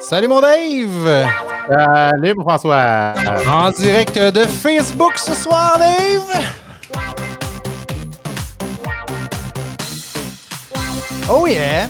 Salut 0.00 0.28
mon 0.28 0.40
Dave! 0.40 1.26
Salut 1.68 2.34
mon 2.34 2.42
François! 2.42 3.14
En 3.48 3.70
direct 3.70 4.18
de 4.18 4.44
Facebook 4.44 5.16
ce 5.16 5.34
soir, 5.34 5.78
Dave! 5.78 6.44
Oh 11.30 11.46
yeah! 11.46 11.88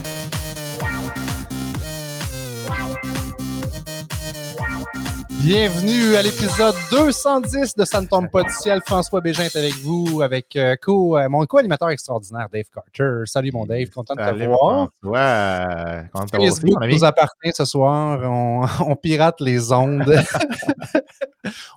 Bienvenue 5.45 6.15
à 6.15 6.23
l'épisode 6.23 6.73
210 6.89 7.75
de 7.75 7.85
Ça 7.85 8.01
ne 8.01 8.07
tombe 8.07 8.31
pas 8.31 8.41
du 8.41 8.49
ciel. 8.49 8.81
François 8.83 9.21
Bégin 9.21 9.43
est 9.43 9.55
avec 9.55 9.75
vous, 9.75 10.23
avec 10.23 10.55
euh, 10.55 10.75
co, 10.75 11.19
euh, 11.19 11.29
mon 11.29 11.45
co-animateur 11.45 11.91
extraordinaire, 11.91 12.47
Dave 12.51 12.63
Carter. 12.73 13.25
Salut 13.25 13.51
mon 13.53 13.67
Dave, 13.67 13.87
content 13.91 14.15
de 14.15 14.21
te 14.21 14.25
Salut, 14.25 14.47
voir. 14.47 14.89
François. 15.03 16.03
Content 16.11 16.25
de 16.25 16.31
te 16.31 16.37
voir 16.37 16.49
Facebook 16.49 16.83
nous 16.89 17.03
appartient 17.03 17.51
ce 17.53 17.63
soir. 17.63 18.21
On, 18.23 18.65
on 18.87 18.95
pirate 18.95 19.39
les 19.39 19.71
ondes. 19.71 20.15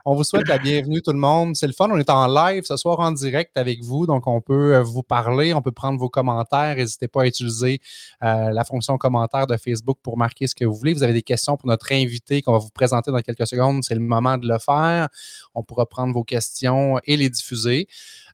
on 0.09 0.15
vous 0.15 0.25
souhaite 0.25 0.49
la 0.49 0.57
bienvenue, 0.57 1.03
tout 1.03 1.13
le 1.13 1.19
monde. 1.19 1.55
C'est 1.55 1.67
le 1.67 1.75
fun. 1.75 1.91
On 1.91 1.99
est 1.99 2.09
en 2.09 2.27
live 2.29 2.65
ce 2.65 2.79
soir 2.79 2.99
en 2.99 3.13
direct 3.13 3.59
avec 3.59 3.83
vous. 3.83 4.07
Donc, 4.07 4.27
on 4.27 4.41
peut 4.41 4.77
euh, 4.77 4.83
vous 4.83 5.03
parler, 5.03 5.53
on 5.53 5.61
peut 5.61 5.71
prendre 5.71 5.99
vos 5.99 6.09
commentaires. 6.09 6.77
N'hésitez 6.77 7.09
pas 7.09 7.25
à 7.25 7.27
utiliser 7.27 7.83
euh, 8.25 8.51
la 8.51 8.65
fonction 8.65 8.97
commentaire 8.97 9.47
de 9.47 9.59
Facebook 9.59 9.99
pour 10.03 10.17
marquer 10.17 10.47
ce 10.47 10.55
que 10.55 10.65
vous 10.65 10.75
voulez. 10.75 10.95
Vous 10.95 11.03
avez 11.03 11.13
des 11.13 11.23
questions 11.23 11.59
pour 11.59 11.69
notre 11.69 11.93
invité 11.93 12.41
qu'on 12.41 12.53
va 12.53 12.59
vous 12.59 12.71
présenter 12.71 13.11
dans 13.11 13.21
quelques 13.21 13.47
secondes. 13.47 13.85
C'est 13.85 13.97
le 13.97 14.01
moment 14.01 14.39
de 14.39 14.49
le 14.49 14.59
faire. 14.59 15.09
On 15.55 15.63
pourra 15.63 15.85
prendre 15.85 16.15
vos 16.15 16.25
questions 16.25 16.99
et 17.05 17.19
les 17.19 17.29
diffuser. 17.29 17.87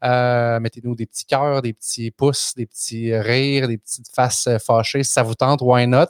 Euh, 0.05 0.61
Mettez-nous 0.61 0.95
des 0.95 1.07
petits 1.07 1.25
cœurs, 1.25 1.63
des 1.63 1.73
petits 1.73 2.11
pouces, 2.11 2.55
des 2.57 2.67
petits 2.67 3.17
rires, 3.17 3.69
des 3.69 3.79
petites 3.79 4.09
faces 4.15 4.47
euh, 4.47 4.59
fâchées. 4.59 5.03
Si 5.03 5.13
ça 5.13 5.23
vous 5.23 5.35
tente, 5.35 5.61
why 5.63 5.87
not? 5.87 6.07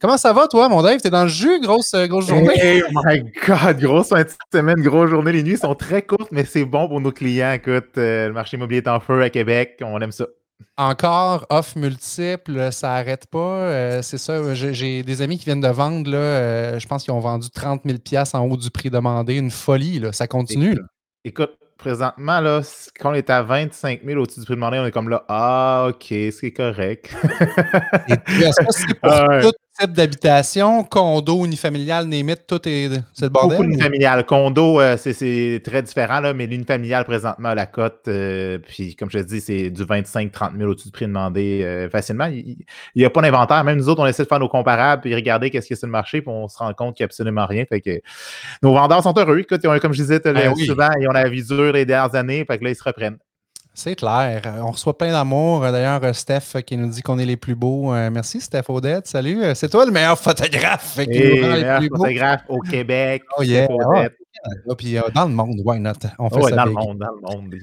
Comment 0.00 0.16
ça 0.16 0.32
va, 0.32 0.48
toi, 0.48 0.68
mon 0.68 0.82
Dave? 0.82 1.00
T'es 1.00 1.10
dans 1.10 1.22
le 1.24 1.28
jus? 1.28 1.60
Grosse, 1.60 1.94
euh, 1.94 2.06
grosse 2.06 2.26
journée? 2.28 2.58
Hey, 2.58 2.82
oh 2.88 3.00
my 3.04 3.22
God, 3.46 3.78
grosse 3.78 4.08
fin 4.08 4.22
de 4.22 4.28
semaine, 4.52 4.80
grosse 4.80 5.10
journée. 5.10 5.32
Les 5.32 5.42
nuits 5.42 5.58
sont 5.58 5.74
très 5.74 6.02
courtes, 6.02 6.30
mais 6.32 6.44
c'est 6.44 6.64
bon 6.64 6.88
pour 6.88 7.00
nos 7.00 7.12
clients. 7.12 7.52
Écoute, 7.52 7.96
euh, 7.98 8.28
le 8.28 8.32
marché 8.32 8.56
immobilier 8.56 8.78
est 8.78 8.88
en 8.88 9.00
feu 9.00 9.22
à 9.22 9.30
Québec. 9.30 9.78
On 9.82 10.00
aime 10.00 10.12
ça. 10.12 10.26
Encore, 10.76 11.46
offre 11.50 11.76
multiple, 11.78 12.72
ça 12.72 12.88
n'arrête 12.88 13.26
pas. 13.26 13.38
Euh, 13.38 14.02
c'est 14.02 14.18
ça, 14.18 14.54
j'ai 14.54 15.02
des 15.02 15.22
amis 15.22 15.38
qui 15.38 15.44
viennent 15.44 15.60
de 15.60 15.68
vendre, 15.68 16.10
là, 16.10 16.16
euh, 16.16 16.78
je 16.78 16.86
pense 16.86 17.04
qu'ils 17.04 17.12
ont 17.12 17.20
vendu 17.20 17.50
30 17.50 17.82
000 17.84 17.98
en 18.32 18.40
haut 18.46 18.56
du 18.56 18.70
prix 18.70 18.90
demandé. 18.90 19.36
Une 19.36 19.50
folie, 19.50 19.98
là. 19.98 20.12
ça 20.12 20.26
continue. 20.26 20.74
là. 20.74 20.82
Écoute, 21.24 21.50
présentement, 21.80 22.40
là, 22.40 22.60
quand 22.98 23.10
on 23.10 23.14
est 23.14 23.30
à 23.30 23.42
25 23.42 24.02
000 24.04 24.20
au-dessus 24.20 24.40
du 24.40 24.46
prix 24.46 24.54
demandé, 24.54 24.78
on 24.78 24.86
est 24.86 24.92
comme 24.92 25.08
là, 25.08 25.24
ah, 25.28 25.86
OK, 25.88 26.06
c'est 26.08 26.52
correct. 26.52 27.10
Et 28.08 28.16
puis, 28.16 28.44
Est-ce 28.44 28.60
que 28.60 28.72
c'est 28.72 29.00
pour 29.00 29.10
ouais. 29.28 29.50
D'habitation, 29.86 30.84
condo, 30.84 31.44
unifamilial, 31.44 32.06
némite, 32.06 32.46
tout 32.46 32.60
est 32.68 32.88
c'est 33.12 33.24
le 33.24 33.28
bordel? 33.30 33.58
Beaucoup 33.58 33.70
d'unifamilial. 33.70 34.24
Condo, 34.26 34.80
euh, 34.80 34.96
c'est- 34.96 35.12
c'est 35.12 35.60
très 35.64 35.82
différent, 35.82 36.20
là, 36.20 36.34
mais 36.34 36.46
l'unifamilial, 36.46 37.04
présentement, 37.04 37.54
la 37.54 37.66
cote, 37.66 38.02
euh, 38.08 38.58
puis 38.58 38.94
comme 38.96 39.10
je 39.10 39.18
te 39.18 39.24
dis, 39.24 39.40
c'est 39.40 39.70
du 39.70 39.84
25-30 39.84 40.52
000 40.56 40.70
au-dessus 40.70 40.88
du 40.88 40.92
prix 40.92 41.06
demandé 41.06 41.62
euh, 41.64 41.88
facilement. 41.90 42.26
Il 42.26 42.56
n'y 42.96 43.04
a 43.04 43.10
pas 43.10 43.22
d'inventaire. 43.22 43.62
Même 43.64 43.78
nous 43.78 43.88
autres, 43.88 44.02
on 44.02 44.06
essaie 44.06 44.22
de 44.24 44.28
faire 44.28 44.40
nos 44.40 44.48
comparables, 44.48 45.02
puis 45.02 45.14
regarder 45.14 45.50
qu'est-ce 45.50 45.72
a 45.72 45.76
sur 45.76 45.86
le 45.86 45.92
marché, 45.92 46.20
puis 46.22 46.30
on 46.30 46.48
se 46.48 46.58
rend 46.58 46.72
compte 46.74 46.96
qu'il 46.96 47.04
n'y 47.04 47.06
a 47.06 47.08
absolument 47.08 47.46
rien. 47.46 47.64
Fait 47.68 47.80
que 47.80 48.00
nos 48.62 48.72
vendeurs 48.72 49.02
sont 49.02 49.14
heureux. 49.16 49.38
Écoute, 49.40 49.60
ils 49.64 49.68
ont- 49.68 49.78
comme 49.78 49.92
je 49.94 50.02
disais 50.02 50.20
Ben 50.24 50.52
oui. 50.54 50.66
souvent, 50.66 50.88
ils 51.00 51.08
ont 51.08 51.12
la 51.12 51.28
vie 51.28 51.42
dure 51.44 51.72
les 51.72 51.84
dernières 51.84 52.14
années, 52.14 52.44
fait 52.44 52.58
que 52.58 52.64
là, 52.64 52.70
ils 52.70 52.76
se 52.76 52.84
reprennent. 52.84 53.18
C'est 53.72 53.94
clair. 53.94 54.42
Euh, 54.46 54.60
On 54.62 54.72
reçoit 54.72 54.96
plein 54.98 55.12
d'amour. 55.12 55.64
Euh, 55.64 55.72
D'ailleurs, 55.72 56.02
euh, 56.04 56.12
Steph 56.12 56.60
qui 56.66 56.76
nous 56.76 56.88
dit 56.88 57.02
qu'on 57.02 57.18
est 57.18 57.24
les 57.24 57.36
plus 57.36 57.54
beaux. 57.54 57.94
Euh, 57.94 58.10
Merci, 58.10 58.40
Steph 58.40 58.64
Odette. 58.68 59.06
Salut. 59.06 59.42
C'est 59.54 59.68
toi 59.68 59.86
le 59.86 59.92
meilleur 59.92 60.18
photographe 60.18 60.96
qui 60.96 61.08
nous 61.08 61.42
rend 61.42 61.54
les 61.54 61.62
meilleur 61.62 61.80
beaux. 61.80 61.96
photographe 61.96 62.42
au 62.48 62.58
Québec. 62.60 63.22
Oh 63.38 63.42
yeah. 63.42 63.68
Ah, 64.44 64.74
Puis 64.76 64.96
euh, 64.98 65.02
dans 65.14 65.26
le 65.26 65.34
monde, 65.34 65.60
why 65.64 65.78
not? 65.78 65.92
On 66.18 66.28
fait 66.30 66.36
Ah 66.36 66.42
ouais, 66.44 66.50
ça 66.50 66.56
dans 66.56 66.64
le 66.66 66.72
monde, 66.72 66.98
dans 66.98 67.34
le 67.34 67.36
monde. 67.36 67.54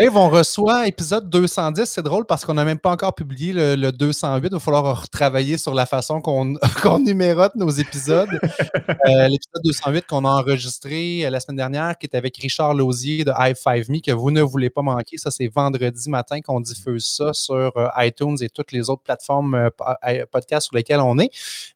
Dave, 0.00 0.16
on 0.16 0.30
reçoit 0.30 0.88
épisode 0.88 1.28
210. 1.28 1.84
C'est 1.84 2.00
drôle 2.02 2.24
parce 2.24 2.46
qu'on 2.46 2.54
n'a 2.54 2.64
même 2.64 2.78
pas 2.78 2.90
encore 2.90 3.14
publié 3.14 3.52
le, 3.52 3.76
le 3.76 3.92
208. 3.92 4.46
Il 4.46 4.50
va 4.54 4.58
falloir 4.58 5.02
retravailler 5.02 5.58
sur 5.58 5.74
la 5.74 5.84
façon 5.84 6.22
qu'on 6.22 6.54
numérote 6.98 7.54
nos 7.56 7.68
épisodes. 7.68 8.30
Euh, 8.32 9.28
L'épisode 9.28 9.62
208 9.62 10.06
qu'on 10.06 10.24
a 10.24 10.30
enregistré 10.30 11.26
euh, 11.26 11.30
la 11.30 11.40
semaine 11.40 11.58
dernière, 11.58 11.98
qui 11.98 12.06
est 12.06 12.16
avec 12.16 12.38
Richard 12.38 12.72
Lausier 12.72 13.24
de 13.24 13.32
High 13.38 13.54
Five 13.54 13.90
Me, 13.90 14.00
que 14.00 14.12
vous 14.12 14.30
ne 14.30 14.40
voulez 14.40 14.70
pas 14.70 14.80
manquer. 14.80 15.18
Ça, 15.18 15.30
c'est 15.30 15.48
vendredi 15.48 16.08
matin 16.08 16.40
qu'on 16.40 16.60
diffuse 16.60 17.04
ça 17.04 17.34
sur 17.34 17.76
euh, 17.76 17.88
iTunes 17.98 18.38
et 18.40 18.48
toutes 18.48 18.72
les 18.72 18.88
autres 18.88 19.02
plateformes 19.02 19.68
po- 19.76 19.84
podcasts 20.30 20.68
sur 20.68 20.76
lesquelles 20.76 21.00
on 21.00 21.18
est. 21.18 21.30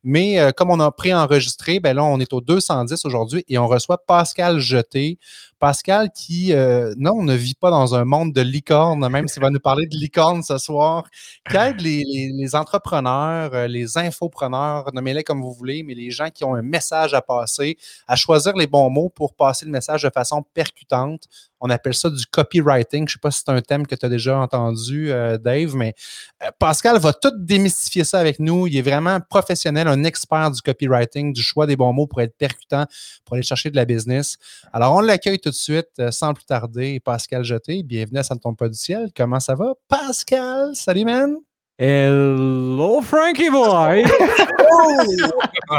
Mais 0.05 0.39
comme 0.57 0.71
on 0.71 0.81
a 0.81 0.91
pré-enregistré, 0.91 1.81
ben 1.81 1.95
là, 1.95 2.05
on 2.05 2.19
est 2.19 2.33
au 2.33 2.41
210 2.41 3.05
aujourd'hui 3.05 3.45
et 3.49 3.59
on 3.59 3.67
reçoit 3.69 3.99
Pascal 3.99 4.59
Jeté. 4.59 5.19
Pascal 5.59 6.11
qui, 6.15 6.53
euh, 6.53 6.95
non, 6.99 7.23
ne 7.23 7.35
vit 7.35 7.55
pas 7.55 7.71
dans 7.71 7.95
un 7.95 8.05
monde 8.07 8.33
de 8.33 8.41
licorne, 8.41 9.07
même 9.09 9.29
s'il 9.29 9.43
va 9.43 9.51
nous 9.51 9.61
parler 9.61 9.87
de 9.87 9.97
licorne 9.97 10.43
ce 10.43 10.59
soir, 10.59 11.05
qui 11.51 11.57
aide 11.57 11.81
les, 11.83 12.03
les- 12.07 12.33
les 12.35 12.55
entrepreneurs, 12.57 13.53
euh, 13.55 13.67
les 13.67 13.99
infopreneurs, 13.99 14.91
nommez-les 14.95 15.23
comme 15.25 15.43
vous 15.43 15.53
voulez, 15.53 15.83
mais 15.83 15.95
les 15.95 16.11
gens 16.11 16.31
qui 16.31 16.45
ont 16.45 16.55
un 16.55 16.63
message 16.63 17.13
à 17.15 17.21
passer, 17.23 17.77
à 18.09 18.17
choisir 18.17 18.55
les 18.57 18.67
bons 18.67 18.89
mots 18.91 19.09
pour 19.11 19.35
passer 19.35 19.65
le 19.67 19.71
message 19.73 20.03
de 20.03 20.11
façon 20.11 20.43
percutante. 20.55 21.25
On 21.61 21.71
appelle 21.71 21.95
ça 21.95 22.11
du 22.11 22.25
copywriting. 22.27 23.09
Je 23.09 23.13
ne 23.13 23.17
sais 23.17 23.21
pas 23.21 23.31
si 23.31 23.43
c'est 23.45 23.53
un 23.53 23.61
thème 23.61 23.87
que 23.87 23.95
tu 23.95 24.05
as 24.05 24.09
déjà 24.09 24.39
entendu, 24.39 25.11
euh, 25.11 25.39
Dave, 25.39 25.75
mais 25.75 25.95
euh, 26.43 26.51
Pascal 26.59 26.99
va 26.99 27.13
tout 27.13 27.33
démystifier 27.37 28.05
ça 28.05 28.19
avec 28.19 28.39
nous. 28.39 28.67
Il 28.67 28.77
est 28.77 28.83
vraiment 28.83 29.21
professionnel, 29.21 29.89
un 29.89 30.05
expert 30.05 30.51
du 30.51 30.61
copywriting, 30.61 31.33
du 31.33 31.43
choix 31.43 31.67
des 31.67 31.77
bons 31.77 31.93
mots 31.93 32.07
pour 32.07 32.21
être 32.21 32.37
percutant, 32.37 32.87
pour 33.25 33.35
aller 33.35 33.43
chercher 33.43 33.71
de 33.71 33.77
la 33.77 33.85
business. 33.85 34.37
Alors, 34.73 34.95
on 34.95 35.01
l'accueille 35.01 35.39
tout 35.39 35.51
de 35.51 35.55
suite, 35.55 35.89
euh, 35.99 36.11
sans 36.11 36.35
plus 36.35 36.45
tarder. 36.45 37.01
Pascal 37.01 37.45
Jeté, 37.45 37.83
bienvenue 37.83 38.19
à 38.19 38.23
Ça 38.23 38.35
ne 38.35 38.41
tombe 38.41 38.57
pas 38.57 38.69
du 38.69 38.77
ciel. 38.79 39.11
Comment 39.17 39.41
ça 39.41 39.55
va? 39.55 39.75
Pascal, 39.89 40.75
salut, 40.75 41.05
man! 41.05 41.37
Hello, 41.79 43.03
Frankie 43.03 43.51
boy! 43.51 44.03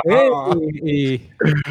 Hey! 0.06 1.22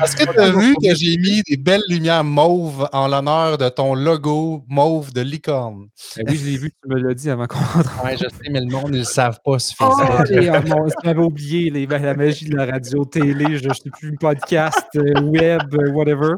Est-ce 0.02 0.16
que 0.16 0.32
tu 0.32 0.38
as 0.40 0.50
vu 0.50 0.74
que 0.76 0.94
j'ai 0.94 1.18
mis 1.18 1.42
des 1.42 1.58
belles 1.58 1.82
lumières 1.88 2.24
mauves 2.24 2.88
en 2.92 3.08
l'honneur 3.08 3.58
de 3.58 3.68
ton 3.68 3.94
logo 3.94 4.62
mauve 4.68 5.12
de 5.12 5.20
licorne? 5.20 5.88
Ben 6.16 6.24
oui, 6.26 6.36
je 6.36 6.46
l'ai 6.46 6.56
vu, 6.56 6.70
tu 6.70 6.88
me 6.88 6.98
l'as 6.98 7.12
dit 7.12 7.28
avant 7.28 7.46
qu'on 7.46 7.58
rentre. 7.58 8.00
Oui, 8.02 8.12
je 8.12 8.24
sais, 8.26 8.50
mais 8.50 8.60
le 8.60 8.70
monde, 8.70 8.86
ils 8.88 8.92
ne 8.92 8.98
le 8.98 9.04
savent 9.04 9.38
pas 9.44 9.52
Oh, 9.52 9.58
suffisamment. 9.58 10.54
ah, 10.54 10.60
mon- 10.66 10.86
j'avais 11.04 11.20
oublié 11.22 11.68
les- 11.68 11.86
la 11.86 12.14
magie 12.14 12.46
de 12.48 12.56
la 12.56 12.64
radio, 12.64 13.04
télé, 13.04 13.58
je 13.58 13.68
ne 13.68 13.74
sais 13.74 13.90
plus, 13.90 14.16
podcast, 14.16 14.86
euh, 14.96 15.20
web, 15.20 15.60
euh, 15.74 15.90
whatever. 15.92 16.36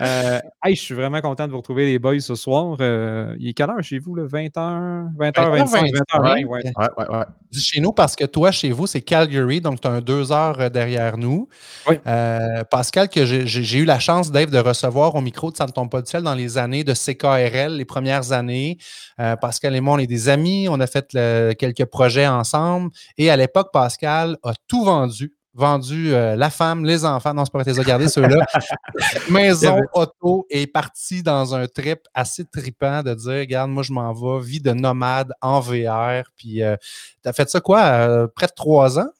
Euh, 0.00 0.40
hey, 0.64 0.74
je 0.74 0.80
suis 0.80 0.94
vraiment 0.94 1.20
content 1.20 1.46
de 1.46 1.52
vous 1.52 1.58
retrouver, 1.58 1.86
les 1.86 2.00
boys, 2.00 2.18
ce 2.18 2.34
soir. 2.34 2.76
Euh, 2.80 3.36
il 3.38 3.50
est 3.50 3.52
quelle 3.54 3.70
heure 3.70 3.82
chez 3.82 4.00
vous, 4.00 4.16
là? 4.16 4.24
20h, 4.24 5.06
20h25, 5.16 5.92
20h20, 5.92 6.44
ouais. 6.46 6.62
Ouais, 6.64 6.88
ouais, 6.98 7.08
ouais. 7.16 7.21
Dis 7.50 7.60
chez 7.62 7.80
nous 7.80 7.92
parce 7.92 8.16
que 8.16 8.24
toi, 8.24 8.50
chez 8.50 8.70
vous, 8.70 8.86
c'est 8.86 9.00
Calgary, 9.02 9.60
donc 9.60 9.80
tu 9.80 9.88
as 9.88 9.90
un 9.90 10.00
deux 10.00 10.32
heures 10.32 10.58
euh, 10.60 10.68
derrière 10.68 11.18
nous. 11.18 11.48
Oui. 11.88 11.96
Euh, 12.06 12.64
Pascal, 12.70 13.08
que 13.08 13.24
j'ai- 13.26 13.78
eu 13.78 13.84
la 13.84 13.98
chance, 13.98 14.30
Dave, 14.30 14.50
de 14.50 14.58
recevoir 14.58 15.14
au 15.14 15.20
micro 15.20 15.50
de 15.50 15.56
Ça 15.56 15.66
ne 15.66 15.72
tombe 15.72 15.90
pas 15.90 16.00
du 16.02 16.08
ciel 16.10 16.22
dans 16.22 16.34
les 16.34 16.58
années 16.58 16.84
de 16.84 16.94
CKRL, 16.94 17.76
les 17.76 17.84
premières 17.84 18.32
années. 18.32 18.78
Euh, 19.20 19.36
Pascal 19.36 19.74
et 19.76 19.80
moi, 19.80 19.94
on 19.94 19.98
est 19.98 20.06
des 20.06 20.28
amis, 20.28 20.66
on 20.70 20.80
a 20.80 20.86
fait 20.86 21.08
le- 21.14 21.52
quelques 21.54 21.84
projets 21.86 22.26
ensemble. 22.26 22.90
Et 23.18 23.30
à 23.30 23.36
l'époque, 23.36 23.68
Pascal 23.72 24.36
a 24.42 24.52
tout 24.68 24.84
vendu. 24.84 25.32
Vendu 25.54 26.14
euh, 26.14 26.34
la 26.34 26.48
femme, 26.48 26.86
les 26.86 27.04
enfants, 27.04 27.34
non, 27.34 27.44
c'est 27.44 27.52
pas 27.52 27.62
vrai, 27.62 27.72
regardé 27.72 28.08
ceux-là. 28.08 28.46
Maison, 29.30 29.78
auto, 29.92 30.46
et 30.48 30.66
parti 30.66 31.22
dans 31.22 31.54
un 31.54 31.66
trip 31.66 32.00
assez 32.14 32.46
tripant 32.46 33.02
de 33.02 33.12
dire, 33.12 33.32
regarde, 33.32 33.70
moi, 33.70 33.82
je 33.82 33.92
m'en 33.92 34.12
vais, 34.14 34.42
vie 34.42 34.60
de 34.60 34.72
nomade 34.72 35.32
en 35.42 35.60
VR. 35.60 36.24
Puis, 36.36 36.62
euh, 36.62 36.76
t'as 37.22 37.34
fait 37.34 37.50
ça 37.50 37.60
quoi, 37.60 37.82
euh, 37.82 38.26
près 38.34 38.46
de 38.46 38.52
trois 38.56 38.98
ans? 38.98 39.10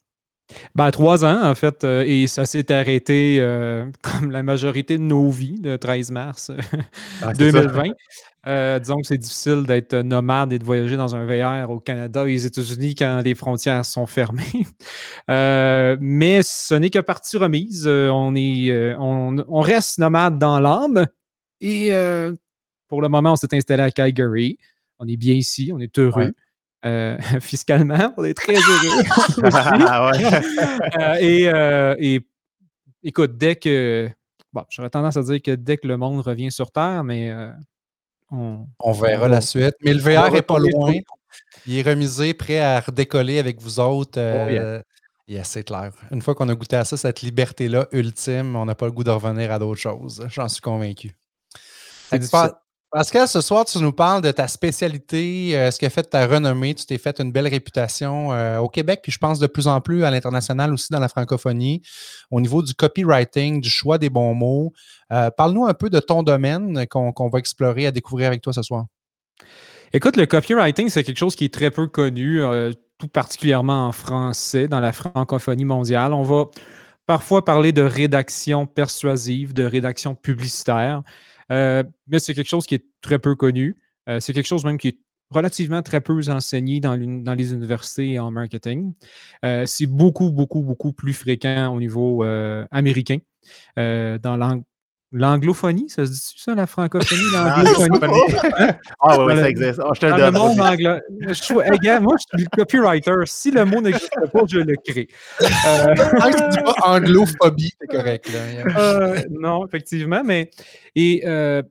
Ben, 0.75 0.91
trois 0.91 1.25
ans, 1.25 1.43
en 1.43 1.55
fait, 1.55 1.83
euh, 1.83 2.03
et 2.05 2.27
ça 2.27 2.45
s'est 2.45 2.71
arrêté 2.71 3.37
euh, 3.39 3.85
comme 4.01 4.31
la 4.31 4.43
majorité 4.43 4.97
de 4.97 5.03
nos 5.03 5.29
vies, 5.29 5.59
le 5.63 5.77
13 5.77 6.11
mars 6.11 6.49
euh, 6.49 6.57
Ah. 7.21 7.33
2020. 7.33 7.91
Euh, 8.45 8.77
disons 8.77 8.97
que 8.97 9.07
c'est 9.07 9.17
difficile 9.17 9.63
d'être 9.65 9.95
nomade 9.95 10.51
et 10.51 10.59
de 10.59 10.65
voyager 10.65 10.97
dans 10.97 11.15
un 11.15 11.25
VR 11.25 11.69
au 11.69 11.79
Canada 11.79 12.27
et 12.27 12.35
aux 12.35 12.39
États-Unis 12.39 12.93
quand 12.93 13.21
les 13.23 13.35
frontières 13.35 13.85
sont 13.85 14.05
fermées. 14.05 14.67
Mais 15.29 16.41
ce 16.43 16.73
n'est 16.75 16.89
que 16.89 16.99
partie 16.99 17.37
remise. 17.37 17.87
On, 17.87 18.35
est, 18.35 18.95
on, 18.99 19.37
on 19.47 19.61
reste 19.61 19.97
nomade 19.97 20.39
dans 20.39 20.59
l'âme. 20.59 21.07
Et 21.61 21.93
pour 22.89 23.01
le 23.01 23.07
moment, 23.07 23.31
on 23.31 23.35
s'est 23.37 23.55
installé 23.55 23.83
à 23.83 23.91
Calgary. 23.91 24.57
On 24.99 25.07
est 25.07 25.17
bien 25.17 25.35
ici, 25.35 25.71
on 25.73 25.79
est 25.79 25.97
heureux. 25.97 26.25
Ouais. 26.25 26.33
Euh, 26.85 27.17
fiscalement, 27.41 28.13
on 28.17 28.23
est 28.23 28.33
très 28.33 28.55
heureux. 28.55 29.03
Ah 29.87 30.11
ouais. 30.11 30.41
Euh, 30.99 31.15
et, 31.19 31.49
euh, 31.49 31.95
et 31.99 32.21
écoute, 33.03 33.37
dès 33.37 33.55
que. 33.55 34.09
Bon, 34.51 34.63
j'aurais 34.69 34.89
tendance 34.89 35.17
à 35.17 35.23
dire 35.23 35.41
que 35.41 35.51
dès 35.51 35.77
que 35.77 35.87
le 35.87 35.97
monde 35.97 36.21
revient 36.21 36.51
sur 36.51 36.71
Terre, 36.71 37.03
mais 37.03 37.31
euh, 37.31 37.51
on, 38.31 38.67
On 38.79 38.91
verra 38.91 39.27
la 39.27 39.41
suite. 39.41 39.75
Mais 39.81 39.93
le 39.93 39.99
VR 39.99 40.31
n'est 40.31 40.41
pas 40.41 40.59
loin. 40.59 40.93
Il 41.65 41.77
est 41.77 41.81
remisé, 41.81 42.33
prêt 42.33 42.59
à 42.59 42.79
redécoller 42.79 43.39
avec 43.39 43.59
vous 43.61 43.79
autres. 43.79 44.19
Oh, 44.19 44.19
euh, 44.19 44.81
Yes, 45.27 45.47
c'est 45.47 45.63
clair. 45.63 45.91
Une 46.11 46.21
fois 46.21 46.35
qu'on 46.35 46.49
a 46.49 46.55
goûté 46.55 46.75
à 46.75 46.83
ça, 46.83 46.97
cette 46.97 47.21
liberté-là 47.21 47.87
ultime, 47.93 48.55
on 48.55 48.65
n'a 48.65 48.75
pas 48.75 48.85
le 48.85 48.91
goût 48.91 49.05
de 49.05 49.09
revenir 49.09 49.51
à 49.51 49.59
d'autres 49.59 49.79
choses. 49.79 50.25
J'en 50.29 50.49
suis 50.49 50.61
convaincu. 50.61 51.15
Pascal, 52.93 53.27
ce 53.27 53.41
soir, 53.41 53.65
tu 53.65 53.79
nous 53.79 53.91
parles 53.91 54.21
de 54.21 54.29
ta 54.29 54.47
spécialité, 54.47 55.57
euh, 55.57 55.71
ce 55.71 55.79
qui 55.79 55.85
a 55.87 55.89
fait 55.89 56.03
ta 56.03 56.27
renommée. 56.27 56.75
Tu 56.75 56.85
t'es 56.85 56.99
fait 56.99 57.19
une 57.19 57.31
belle 57.31 57.47
réputation 57.47 58.31
euh, 58.31 58.59
au 58.59 58.69
Québec, 58.69 58.99
puis 59.01 59.11
je 59.11 59.17
pense 59.17 59.39
de 59.39 59.47
plus 59.47 59.65
en 59.67 59.81
plus 59.81 60.03
à 60.03 60.11
l'international 60.11 60.71
aussi 60.71 60.89
dans 60.91 60.99
la 60.99 61.07
francophonie, 61.07 61.81
au 62.29 62.39
niveau 62.39 62.61
du 62.61 62.75
copywriting, 62.75 63.61
du 63.61 63.69
choix 63.71 63.97
des 63.97 64.11
bons 64.11 64.35
mots. 64.35 64.73
Euh, 65.11 65.31
parle-nous 65.31 65.65
un 65.65 65.73
peu 65.73 65.89
de 65.89 65.99
ton 65.99 66.21
domaine 66.21 66.85
qu'on 66.85 67.29
va 67.29 67.39
explorer, 67.39 67.87
à 67.87 67.91
découvrir 67.91 68.27
avec 68.27 68.43
toi 68.43 68.53
ce 68.53 68.61
soir. 68.61 68.85
Écoute, 69.91 70.15
le 70.15 70.27
copywriting, 70.27 70.89
c'est 70.89 71.03
quelque 71.03 71.17
chose 71.17 71.35
qui 71.35 71.45
est 71.45 71.53
très 71.53 71.71
peu 71.71 71.87
connu, 71.87 72.41
tout 72.99 73.07
particulièrement 73.07 73.87
en 73.87 73.91
français, 73.91 74.67
dans 74.67 74.79
la 74.79 74.91
francophonie 74.91 75.65
mondiale. 75.65 76.13
On 76.13 76.21
va 76.21 76.45
parfois 77.07 77.43
parler 77.43 77.71
de 77.71 77.81
rédaction 77.81 78.67
persuasive, 78.67 79.53
de 79.53 79.63
rédaction 79.63 80.13
publicitaire. 80.13 81.01
Euh, 81.51 81.83
mais 82.07 82.19
c'est 82.19 82.33
quelque 82.33 82.49
chose 82.49 82.65
qui 82.65 82.75
est 82.75 82.85
très 83.01 83.19
peu 83.19 83.35
connu. 83.35 83.77
Euh, 84.09 84.19
c'est 84.19 84.33
quelque 84.33 84.47
chose 84.47 84.65
même 84.65 84.77
qui 84.77 84.89
est 84.89 84.97
relativement 85.29 85.81
très 85.81 86.01
peu 86.01 86.19
enseigné 86.29 86.79
dans, 86.79 86.95
les 86.95 87.53
universités 87.53 88.19
en 88.19 88.31
marketing. 88.31 88.93
Euh, 89.43 89.65
c'est 89.65 89.87
beaucoup, 89.87 90.31
beaucoup, 90.31 90.61
beaucoup 90.61 90.93
plus 90.93 91.13
fréquent 91.13 91.73
au 91.73 91.79
niveau 91.79 92.23
américain. 92.71 93.19
dans 93.75 94.63
l'anglophonie, 95.13 95.89
ça 95.89 96.05
se 96.05 96.11
dit 96.11 96.33
ça, 96.35 96.55
la 96.55 96.67
francophonie, 96.67 97.21
l'anglophonie? 97.31 98.19
ah 98.99 99.23
oui, 99.23 99.35
ça 99.35 99.49
existe. 99.49 99.79
Oh, 99.83 99.91
je 99.93 99.99
te 99.99 100.05
le 100.07 100.17
donne. 100.17 100.33
monde 100.33 100.59
anglo... 100.59 100.95
je, 101.21 101.99
moi, 101.99 102.15
je 102.17 102.37
suis 102.37 102.43
le 102.43 102.57
copywriter. 102.57 103.13
Si 103.25 103.51
le 103.51 103.63
mot 103.63 103.79
n'existe 103.79 104.09
pas, 104.31 104.41
je 104.47 104.59
le 104.59 104.75
crée. 104.75 105.07
Euh... 105.41 105.93
dis 106.49 106.57
pas 106.57 106.75
anglophobie, 106.83 107.71
c'est 107.79 107.87
correct. 107.87 108.29
non, 109.29 109.65
effectivement, 109.65 110.23
mais 110.23 110.49
et 110.95 111.23
euh, 111.25 111.61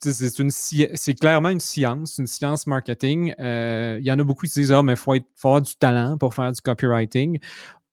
c'est 0.00 1.14
clairement 1.14 1.50
une 1.50 1.60
science, 1.60 2.18
une 2.18 2.26
science 2.26 2.66
marketing. 2.66 3.34
Euh, 3.38 3.98
il 4.00 4.06
y 4.06 4.12
en 4.12 4.18
a 4.18 4.24
beaucoup 4.24 4.46
qui 4.46 4.52
disent 4.52 4.72
Ah, 4.72 4.82
mais 4.82 4.94
il 4.94 4.96
faut, 4.96 5.14
avoir 5.44 5.62
du 5.62 5.74
talent 5.76 6.16
pour 6.18 6.34
faire 6.34 6.50
du 6.50 6.60
copywriting. 6.60 7.38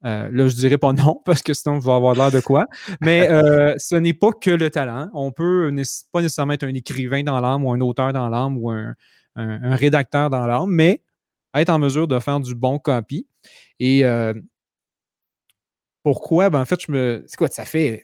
Euh, 0.05 0.29
là, 0.31 0.47
je 0.47 0.55
ne 0.55 0.59
dirais 0.59 0.77
pas 0.77 0.93
non, 0.93 1.21
parce 1.25 1.41
que 1.41 1.53
sinon, 1.53 1.79
je 1.79 1.85
vais 1.85 1.91
avoir 1.91 2.15
l'air 2.15 2.31
de 2.31 2.39
quoi. 2.39 2.67
Mais 3.01 3.27
ce 3.77 3.95
n'est 3.95 4.13
pas 4.13 4.31
que 4.31 4.51
le 4.51 4.69
talent. 4.69 5.09
On 5.13 5.31
peut 5.31 5.71
pas 6.11 6.21
nécessairement 6.21 6.53
être 6.53 6.63
un 6.63 6.73
écrivain 6.73 7.23
dans 7.23 7.39
l'âme 7.39 7.65
ou 7.65 7.71
un 7.71 7.81
auteur 7.81 8.13
dans 8.13 8.29
l'âme 8.29 8.57
ou 8.57 8.69
un, 8.69 8.95
rédacteur 9.35 10.29
dans 10.29 10.45
l'âme, 10.45 10.69
mais 10.69 11.01
être 11.53 11.69
en 11.69 11.79
mesure 11.79 12.07
de 12.07 12.19
faire 12.19 12.39
du 12.39 12.55
bon 12.55 12.79
copy. 12.79 13.27
Et 13.79 14.03
pourquoi? 16.03 16.49
Ben, 16.49 16.61
en 16.61 16.65
fait, 16.65 16.81
je 16.85 16.91
me. 16.91 17.23
C'est 17.27 17.37
quoi? 17.37 17.47
Ça 17.47 17.65
fait 17.65 18.03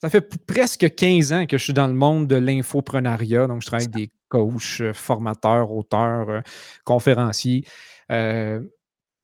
ça 0.00 0.10
fait 0.10 0.20
presque 0.46 0.94
15 0.94 1.32
ans 1.32 1.46
que 1.46 1.56
je 1.58 1.64
suis 1.64 1.72
dans 1.72 1.86
le 1.86 1.94
monde 1.94 2.26
de 2.26 2.36
l'infoprenariat. 2.36 3.46
Donc, 3.46 3.62
je 3.62 3.66
travaille 3.66 3.86
avec 3.86 3.96
des 3.96 4.10
coachs, 4.28 4.80
euh, 4.80 4.92
formateurs, 4.92 5.72
auteurs, 5.72 6.28
euh, 6.28 6.40
conférenciers. 6.84 7.64
Euh, 8.12 8.60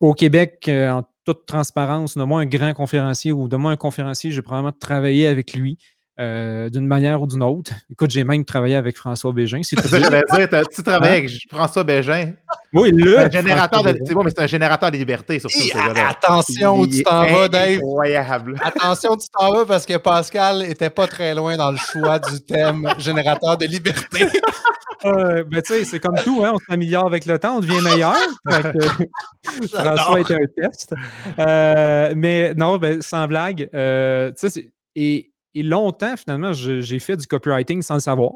au 0.00 0.14
Québec, 0.14 0.68
en 0.68 1.04
toute 1.24 1.46
transparence, 1.46 2.16
de 2.16 2.24
moi 2.24 2.40
un 2.40 2.46
grand 2.46 2.74
conférencier 2.74 3.32
ou 3.32 3.48
de 3.48 3.56
moi 3.56 3.72
un 3.72 3.76
conférencier, 3.76 4.30
je 4.30 4.36
vais 4.36 4.42
probablement 4.42 4.72
travailler 4.72 5.26
avec 5.26 5.54
lui 5.54 5.78
euh, 6.20 6.68
d'une 6.68 6.86
manière 6.86 7.22
ou 7.22 7.26
d'une 7.26 7.42
autre. 7.42 7.72
Écoute, 7.90 8.10
j'ai 8.10 8.22
même 8.22 8.44
travaillé 8.44 8.76
avec 8.76 8.98
François 8.98 9.32
Bégin. 9.32 9.60
C'est 9.62 9.80
ça, 9.88 9.98
j'allais 9.98 10.46
dire, 10.46 10.68
tu 10.68 10.82
travailles 10.82 11.18
avec 11.18 11.30
François 11.50 11.84
Bégin? 11.84 12.34
Oui, 12.74 12.90
le. 12.92 13.18
Un 13.18 13.30
générateur 13.30 13.82
de, 13.82 13.98
c'est 14.04 14.12
bon, 14.14 14.22
mais 14.22 14.30
c'est 14.30 14.42
un 14.42 14.46
générateur 14.46 14.90
de 14.90 14.98
liberté, 14.98 15.38
surtout. 15.38 15.58
attention 15.96 16.80
où 16.80 16.86
tu 16.86 17.02
t'en 17.02 17.24
vas, 17.26 17.48
Dave. 17.48 17.78
Incroyable. 17.78 18.60
Attention 18.62 19.12
où 19.12 19.16
tu 19.16 19.26
t'en 19.32 19.54
vas 19.54 19.64
parce 19.64 19.86
que 19.86 19.96
Pascal 19.96 20.58
n'était 20.58 20.90
pas 20.90 21.06
très 21.06 21.34
loin 21.34 21.56
dans 21.56 21.70
le 21.70 21.78
choix 21.78 22.18
du 22.18 22.40
thème 22.40 22.92
générateur 22.98 23.56
de 23.56 23.64
liberté. 23.64 24.26
Euh, 25.04 25.44
ben, 25.44 25.62
tu 25.62 25.72
sais, 25.72 25.84
c'est 25.84 26.00
comme 26.00 26.16
tout, 26.22 26.44
hein, 26.44 26.52
on 26.54 26.58
s'améliore 26.58 27.06
avec 27.06 27.26
le 27.26 27.38
temps, 27.38 27.56
on 27.56 27.60
devient 27.60 27.80
meilleur. 27.82 28.16
François 29.72 30.20
était 30.20 30.34
un 30.34 30.46
test. 30.46 30.94
Euh, 31.38 32.12
mais 32.16 32.54
non, 32.54 32.78
ben, 32.78 33.02
sans 33.02 33.26
blague, 33.26 33.68
euh, 33.74 34.30
tu 34.38 34.50
sais, 34.50 34.70
et 34.94 35.32
et 35.54 35.62
longtemps, 35.62 36.16
finalement, 36.16 36.52
j'ai 36.52 36.98
fait 36.98 37.16
du 37.16 37.26
copywriting 37.26 37.82
sans 37.82 37.94
le 37.94 38.00
savoir. 38.00 38.32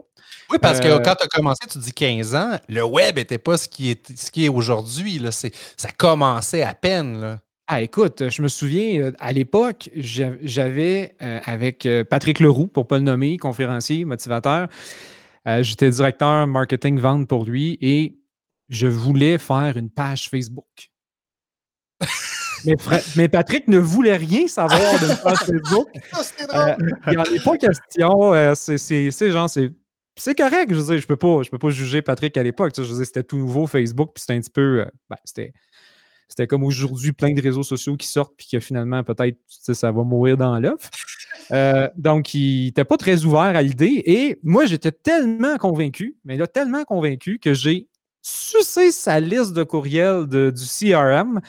Oui, 0.50 0.58
parce 0.60 0.80
que 0.80 0.88
euh, 0.88 0.98
quand 0.98 1.14
tu 1.14 1.24
as 1.24 1.28
commencé, 1.28 1.66
tu 1.68 1.78
dis 1.78 1.92
15 1.92 2.34
ans, 2.34 2.58
le 2.68 2.84
web 2.84 3.16
n'était 3.16 3.38
pas 3.38 3.56
ce 3.56 3.68
qui 3.68 3.90
est, 3.90 4.12
ce 4.16 4.30
qui 4.30 4.44
est 4.44 4.48
aujourd'hui. 4.48 5.22
Ça 5.30 5.88
commençait 5.96 6.62
à 6.62 6.74
peine. 6.74 7.20
Là. 7.20 7.40
Ah, 7.68 7.80
écoute, 7.80 8.28
je 8.28 8.42
me 8.42 8.48
souviens, 8.48 9.12
à 9.18 9.32
l'époque, 9.32 9.88
j'avais, 9.94 11.16
euh, 11.22 11.40
avec 11.44 11.88
Patrick 12.10 12.38
Leroux, 12.40 12.66
pour 12.66 12.84
ne 12.84 12.88
pas 12.88 12.98
le 12.98 13.04
nommer, 13.04 13.38
conférencier, 13.38 14.04
motivateur, 14.04 14.68
j'étais 15.62 15.90
directeur 15.90 16.46
marketing 16.46 16.98
vente 16.98 17.28
pour 17.28 17.44
lui 17.44 17.78
et 17.80 18.18
je 18.68 18.86
voulais 18.86 19.38
faire 19.38 19.76
une 19.76 19.90
page 19.90 20.28
Facebook. 20.28 20.90
Mais, 23.16 23.28
Patrick 23.28 23.68
ne 23.68 23.78
voulait 23.78 24.16
rien 24.16 24.48
savoir 24.48 24.80
de 25.00 25.22
page 25.22 25.38
Facebook. 25.38 25.88
Euh, 26.54 26.74
il 27.06 27.10
n'y 27.12 27.16
en 27.16 27.22
a 27.22 27.42
pas 27.44 27.56
question. 27.56 28.34
Euh, 28.34 28.54
c'est 28.54 29.10
genre, 29.30 29.48
c'est. 29.48 30.34
correct, 30.34 30.70
je 30.70 30.74
veux 30.74 30.94
dire, 30.94 30.98
je 31.00 31.06
peux 31.06 31.16
pas, 31.16 31.42
je 31.42 31.50
peux 31.50 31.58
pas 31.58 31.70
juger 31.70 32.02
Patrick 32.02 32.36
à 32.36 32.42
l'époque. 32.42 32.72
Je 32.76 32.82
veux 32.82 33.04
c'était 33.04 33.22
tout 33.22 33.36
nouveau 33.36 33.66
Facebook, 33.66 34.12
puis 34.14 34.20
c'était 34.22 34.34
un 34.34 34.40
petit 34.40 34.50
peu. 34.50 34.80
Euh, 34.80 34.86
ben, 35.10 35.16
c'était, 35.24 35.52
c'était 36.28 36.46
comme 36.46 36.64
aujourd'hui 36.64 37.12
plein 37.12 37.32
de 37.32 37.42
réseaux 37.42 37.62
sociaux 37.62 37.96
qui 37.96 38.06
sortent, 38.06 38.34
puis 38.36 38.48
que 38.50 38.60
finalement, 38.60 39.02
peut-être, 39.04 39.38
ça 39.48 39.92
va 39.92 40.02
mourir 40.02 40.36
dans 40.36 40.58
l'œuf. 40.58 40.90
Donc, 41.96 42.34
il 42.34 42.66
n'était 42.66 42.84
pas 42.84 42.96
très 42.96 43.24
ouvert 43.24 43.40
à 43.40 43.62
l'idée. 43.62 44.02
Et 44.06 44.38
moi, 44.42 44.66
j'étais 44.66 44.92
tellement 44.92 45.56
convaincu, 45.56 46.16
mais 46.24 46.36
là, 46.36 46.46
tellement 46.46 46.84
convaincu 46.84 47.38
que 47.38 47.54
j'ai 47.54 47.88
sucé 48.22 48.90
sa 48.90 49.20
liste 49.20 49.52
de 49.52 49.62
courriels 49.62 50.26
du 50.26 50.52
CRM. 50.52 51.40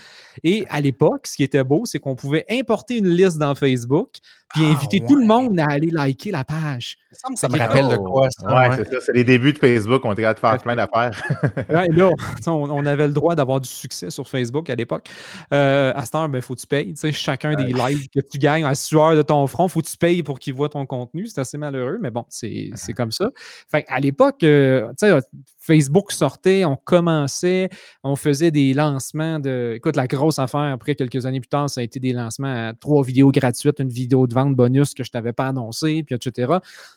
Et 0.43 0.65
à 0.69 0.79
l'époque, 0.79 1.25
ce 1.25 1.35
qui 1.35 1.43
était 1.43 1.63
beau, 1.63 1.85
c'est 1.85 1.99
qu'on 1.99 2.15
pouvait 2.15 2.45
importer 2.51 2.97
une 2.97 3.09
liste 3.09 3.39
dans 3.39 3.55
Facebook 3.55 4.17
puis 4.53 4.63
ah, 4.65 4.71
inviter 4.71 5.01
tout 5.05 5.15
le 5.15 5.25
monde 5.25 5.59
à 5.59 5.65
aller 5.65 5.89
liker 5.89 6.31
la 6.31 6.43
page. 6.43 6.97
Ça 7.11 7.47
me, 7.49 7.57
rappelle 7.57 7.87
de 7.89 7.97
quoi 7.97 8.29
ça. 8.29 8.47
Ouais, 8.47 8.75
c'est 8.75 8.93
ça. 8.93 9.01
C'est 9.01 9.13
les 9.13 9.23
débuts 9.23 9.53
de 9.53 9.57
Facebook. 9.57 10.03
On 10.05 10.13
était 10.13 10.21
capable 10.21 10.35
de 10.35 10.47
faire 10.47 10.61
plein 10.61 10.75
d'affaires. 10.75 11.23
là, 11.69 12.11
on, 12.47 12.85
avait 12.85 13.07
le 13.07 13.13
droit 13.13 13.35
d'avoir 13.35 13.59
du 13.59 13.69
succès 13.69 14.09
sur 14.09 14.27
Facebook 14.27 14.69
à 14.69 14.75
l'époque. 14.75 15.09
Euh, 15.53 15.93
à 15.95 16.05
cette 16.05 16.15
heure, 16.15 16.25
il 16.25 16.31
ben, 16.31 16.41
faut 16.41 16.55
que 16.55 16.61
tu 16.61 16.67
payes. 16.67 16.93
chacun 17.13 17.55
des 17.55 17.73
lives 17.73 18.07
que 18.09 18.19
tu 18.19 18.37
gagnes 18.37 18.65
à 18.65 18.75
sueur 18.75 19.15
de 19.15 19.21
ton 19.21 19.47
front, 19.47 19.67
il 19.67 19.71
faut 19.71 19.81
que 19.81 19.87
tu 19.87 19.97
payes 19.97 20.21
pour 20.21 20.37
qu'ils 20.37 20.53
voient 20.53 20.69
ton 20.69 20.85
contenu. 20.85 21.27
C'est 21.27 21.41
assez 21.41 21.57
malheureux, 21.57 21.97
mais 22.01 22.11
bon, 22.11 22.25
c'est 22.29 22.71
comme 22.95 23.11
ça. 23.11 23.29
Fait 23.69 23.85
à 23.87 23.99
l'époque, 23.99 24.43
euh, 24.43 24.91
Facebook 25.59 26.11
sortait, 26.11 26.63
on 26.65 26.77
commençait, 26.77 27.69
on 28.03 28.15
faisait 28.15 28.51
des 28.51 28.73
lancements 28.73 29.39
de. 29.39 29.73
Écoute, 29.75 29.95
la 29.95 30.07
grosse 30.07 30.39
affaire, 30.39 30.61
après 30.61 30.95
quelques 30.95 31.25
années 31.25 31.41
plus 31.41 31.49
tard, 31.49 31.69
ça 31.69 31.81
a 31.81 31.83
été 31.83 31.99
des 31.99 32.13
lancements 32.13 32.69
à 32.69 32.73
trois 32.73 33.03
vidéos 33.03 33.31
gratuites, 33.31 33.79
une 33.79 33.89
vidéo 33.89 34.27
de 34.27 34.33
vente 34.37 34.55
bonus 34.55 34.93
que 34.93 35.03
je 35.03 35.11
t'avais 35.11 35.33
pas 35.33 35.47
annoncé, 35.47 36.03
puis 36.03 36.15
etc. 36.15 36.53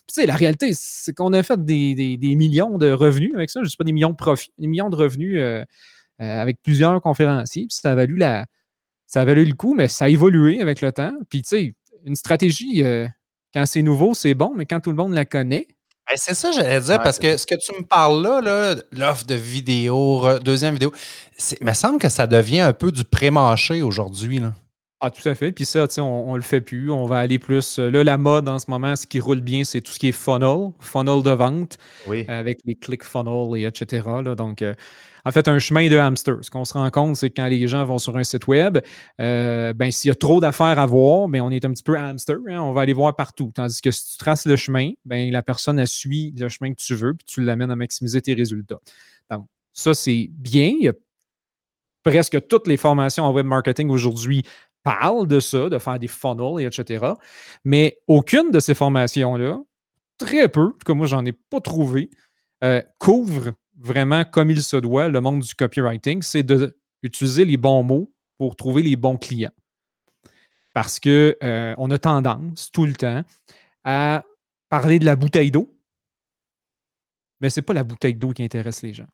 tu 0.06 0.14
sais, 0.14 0.26
la 0.26 0.34
réalité, 0.34 0.72
c'est 0.74 1.14
qu'on 1.14 1.32
a 1.32 1.42
fait 1.42 1.64
des, 1.64 2.18
millions 2.36 2.78
de 2.78 2.90
revenus 2.90 3.34
avec 3.34 3.50
ça, 3.50 3.60
je 3.60 3.64
ne 3.64 3.68
sais 3.70 3.76
pas 3.76 3.84
des 3.84 3.92
millions 3.92 4.10
de 4.10 4.16
profits, 4.16 4.52
des 4.58 4.66
millions 4.66 4.90
de 4.90 4.96
revenus 4.96 5.38
euh, 5.38 5.64
euh, 6.20 6.42
avec 6.42 6.60
plusieurs 6.62 7.00
conférenciers, 7.00 7.66
puis 7.66 7.76
ça 7.80 7.92
a 7.92 7.94
valu 7.94 8.16
la. 8.16 8.46
Ça 9.06 9.22
a 9.22 9.24
valu 9.24 9.44
le 9.44 9.54
coup, 9.54 9.74
mais 9.74 9.88
ça 9.88 10.04
a 10.04 10.08
évolué 10.08 10.60
avec 10.60 10.80
le 10.82 10.92
temps. 10.92 11.12
Puis, 11.28 11.42
tu 11.42 11.48
sais, 11.48 11.74
une 12.04 12.14
stratégie, 12.14 12.84
euh, 12.84 13.08
quand 13.52 13.66
c'est 13.66 13.82
nouveau, 13.82 14.14
c'est 14.14 14.34
bon, 14.34 14.52
mais 14.54 14.66
quand 14.66 14.78
tout 14.78 14.90
le 14.90 14.96
monde 14.96 15.14
la 15.14 15.24
connaît, 15.24 15.66
ben, 16.08 16.16
c'est 16.16 16.34
ça, 16.34 16.52
j'allais 16.52 16.80
dire, 16.80 17.02
parce 17.02 17.18
que 17.18 17.36
ce 17.36 17.46
que 17.46 17.54
tu 17.54 17.72
me 17.72 17.84
parles 17.84 18.22
là, 18.22 18.74
l'offre 18.92 19.26
de 19.26 19.34
vidéo, 19.34 20.38
deuxième 20.40 20.74
vidéo, 20.74 20.92
il 21.60 21.66
me 21.66 21.72
semble 21.72 21.98
que 21.98 22.08
ça 22.08 22.26
devient 22.26 22.60
un 22.60 22.72
peu 22.72 22.90
du 22.92 23.04
pré-marché 23.04 23.82
aujourd'hui. 23.82 24.40
Ah, 25.02 25.10
tout 25.10 25.26
à 25.26 25.34
fait. 25.34 25.50
Puis 25.50 25.64
ça, 25.64 25.86
on, 25.98 26.02
on 26.02 26.36
le 26.36 26.42
fait 26.42 26.60
plus. 26.60 26.90
On 26.90 27.06
va 27.06 27.20
aller 27.20 27.38
plus. 27.38 27.78
Euh, 27.78 27.90
là, 27.90 28.04
la 28.04 28.18
mode 28.18 28.48
en 28.50 28.58
ce 28.58 28.70
moment, 28.70 28.94
ce 28.96 29.06
qui 29.06 29.18
roule 29.18 29.40
bien, 29.40 29.64
c'est 29.64 29.80
tout 29.80 29.92
ce 29.92 29.98
qui 29.98 30.08
est 30.08 30.12
funnel, 30.12 30.72
funnel 30.78 31.22
de 31.22 31.30
vente, 31.30 31.78
oui. 32.06 32.26
avec 32.28 32.60
les 32.66 32.74
click 32.74 33.02
funnel 33.02 33.56
et 33.56 33.64
etc. 33.64 34.06
Donc, 34.36 34.60
euh, 34.60 34.74
en 35.24 35.30
fait, 35.32 35.48
un 35.48 35.58
chemin 35.58 35.88
de 35.88 35.96
hamster. 35.96 36.36
Ce 36.42 36.50
qu'on 36.50 36.66
se 36.66 36.74
rend 36.74 36.90
compte, 36.90 37.16
c'est 37.16 37.30
que 37.30 37.40
quand 37.40 37.46
les 37.46 37.66
gens 37.66 37.82
vont 37.86 37.96
sur 37.96 38.14
un 38.18 38.24
site 38.24 38.46
web, 38.46 38.78
euh, 39.22 39.72
ben, 39.72 39.90
s'il 39.90 40.08
y 40.08 40.12
a 40.12 40.14
trop 40.14 40.38
d'affaires 40.38 40.78
à 40.78 40.84
voir, 40.84 41.28
ben, 41.28 41.40
on 41.40 41.50
est 41.50 41.64
un 41.64 41.72
petit 41.72 41.82
peu 41.82 41.96
hamster. 41.96 42.36
Hein, 42.48 42.60
on 42.60 42.72
va 42.74 42.82
aller 42.82 42.92
voir 42.92 43.16
partout. 43.16 43.52
Tandis 43.54 43.80
que 43.80 43.90
si 43.90 44.12
tu 44.12 44.18
traces 44.18 44.44
le 44.44 44.56
chemin, 44.56 44.90
ben, 45.06 45.32
la 45.32 45.42
personne 45.42 45.84
suit 45.86 46.34
le 46.38 46.50
chemin 46.50 46.72
que 46.72 46.78
tu 46.78 46.94
veux, 46.94 47.14
puis 47.14 47.24
tu 47.26 47.40
l'amènes 47.42 47.70
à 47.70 47.76
maximiser 47.76 48.20
tes 48.20 48.34
résultats. 48.34 48.80
Donc, 49.30 49.46
ça, 49.72 49.94
c'est 49.94 50.28
bien. 50.30 50.74
Il 50.78 50.84
y 50.84 50.88
a 50.88 50.92
presque 52.02 52.46
toutes 52.48 52.66
les 52.66 52.76
formations 52.76 53.24
en 53.24 53.32
web 53.32 53.46
marketing 53.46 53.90
aujourd'hui 53.90 54.44
parle 54.82 55.26
de 55.26 55.40
ça, 55.40 55.68
de 55.68 55.78
faire 55.78 55.98
des 55.98 56.08
funnels, 56.08 56.62
et 56.62 56.66
etc. 56.66 57.06
Mais 57.64 57.98
aucune 58.06 58.50
de 58.50 58.60
ces 58.60 58.74
formations-là, 58.74 59.58
très 60.18 60.48
peu, 60.48 60.72
comme 60.84 60.98
moi, 60.98 61.06
j'en 61.06 61.24
ai 61.24 61.32
pas 61.32 61.60
trouvé, 61.60 62.10
euh, 62.62 62.82
couvre 62.98 63.52
vraiment 63.78 64.24
comme 64.24 64.50
il 64.50 64.62
se 64.62 64.76
doit 64.76 65.08
le 65.08 65.20
monde 65.20 65.40
du 65.40 65.54
copywriting. 65.54 66.22
C'est 66.22 66.42
d'utiliser 66.42 67.44
les 67.44 67.56
bons 67.56 67.82
mots 67.82 68.12
pour 68.38 68.56
trouver 68.56 68.82
les 68.82 68.96
bons 68.96 69.16
clients. 69.16 69.52
Parce 70.72 71.00
qu'on 71.00 71.08
euh, 71.10 71.74
a 71.76 71.98
tendance 71.98 72.70
tout 72.70 72.86
le 72.86 72.94
temps 72.94 73.24
à 73.84 74.24
parler 74.68 74.98
de 74.98 75.04
la 75.04 75.16
bouteille 75.16 75.50
d'eau, 75.50 75.74
mais 77.40 77.50
ce 77.50 77.58
n'est 77.58 77.64
pas 77.64 77.72
la 77.72 77.82
bouteille 77.82 78.14
d'eau 78.14 78.30
qui 78.30 78.42
intéresse 78.42 78.82
les 78.82 78.94
gens. 78.94 79.08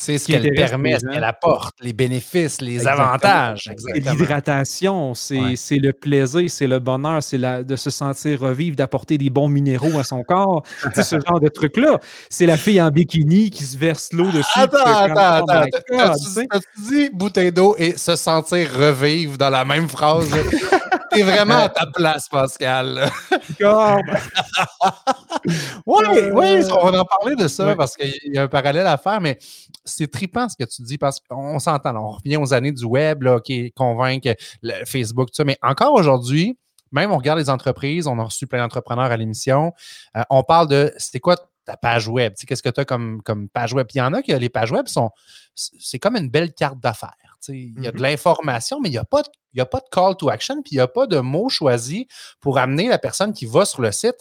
C'est 0.00 0.16
ce 0.16 0.28
qu'elle 0.28 0.54
permet, 0.54 0.96
ce 0.96 1.06
qu'elle 1.06 1.24
apporte, 1.24 1.74
les 1.80 1.92
bénéfices, 1.92 2.60
les 2.60 2.86
avantages. 2.86 3.68
L'hydratation, 3.96 5.12
c'est 5.14 5.78
le 5.78 5.92
plaisir, 5.92 6.48
c'est 6.48 6.68
le 6.68 6.78
bonheur, 6.78 7.20
c'est 7.20 7.38
de 7.38 7.76
se 7.76 7.90
sentir 7.90 8.38
revivre, 8.40 8.76
d'apporter 8.76 9.18
des 9.18 9.28
bons 9.28 9.48
minéraux 9.48 9.98
à 9.98 10.04
son 10.04 10.22
corps. 10.22 10.62
c'est 10.94 11.02
ce 11.02 11.16
genre 11.18 11.40
de 11.40 11.48
truc-là. 11.48 11.98
C'est 12.30 12.46
la 12.46 12.56
fille 12.56 12.80
en 12.80 12.92
bikini 12.92 13.50
qui 13.50 13.64
se 13.64 13.76
verse 13.76 14.12
l'eau 14.12 14.30
dessus. 14.30 14.46
Attends, 14.54 14.78
attends, 14.84 15.48
attends. 15.48 16.14
Tu 16.36 16.82
dis 16.88 17.10
bouteille 17.12 17.50
d'eau 17.50 17.74
et 17.76 17.96
se 17.98 18.14
sentir 18.14 18.72
revivre 18.72 19.36
dans 19.36 19.50
la 19.50 19.64
même 19.64 19.88
phrase? 19.88 20.30
T'es 21.18 21.24
vraiment 21.24 21.56
à 21.56 21.68
ta 21.68 21.86
place, 21.86 22.28
Pascal. 22.28 23.10
oui, 23.60 23.66
oui, 26.32 26.62
on 26.70 26.90
va 26.90 27.00
en 27.00 27.04
parler 27.04 27.34
de 27.34 27.48
ça 27.48 27.74
parce 27.74 27.96
qu'il 27.96 28.32
y 28.32 28.38
a 28.38 28.44
un 28.44 28.48
parallèle 28.48 28.86
à 28.86 28.96
faire, 28.98 29.20
mais 29.20 29.36
c'est 29.84 30.08
tripant 30.08 30.48
ce 30.48 30.54
que 30.56 30.62
tu 30.68 30.82
dis 30.82 30.96
parce 30.96 31.18
qu'on 31.18 31.58
s'entend. 31.58 31.96
On 31.96 32.10
revient 32.10 32.36
aux 32.36 32.54
années 32.54 32.70
du 32.70 32.84
web 32.84 33.24
là, 33.24 33.40
qui 33.40 33.72
convainc 33.72 34.28
le 34.62 34.84
Facebook, 34.84 35.30
tout 35.30 35.34
ça. 35.34 35.44
Mais 35.44 35.58
encore 35.60 35.94
aujourd'hui, 35.94 36.56
même 36.92 37.10
on 37.10 37.16
regarde 37.16 37.40
les 37.40 37.50
entreprises, 37.50 38.06
on 38.06 38.20
a 38.20 38.22
reçu 38.22 38.46
plein 38.46 38.60
d'entrepreneurs 38.60 39.10
à 39.10 39.16
l'émission. 39.16 39.72
Euh, 40.16 40.22
on 40.30 40.44
parle 40.44 40.68
de 40.68 40.94
c'est 40.98 41.18
quoi 41.18 41.34
ta 41.68 41.76
page 41.76 42.08
web? 42.08 42.32
Qu'est-ce 42.34 42.62
que 42.62 42.70
tu 42.70 42.80
as 42.80 42.84
comme, 42.84 43.22
comme 43.22 43.48
page 43.48 43.74
web? 43.74 43.86
Puis 43.86 43.96
il 43.96 43.98
y 43.98 44.02
en 44.02 44.14
a 44.14 44.22
qui 44.22 44.32
les 44.32 44.48
pages 44.48 44.72
web 44.72 44.88
sont. 44.88 45.10
C'est 45.54 45.98
comme 45.98 46.16
une 46.16 46.30
belle 46.30 46.54
carte 46.54 46.80
d'affaires. 46.80 47.36
Il 47.48 47.82
y 47.82 47.86
a 47.86 47.92
de 47.92 47.98
mm-hmm. 47.98 48.02
l'information, 48.02 48.80
mais 48.80 48.88
il 48.88 48.92
n'y 48.92 48.98
a, 48.98 49.04
pas 49.04 49.22
de, 49.22 49.60
a 49.60 49.66
pas 49.66 49.80
de 49.80 49.88
call 49.90 50.16
to 50.16 50.30
action, 50.30 50.62
puis 50.62 50.72
il 50.72 50.76
n'y 50.76 50.80
a 50.80 50.88
pas 50.88 51.06
de 51.06 51.20
mot 51.20 51.48
choisi 51.48 52.08
pour 52.40 52.58
amener 52.58 52.88
la 52.88 52.98
personne 52.98 53.32
qui 53.32 53.46
va 53.46 53.64
sur 53.64 53.82
le 53.82 53.92
site 53.92 54.16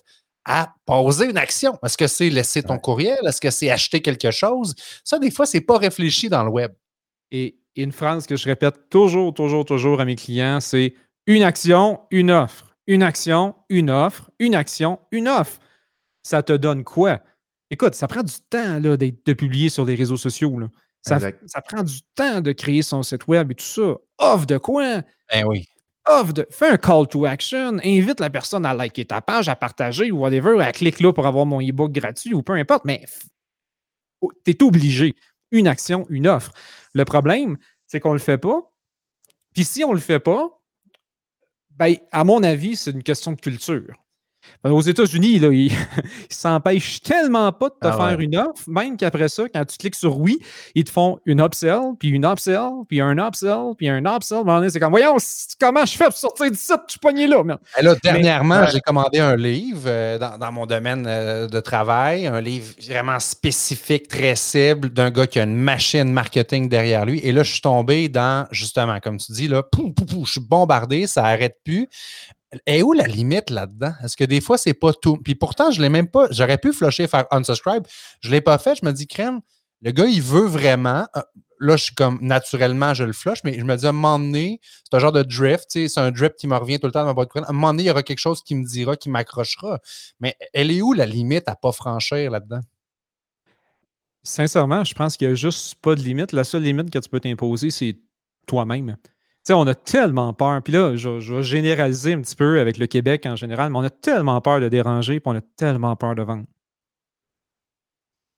à 0.45 0.73
poser 0.85 1.29
une 1.29 1.37
action. 1.37 1.77
Est-ce 1.83 1.97
que 1.97 2.07
c'est 2.07 2.29
laisser 2.29 2.63
ton 2.63 2.77
courriel? 2.79 3.19
Est-ce 3.25 3.41
que 3.41 3.49
c'est 3.49 3.69
acheter 3.69 4.01
quelque 4.01 4.31
chose? 4.31 4.75
Ça, 5.03 5.19
des 5.19 5.31
fois, 5.31 5.45
ce 5.45 5.57
n'est 5.57 5.61
pas 5.61 5.77
réfléchi 5.77 6.29
dans 6.29 6.43
le 6.43 6.49
web. 6.49 6.73
Et 7.31 7.57
une 7.75 7.91
phrase 7.91 8.27
que 8.27 8.35
je 8.35 8.45
répète 8.45 8.89
toujours, 8.89 9.33
toujours, 9.33 9.65
toujours 9.65 9.99
à 9.99 10.05
mes 10.05 10.15
clients, 10.15 10.59
c'est 10.59 10.95
une 11.25 11.43
action, 11.43 12.01
une 12.11 12.31
offre. 12.31 12.65
Une 12.87 13.03
action, 13.03 13.55
une 13.69 13.89
offre, 13.89 14.31
une 14.39 14.55
action, 14.55 14.99
une 15.11 15.27
offre. 15.27 15.59
Ça 16.23 16.43
te 16.43 16.53
donne 16.53 16.83
quoi? 16.85 17.19
Écoute, 17.69 17.95
ça 17.95 18.07
prend 18.07 18.23
du 18.23 18.33
temps 18.49 18.79
là, 18.79 18.97
de 18.97 19.33
publier 19.33 19.69
sur 19.69 19.85
les 19.85 19.95
réseaux 19.95 20.17
sociaux. 20.17 20.59
Ça, 21.01 21.19
ça, 21.19 21.61
prend 21.61 21.83
du 21.83 22.01
temps 22.15 22.41
de 22.41 22.51
créer 22.51 22.81
son 22.81 23.03
site 23.03 23.27
web 23.27 23.51
et 23.51 23.55
tout 23.55 23.65
ça. 23.65 23.95
Offre 24.17 24.45
de 24.45 24.57
quoi? 24.57 25.01
Ben 25.31 25.45
oui 25.45 25.67
fais 26.49 26.69
un 26.69 26.77
call 26.77 27.07
to 27.07 27.25
action, 27.25 27.79
invite 27.83 28.19
la 28.19 28.29
personne 28.29 28.65
à 28.65 28.73
liker 28.73 29.05
ta 29.05 29.21
page, 29.21 29.49
à 29.49 29.55
partager 29.55 30.11
ou 30.11 30.19
whatever, 30.19 30.61
à 30.61 30.71
cliquer 30.71 31.03
là 31.03 31.13
pour 31.13 31.27
avoir 31.27 31.45
mon 31.45 31.61
e-book 31.61 31.91
gratuit 31.91 32.33
ou 32.33 32.41
peu 32.41 32.53
importe, 32.53 32.85
mais 32.85 33.05
tu 34.45 34.51
es 34.51 34.63
obligé. 34.63 35.15
Une 35.51 35.67
action, 35.67 36.05
une 36.09 36.27
offre. 36.27 36.51
Le 36.93 37.05
problème, 37.05 37.57
c'est 37.85 37.99
qu'on 37.99 38.09
ne 38.09 38.15
le 38.15 38.19
fait 38.19 38.37
pas. 38.37 38.69
Puis 39.53 39.63
si 39.63 39.83
on 39.83 39.89
ne 39.89 39.95
le 39.95 40.01
fait 40.01 40.19
pas, 40.19 40.61
ben, 41.71 41.95
à 42.11 42.23
mon 42.23 42.43
avis, 42.43 42.75
c'est 42.75 42.91
une 42.91 43.03
question 43.03 43.31
de 43.31 43.39
culture. 43.39 43.95
Aux 44.63 44.81
États-Unis, 44.81 45.35
ils 45.35 45.41
ne 45.71 45.75
s'empêchent 46.29 47.01
tellement 47.01 47.51
pas 47.51 47.69
de 47.69 47.75
te 47.75 47.87
ah 47.87 47.93
faire 47.93 48.19
une 48.19 48.35
offre, 48.37 48.63
même 48.67 48.97
qu'après 48.97 49.29
ça, 49.29 49.43
quand 49.53 49.65
tu 49.65 49.77
cliques 49.77 49.95
sur 49.95 50.19
oui, 50.19 50.39
ils 50.75 50.83
te 50.83 50.89
font 50.89 51.19
une 51.25 51.39
upsell, 51.39 51.93
puis 51.99 52.09
une 52.09 52.25
upsell, 52.25 52.69
puis 52.87 53.01
un 53.01 53.17
upsell, 53.17 53.73
puis 53.77 53.89
un 53.89 54.03
upsell. 54.05 54.43
C'est 54.69 54.79
comme, 54.79 54.91
voyons, 54.91 55.17
comment 55.59 55.85
je 55.85 55.95
fais 55.95 56.05
pour 56.05 56.13
sortir 56.13 56.51
du 56.51 56.57
site? 56.57 56.77
Suis 56.87 56.99
pogné 56.99 57.27
là. 57.27 57.43
Et 57.77 57.83
là 57.83 57.95
dernièrement, 58.03 58.65
j'ai 58.67 58.79
commandé 58.79 59.19
un 59.19 59.35
livre 59.35 59.83
euh, 59.85 60.17
dans, 60.17 60.51
mon 60.51 60.65
domaine 60.65 61.05
euh, 61.07 61.47
de 61.47 61.59
travail, 61.59 62.27
un 62.27 62.41
livre 62.41 62.73
vraiment 62.87 63.19
spécifique, 63.19 64.07
très 64.07 64.35
cible, 64.35 64.89
d'un 64.89 65.11
gars 65.11 65.27
qui 65.27 65.39
a 65.39 65.43
une 65.43 65.55
machine 65.55 66.11
marketing 66.11 66.69
derrière 66.69 67.05
lui. 67.05 67.19
Et 67.19 67.31
là, 67.31 67.43
je 67.43 67.51
suis 67.51 67.61
tombé 67.61 68.09
dans, 68.09 68.47
justement, 68.51 68.99
comme 68.99 69.17
tu 69.17 69.31
dis, 69.31 69.47
là, 69.47 69.63
je 69.77 70.31
suis 70.31 70.41
bombardé, 70.41 71.07
ça 71.07 71.23
n'arrête 71.23 71.57
plus. 71.63 71.87
Et 72.65 72.81
où 72.81 72.93
la 72.93 73.07
limite 73.07 73.49
là-dedans? 73.49 73.93
Est-ce 74.03 74.15
que 74.15 74.23
des 74.23 74.39
fois, 74.39 74.57
c'est 74.57 74.73
pas 74.73 74.93
tout? 74.93 75.17
Puis 75.17 75.35
pourtant, 75.35 75.71
je 75.71 75.81
l'ai 75.81 75.89
même 75.89 76.07
pas. 76.07 76.27
J'aurais 76.31 76.57
pu 76.57 76.71
flusher, 76.71 77.07
faire 77.07 77.25
unsubscribe. 77.31 77.85
Je 78.21 78.29
ne 78.29 78.33
l'ai 78.33 78.41
pas 78.41 78.57
fait. 78.57 78.75
Je 78.81 78.85
me 78.85 78.91
dis, 78.93 79.07
crème, 79.07 79.41
le 79.81 79.91
gars, 79.91 80.05
il 80.05 80.21
veut 80.21 80.45
vraiment. 80.45 81.07
Euh, 81.15 81.21
là, 81.59 81.75
je 81.75 81.85
suis 81.85 81.95
comme 81.95 82.19
naturellement, 82.21 82.93
je 82.93 83.03
le 83.03 83.13
flush, 83.13 83.43
mais 83.43 83.59
je 83.59 83.63
me 83.63 83.75
dis 83.75 83.85
à 83.85 83.89
un 83.89 83.91
moment 83.91 84.19
donné, 84.19 84.61
c'est 84.83 84.95
un 84.95 84.99
genre 84.99 85.11
de 85.11 85.23
drift, 85.23 85.65
c'est 85.69 85.97
un 85.97 86.11
drift 86.11 86.35
qui 86.37 86.47
me 86.47 86.55
revient 86.55 86.79
tout 86.79 86.87
le 86.87 86.93
temps 86.93 87.01
dans 87.01 87.07
ma 87.07 87.13
boîte 87.13 87.35
À 87.35 87.49
un 87.49 87.53
moment 87.53 87.71
donné, 87.71 87.83
il 87.83 87.87
y 87.87 87.91
aura 87.91 88.03
quelque 88.03 88.19
chose 88.19 88.41
qui 88.41 88.55
me 88.55 88.65
dira, 88.65 88.95
qui 88.95 89.09
m'accrochera. 89.09 89.79
Mais 90.19 90.35
elle 90.53 90.71
est 90.71 90.81
où 90.81 90.93
la 90.93 91.05
limite 91.05 91.47
à 91.47 91.55
pas 91.55 91.71
franchir 91.71 92.31
là-dedans? 92.31 92.61
Sincèrement, 94.23 94.83
je 94.83 94.93
pense 94.93 95.15
qu'il 95.15 95.27
n'y 95.27 95.33
a 95.33 95.35
juste 95.35 95.75
pas 95.75 95.95
de 95.95 96.01
limite. 96.01 96.33
La 96.33 96.43
seule 96.43 96.63
limite 96.63 96.91
que 96.91 96.99
tu 96.99 97.09
peux 97.09 97.19
t'imposer, 97.19 97.71
c'est 97.71 97.97
toi-même 98.45 98.97
on 99.53 99.67
a 99.67 99.75
tellement 99.75 100.33
peur. 100.33 100.61
Puis 100.61 100.73
là, 100.73 100.95
je, 100.95 101.09
vais 101.09 101.43
généraliser 101.43 102.13
un 102.13 102.21
petit 102.21 102.35
peu 102.35 102.59
avec 102.59 102.77
le 102.77 102.87
Québec 102.87 103.25
en 103.25 103.35
général, 103.35 103.71
mais 103.71 103.77
on 103.79 103.83
a 103.83 103.89
tellement 103.89 104.39
peur 104.41 104.59
de 104.59 104.69
déranger, 104.69 105.19
puis 105.19 105.31
on 105.31 105.37
a 105.37 105.41
tellement 105.41 105.95
peur 105.95 106.15
de 106.15 106.23
vendre. 106.23 106.45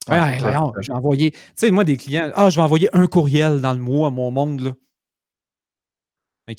Ah, 0.08 0.38
j'ai 0.82 0.92
envoyé, 0.92 1.32
tu 1.32 1.40
sais, 1.56 1.72
moi, 1.72 1.84
des 1.84 1.98
clients, 1.98 2.32
ah, 2.36 2.50
je 2.50 2.56
vais 2.56 2.64
envoyer 2.64 2.90
un 2.94 3.06
courriel 3.06 3.62
dans 3.62 3.74
le 3.74 3.80
mois 3.80 4.08
à 4.08 4.12
mon 4.12 4.32
monde, 4.32 4.62
là. 4.62 4.72
OK. 6.50 6.58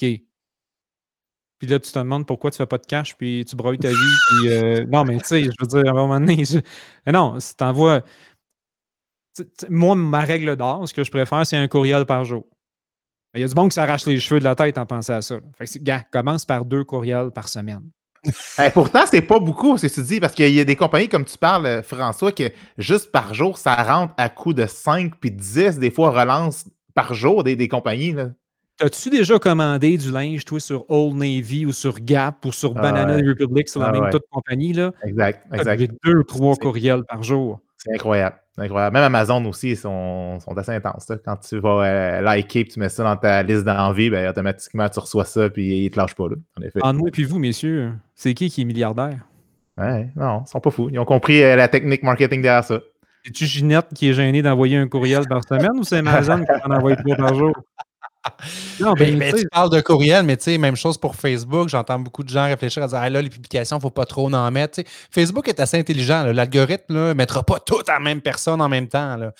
Puis 1.59 1.69
là, 1.69 1.79
tu 1.79 1.93
te 1.93 1.99
demandes 1.99 2.27
pourquoi 2.27 2.51
tu 2.51 2.57
fais 2.57 2.67
pas 2.67 2.79
de 2.79 2.87
cash, 2.87 3.17
puis 3.17 3.45
tu 3.45 3.57
broyes 3.57 3.77
ta 3.77 3.89
vie, 3.89 3.95
puis 4.29 4.49
euh, 4.49 4.87
non, 4.87 5.05
mais 5.05 5.19
tu 5.19 5.27
sais, 5.27 5.45
je 5.45 5.51
veux 5.61 5.67
dire, 5.67 5.87
à 5.89 5.91
un 5.91 5.95
moment 5.95 6.21
donné, 6.21 6.43
non, 7.07 7.39
si 7.41 7.57
tu 7.57 7.65
envoies. 7.65 8.03
Moi, 9.69 9.95
ma 9.95 10.21
règle 10.21 10.57
d'or, 10.57 10.89
ce 10.89 10.95
que 10.95 11.05
je 11.05 11.11
préfère, 11.11 11.47
c'est 11.47 11.57
un 11.57 11.69
courriel 11.69 12.07
par 12.07 12.25
jour. 12.25 12.47
Il 13.35 13.41
y 13.41 13.45
a 13.45 13.49
du 13.49 13.55
monde 13.55 13.71
qui 13.71 13.75
s'arrache 13.75 14.07
les 14.07 14.19
cheveux 14.19 14.41
de 14.41 14.45
la 14.45 14.57
tête 14.57 14.77
en 14.77 14.87
pensant 14.87 15.15
à 15.15 15.23
ça. 15.23 15.39
Fait 15.57 15.83
gars, 15.83 16.03
commence 16.11 16.45
par 16.45 16.65
deux 16.65 16.85
courriels 16.85 17.31
par 17.31 17.49
semaine. 17.49 17.83
pourtant, 18.75 19.05
c'est 19.07 19.23
pas 19.23 19.39
beaucoup, 19.39 19.79
ce 19.79 19.87
que 19.87 19.95
tu 19.95 20.03
dis, 20.03 20.21
parce 20.21 20.35
qu'il 20.35 20.53
y 20.53 20.61
a 20.61 20.65
des 20.65 20.77
compagnies, 20.77 21.09
comme 21.09 21.25
tu 21.25 21.39
parles, 21.39 21.67
euh, 21.67 21.83
François, 21.83 22.33
que 22.33 22.51
juste 22.77 23.11
par 23.13 23.33
jour, 23.33 23.57
ça 23.57 23.75
rentre 23.77 24.13
à 24.19 24.29
coût 24.29 24.53
de 24.53 24.67
5 24.67 25.15
puis 25.19 25.31
10, 25.31 25.79
des 25.79 25.91
fois, 25.91 26.11
relance 26.11 26.67
par 26.95 27.15
jour 27.15 27.45
des, 27.45 27.69
compagnies. 27.69 28.15
As-tu 28.81 29.11
déjà 29.11 29.39
commandé 29.39 29.97
du 29.97 30.11
linge, 30.11 30.45
toi, 30.45 30.59
sur 30.59 30.85
Old 30.91 31.15
Navy 31.15 31.65
ou 31.67 31.73
sur 31.73 32.01
Gap 32.01 32.45
ou 32.45 32.53
sur 32.53 32.75
Banana 32.75 33.17
Republic, 33.17 33.69
sur 33.69 33.81
la 33.81 33.89
ah 33.89 33.93
même 33.93 34.11
toute 34.11 34.25
compagnie? 34.31 34.73
Là? 34.73 34.93
Exact, 35.05 35.47
exact. 35.55 35.79
J'ai 35.79 35.91
deux, 36.05 36.25
trois 36.25 36.57
courriels 36.57 37.05
par 37.09 37.23
jour. 37.23 37.61
C'est 37.79 37.95
incroyable. 37.95 38.37
Même 38.69 38.97
Amazon 38.97 39.45
aussi 39.47 39.77
sont, 39.77 40.39
sont 40.41 40.57
assez 40.57 40.73
intenses. 40.73 41.11
Quand 41.25 41.37
tu 41.37 41.59
vas 41.59 41.85
euh, 41.85 42.21
liker 42.21 42.61
et 42.61 42.65
tu 42.67 42.79
mets 42.79 42.89
ça 42.89 43.05
dans 43.05 43.17
ta 43.17 43.43
liste 43.43 43.65
d'envie, 43.65 44.11
ben, 44.11 44.29
automatiquement 44.29 44.89
tu 44.89 45.01
reçois 45.01 45.25
ça 45.25 45.49
puis 45.49 45.79
ils 45.79 45.85
ne 45.85 45.89
te 45.89 45.99
lâchent 45.99 46.15
pas. 46.15 46.29
Là, 46.29 46.37
en 46.59 46.63
effet. 46.63 46.81
En 46.83 46.93
nous 46.93 47.09
et 47.09 47.11
puis 47.11 47.25
vous, 47.25 47.39
messieurs, 47.39 47.93
c'est 48.15 48.35
qui 48.35 48.51
qui 48.51 48.63
est 48.63 48.65
milliardaire? 48.65 49.19
Ouais, 49.79 50.11
non, 50.15 50.43
ils 50.47 50.51
sont 50.51 50.61
pas 50.61 50.71
fous. 50.71 50.91
Ils 50.93 50.99
ont 50.99 51.05
compris 51.05 51.43
euh, 51.43 51.57
la 51.57 51.69
technique 51.69 52.03
marketing 52.03 52.43
derrière 52.43 52.65
ça. 52.65 52.81
C'est-tu 53.25 53.47
Ginette 53.47 53.89
qui 53.95 54.09
est 54.09 54.15
gênée 54.15 54.43
d'envoyer 54.43 54.77
un 54.77 54.89
courriel 54.89 55.27
par 55.29 55.43
semaine 55.45 55.79
ou 55.79 55.85
c'est 55.85 55.99
Amazon 55.99 56.45
qui 56.45 56.53
en 56.65 56.71
envoie 56.75 56.97
trois 56.97 57.17
par 57.17 57.35
jour? 57.35 57.53
Non, 58.81 58.93
ben, 58.95 59.19
ben 59.19 59.35
tu 59.35 59.47
parles 59.49 59.71
de 59.71 59.81
courriel, 59.81 60.25
mais 60.25 60.37
tu 60.37 60.45
sais, 60.45 60.59
même 60.59 60.77
chose 60.77 60.99
pour 60.99 61.17
Facebook. 61.17 61.69
J'entends 61.69 61.99
beaucoup 61.99 62.23
de 62.23 62.29
gens 62.29 62.45
réfléchir 62.45 62.83
à 62.83 62.89
dire 62.89 62.99
ah, 63.01 63.09
là, 63.09 63.23
les 63.23 63.31
publications, 63.31 63.77
il 63.77 63.79
ne 63.79 63.83
faut 63.83 63.91
pas 63.91 64.05
trop 64.05 64.33
en 64.33 64.51
mettre. 64.51 64.83
Facebook 65.11 65.49
est 65.49 65.61
assez 65.61 65.79
intelligent. 65.79 66.25
L'algorithme 66.25 66.95
ne 66.95 67.13
mettra 67.15 67.43
pas 67.43 67.61
toutes 67.61 67.89
à 67.89 67.95
la 67.95 68.01
même 68.01 68.21
personne 68.21 68.61
en 68.61 68.69
même 68.69 68.89
temps. 68.89 69.17
Là. 69.17 69.33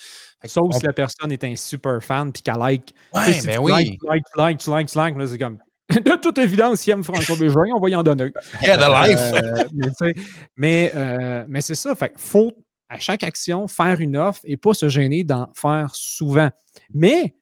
Sauf 0.45 0.75
si 0.75 0.85
la 0.85 0.93
personne 0.93 1.31
est 1.31 1.43
un 1.43 1.55
super 1.55 2.03
fan 2.03 2.31
puis 2.31 2.41
qu'elle 2.41 2.55
like. 2.57 2.93
Ouais, 3.13 3.39
ben 3.45 3.59
oui. 3.59 3.71
Like, 3.71 3.99
like, 4.03 4.23
like, 4.35 4.65
like, 4.65 4.95
like, 4.95 5.29
c'est 5.29 5.37
comme. 5.37 5.59
De 5.91 6.21
toute 6.21 6.37
évidence, 6.37 6.87
il 6.87 6.91
aime 6.91 7.03
François 7.03 7.35
Bégin, 7.35 7.73
on 7.75 7.79
va 7.79 7.89
y 7.89 7.95
en 7.95 8.03
donner. 8.03 8.31
Yeah, 8.61 8.77
the 8.77 9.09
life. 9.09 9.19
Euh, 9.33 10.13
mais, 10.55 10.91
euh, 10.95 11.43
mais 11.47 11.61
c'est 11.61 11.75
ça. 11.75 11.93
Fait 11.95 12.13
faut 12.15 12.53
à 12.89 12.97
chaque 12.97 13.23
action 13.23 13.67
faire 13.67 13.99
une 13.99 14.17
offre 14.17 14.41
et 14.43 14.57
pas 14.57 14.73
se 14.73 14.89
gêner 14.89 15.23
d'en 15.23 15.49
faire 15.53 15.91
souvent. 15.93 16.49
Mais 16.93 17.35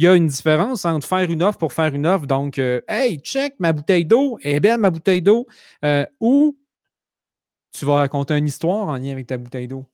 il 0.00 0.04
y 0.04 0.08
a 0.08 0.14
une 0.14 0.28
différence 0.28 0.86
entre 0.86 1.06
faire 1.06 1.30
une 1.30 1.42
offre 1.42 1.58
pour 1.58 1.74
faire 1.74 1.94
une 1.94 2.06
offre. 2.06 2.26
Donc, 2.26 2.58
euh, 2.58 2.80
hey, 2.88 3.18
check 3.18 3.56
ma 3.58 3.74
bouteille 3.74 4.06
d'eau, 4.06 4.38
est 4.40 4.58
belle 4.58 4.80
ma 4.80 4.88
bouteille 4.88 5.20
d'eau, 5.20 5.46
euh, 5.84 6.06
ou 6.20 6.58
tu 7.78 7.84
vas 7.84 7.96
raconter 7.96 8.38
une 8.38 8.46
histoire 8.46 8.88
en 8.88 8.96
lien 8.96 9.12
avec 9.12 9.26
ta 9.26 9.36
bouteille 9.36 9.68
d'eau. 9.68 9.84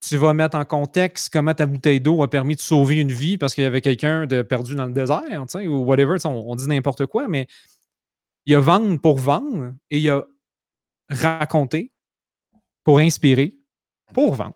Tu 0.00 0.16
vas 0.18 0.34
mettre 0.34 0.56
en 0.56 0.64
contexte 0.64 1.32
comment 1.32 1.52
ta 1.52 1.66
bouteille 1.66 2.00
d'eau 2.00 2.22
a 2.22 2.30
permis 2.30 2.54
de 2.54 2.60
sauver 2.60 3.00
une 3.00 3.10
vie 3.10 3.38
parce 3.38 3.56
qu'il 3.56 3.64
y 3.64 3.66
avait 3.66 3.80
quelqu'un 3.80 4.26
de 4.26 4.42
perdu 4.42 4.76
dans 4.76 4.86
le 4.86 4.92
désert, 4.92 5.44
ou 5.66 5.78
whatever. 5.78 6.18
On, 6.24 6.52
on, 6.52 6.54
dit 6.54 6.68
n'importe 6.68 7.06
quoi, 7.06 7.26
mais 7.26 7.48
il 8.46 8.52
y 8.52 8.54
a 8.54 8.60
vendre 8.60 9.00
pour 9.00 9.18
vendre 9.18 9.74
et 9.90 9.96
il 9.96 10.04
y 10.04 10.10
a 10.10 10.24
raconter 11.10 11.90
pour 12.84 13.00
inspirer 13.00 13.56
pour 14.14 14.36
vendre. 14.36 14.54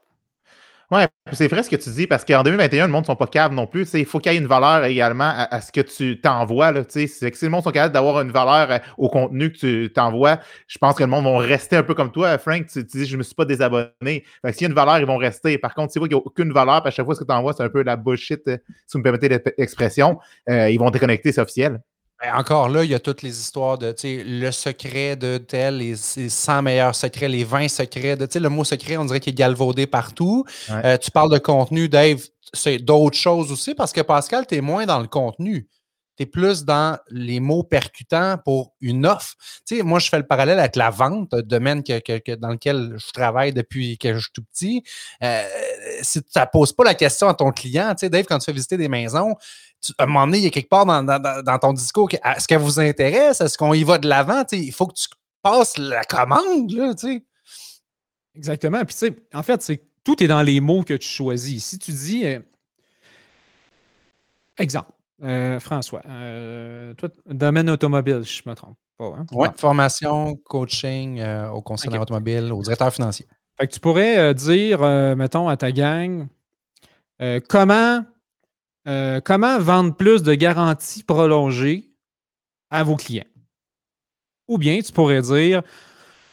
Ouais, 0.93 1.09
c'est 1.33 1.49
vrai 1.49 1.63
ce 1.63 1.71
que 1.71 1.77
tu 1.77 1.89
dis, 1.89 2.07
parce 2.07 2.23
qu'en 2.23 2.43
2021, 2.43 2.87
le 2.87 2.93
monde 2.93 3.05
ne 3.05 3.07
sont 3.07 3.17
pas 3.17 3.27
capables 3.27 3.55
non 3.55 3.67
plus. 3.67 3.89
Il 3.95 4.05
faut 4.05 4.19
qu'il 4.19 4.31
y 4.31 4.35
ait 4.35 4.39
une 4.39 4.47
valeur 4.47 4.85
également 4.85 5.33
à, 5.35 5.63
ce 5.63 5.73
que 5.73 5.81
tu 5.81 6.21
t'envoies. 6.21 6.71
Si 6.91 7.09
le 7.09 7.49
monde 7.49 7.65
sont 7.65 7.71
capables 7.71 7.95
d'avoir 7.95 8.21
une 8.21 8.31
valeur 8.31 8.71
euh, 8.71 8.79
au 8.99 9.09
contenu 9.09 9.51
que 9.51 9.57
tu 9.57 9.91
t'envoies, 9.91 10.39
je 10.67 10.77
pense 10.77 10.95
que 10.97 11.03
le 11.03 11.09
monde 11.09 11.25
va 11.25 11.39
rester 11.39 11.77
un 11.77 11.83
peu 11.83 11.95
comme 11.95 12.13
toi, 12.13 12.37
Frank. 12.37 12.67
Tu, 12.67 12.85
dis, 12.85 13.07
je 13.07 13.15
ne 13.15 13.19
me 13.19 13.23
suis 13.23 13.35
pas 13.35 13.47
désabonné. 13.47 13.91
S'il 14.05 14.61
y 14.61 14.65
a 14.65 14.69
une 14.69 14.75
valeur, 14.75 14.99
ils 14.99 15.07
vont 15.07 15.17
rester. 15.17 15.57
Par 15.57 15.75
contre, 15.75 15.93
si 15.93 15.95
tu 15.95 15.99
vois 16.01 16.09
qu'il 16.09 16.17
n'y 16.19 16.23
a 16.23 16.27
aucune 16.27 16.53
valeur, 16.53 16.87
à 16.87 16.91
chaque 16.91 17.07
fois 17.07 17.15
ce 17.15 17.21
que 17.21 17.25
tu 17.25 17.33
envoies, 17.33 17.55
c'est 17.55 17.63
un 17.63 17.71
peu 17.71 17.83
la 17.83 17.97
bullshit, 17.97 18.47
euh, 18.49 18.59
si 18.87 18.93
vous 18.93 18.99
me 18.99 19.03
permettez 19.03 19.31
l'expression, 19.57 20.19
euh, 20.51 20.69
ils 20.69 20.79
vont 20.79 20.91
déconnecter, 20.91 21.33
c'est 21.33 21.41
officiel. 21.41 21.81
Ben, 22.23 22.37
encore 22.37 22.69
là, 22.69 22.85
il 22.85 22.91
y 22.91 22.95
a 22.95 23.01
toutes 23.01 23.23
les 23.23 23.41
histoires 23.41 23.79
de 23.79 23.93
le 24.05 24.51
secret 24.53 25.17
de 25.17 25.39
tel, 25.39 25.79
les, 25.79 25.97
100 25.97 26.63
meilleurs 26.63 26.95
secrets, 26.95 27.29
les 27.29 27.43
20 27.43 27.67
secrets. 27.67 28.17
De, 28.17 28.29
le 28.39 28.49
mot 28.49 28.63
secret, 28.63 28.97
on 28.97 29.05
dirait 29.05 29.19
qu'il 29.19 29.33
est 29.33 29.37
galvaudé 29.37 29.89
partout. 29.89 30.45
Euh, 30.71 30.97
tu 30.99 31.11
parles 31.11 31.33
de 31.33 31.39
contenu, 31.39 31.89
Dave, 31.89 32.23
c'est 32.53 32.79
d'autres 32.79 33.19
choses 33.19 33.51
aussi 33.51 33.75
parce 33.75 33.93
que 33.93 34.03
Pascal, 34.03 34.47
tu 34.47 34.55
es 34.55 34.61
moins 34.61 34.87
dans 34.87 35.01
le 35.01 35.09
contenu. 35.09 35.67
Tu 36.17 36.23
es 36.23 36.27
plus 36.27 36.65
dans 36.65 36.97
les 37.09 37.41
mots 37.41 37.65
percutants 37.65 38.37
pour 38.45 38.75
une 38.81 39.05
offre. 39.05 39.35
moi, 39.83 39.99
je 39.99 40.09
fais 40.09 40.19
le 40.19 40.27
parallèle 40.27 40.61
avec 40.61 40.77
la 40.77 40.91
vente, 40.91 41.35
domaine 41.35 41.83
que, 41.83 42.35
dans 42.37 42.51
lequel 42.51 42.95
je 42.99 43.11
travaille 43.13 43.53
depuis 43.53 43.99
que 43.99 44.15
je 44.15 44.19
suis 44.21 44.33
tout 44.33 44.45
petit. 44.45 44.85
Euh, 45.25 45.43
si 46.03 46.23
tu 46.23 46.39
ne 46.39 46.45
poses 46.53 46.73
pas 46.73 46.85
la 46.85 46.95
question 46.95 47.29
à 47.29 47.35
ton 47.35 47.51
client, 47.51 47.95
Dave, 48.01 48.27
quand 48.29 48.39
tu 48.39 48.45
fais 48.45 48.53
visiter 48.53 48.77
des 48.77 48.89
maisons, 48.89 49.35
à 49.99 50.05
un 50.05 50.07
moment 50.07 50.27
donné, 50.27 50.39
il 50.39 50.45
y 50.45 50.47
a 50.47 50.51
quelque 50.51 50.69
part 50.69 50.87
dans, 50.87 51.59
ton 51.59 51.73
discours, 51.73 52.09
est-ce 52.13 52.47
qu'elle 52.47 52.61
vous 52.61 52.79
intéresse? 52.79 53.41
Est-ce 53.41 53.59
qu'on 53.59 53.75
y 53.75 53.85
va 53.85 53.99
de 53.99 54.09
l'avant? 54.09 54.45
Il 54.53 54.73
faut 54.73 54.87
que 54.87 54.95
tu 54.95 55.09
passes 55.43 55.77
la 55.79 56.05
commande. 56.05 56.71
Là, 56.71 56.95
Exactement. 58.35 58.83
Puis, 58.85 58.97
en 59.35 59.43
fait, 59.43 59.63
c'est 59.63 59.83
tout 60.05 60.23
est 60.23 60.27
dans 60.27 60.43
les 60.43 60.61
mots 60.61 60.83
que 60.83 60.95
tu 60.95 61.09
choisis. 61.09 61.65
Si 61.65 61.79
tu 61.79 61.93
dis, 61.93 62.27
euh, 62.27 62.41
exemple, 64.59 64.93
euh, 65.23 65.61
François, 65.61 66.03
euh, 66.07 66.95
toi, 66.95 67.09
domaine 67.27 67.71
automobile, 67.71 68.23
je 68.25 68.43
me 68.47 68.55
trompe 68.55 68.77
pas. 68.99 69.15
Hein? 69.19 69.27
Oui, 69.33 69.49
formation, 69.57 70.37
coaching 70.37 71.23
au 71.53 71.61
concessionnaire 71.61 72.03
automobile, 72.03 72.53
au 72.53 72.63
directeur 72.63 72.93
financier. 72.93 73.27
Fait 73.59 73.67
que 73.67 73.73
tu 73.73 73.81
pourrais 73.81 74.35
dire, 74.35 74.81
mettons, 75.17 75.49
à 75.49 75.57
ta 75.57 75.71
gang, 75.71 76.27
comment 77.49 78.05
euh, 78.89 79.21
comment 79.21 79.59
vendre 79.59 79.95
plus 79.95 80.23
de 80.23 80.35
garanties 80.35 81.05
prolongées 81.05 81.91
à 82.71 82.83
vos 82.83 82.97
clients? 82.97 83.25
Ou 84.49 84.59
bien 84.59 84.81
tu 84.81 84.93
pourrais 84.93 85.23
dire 85.23 85.63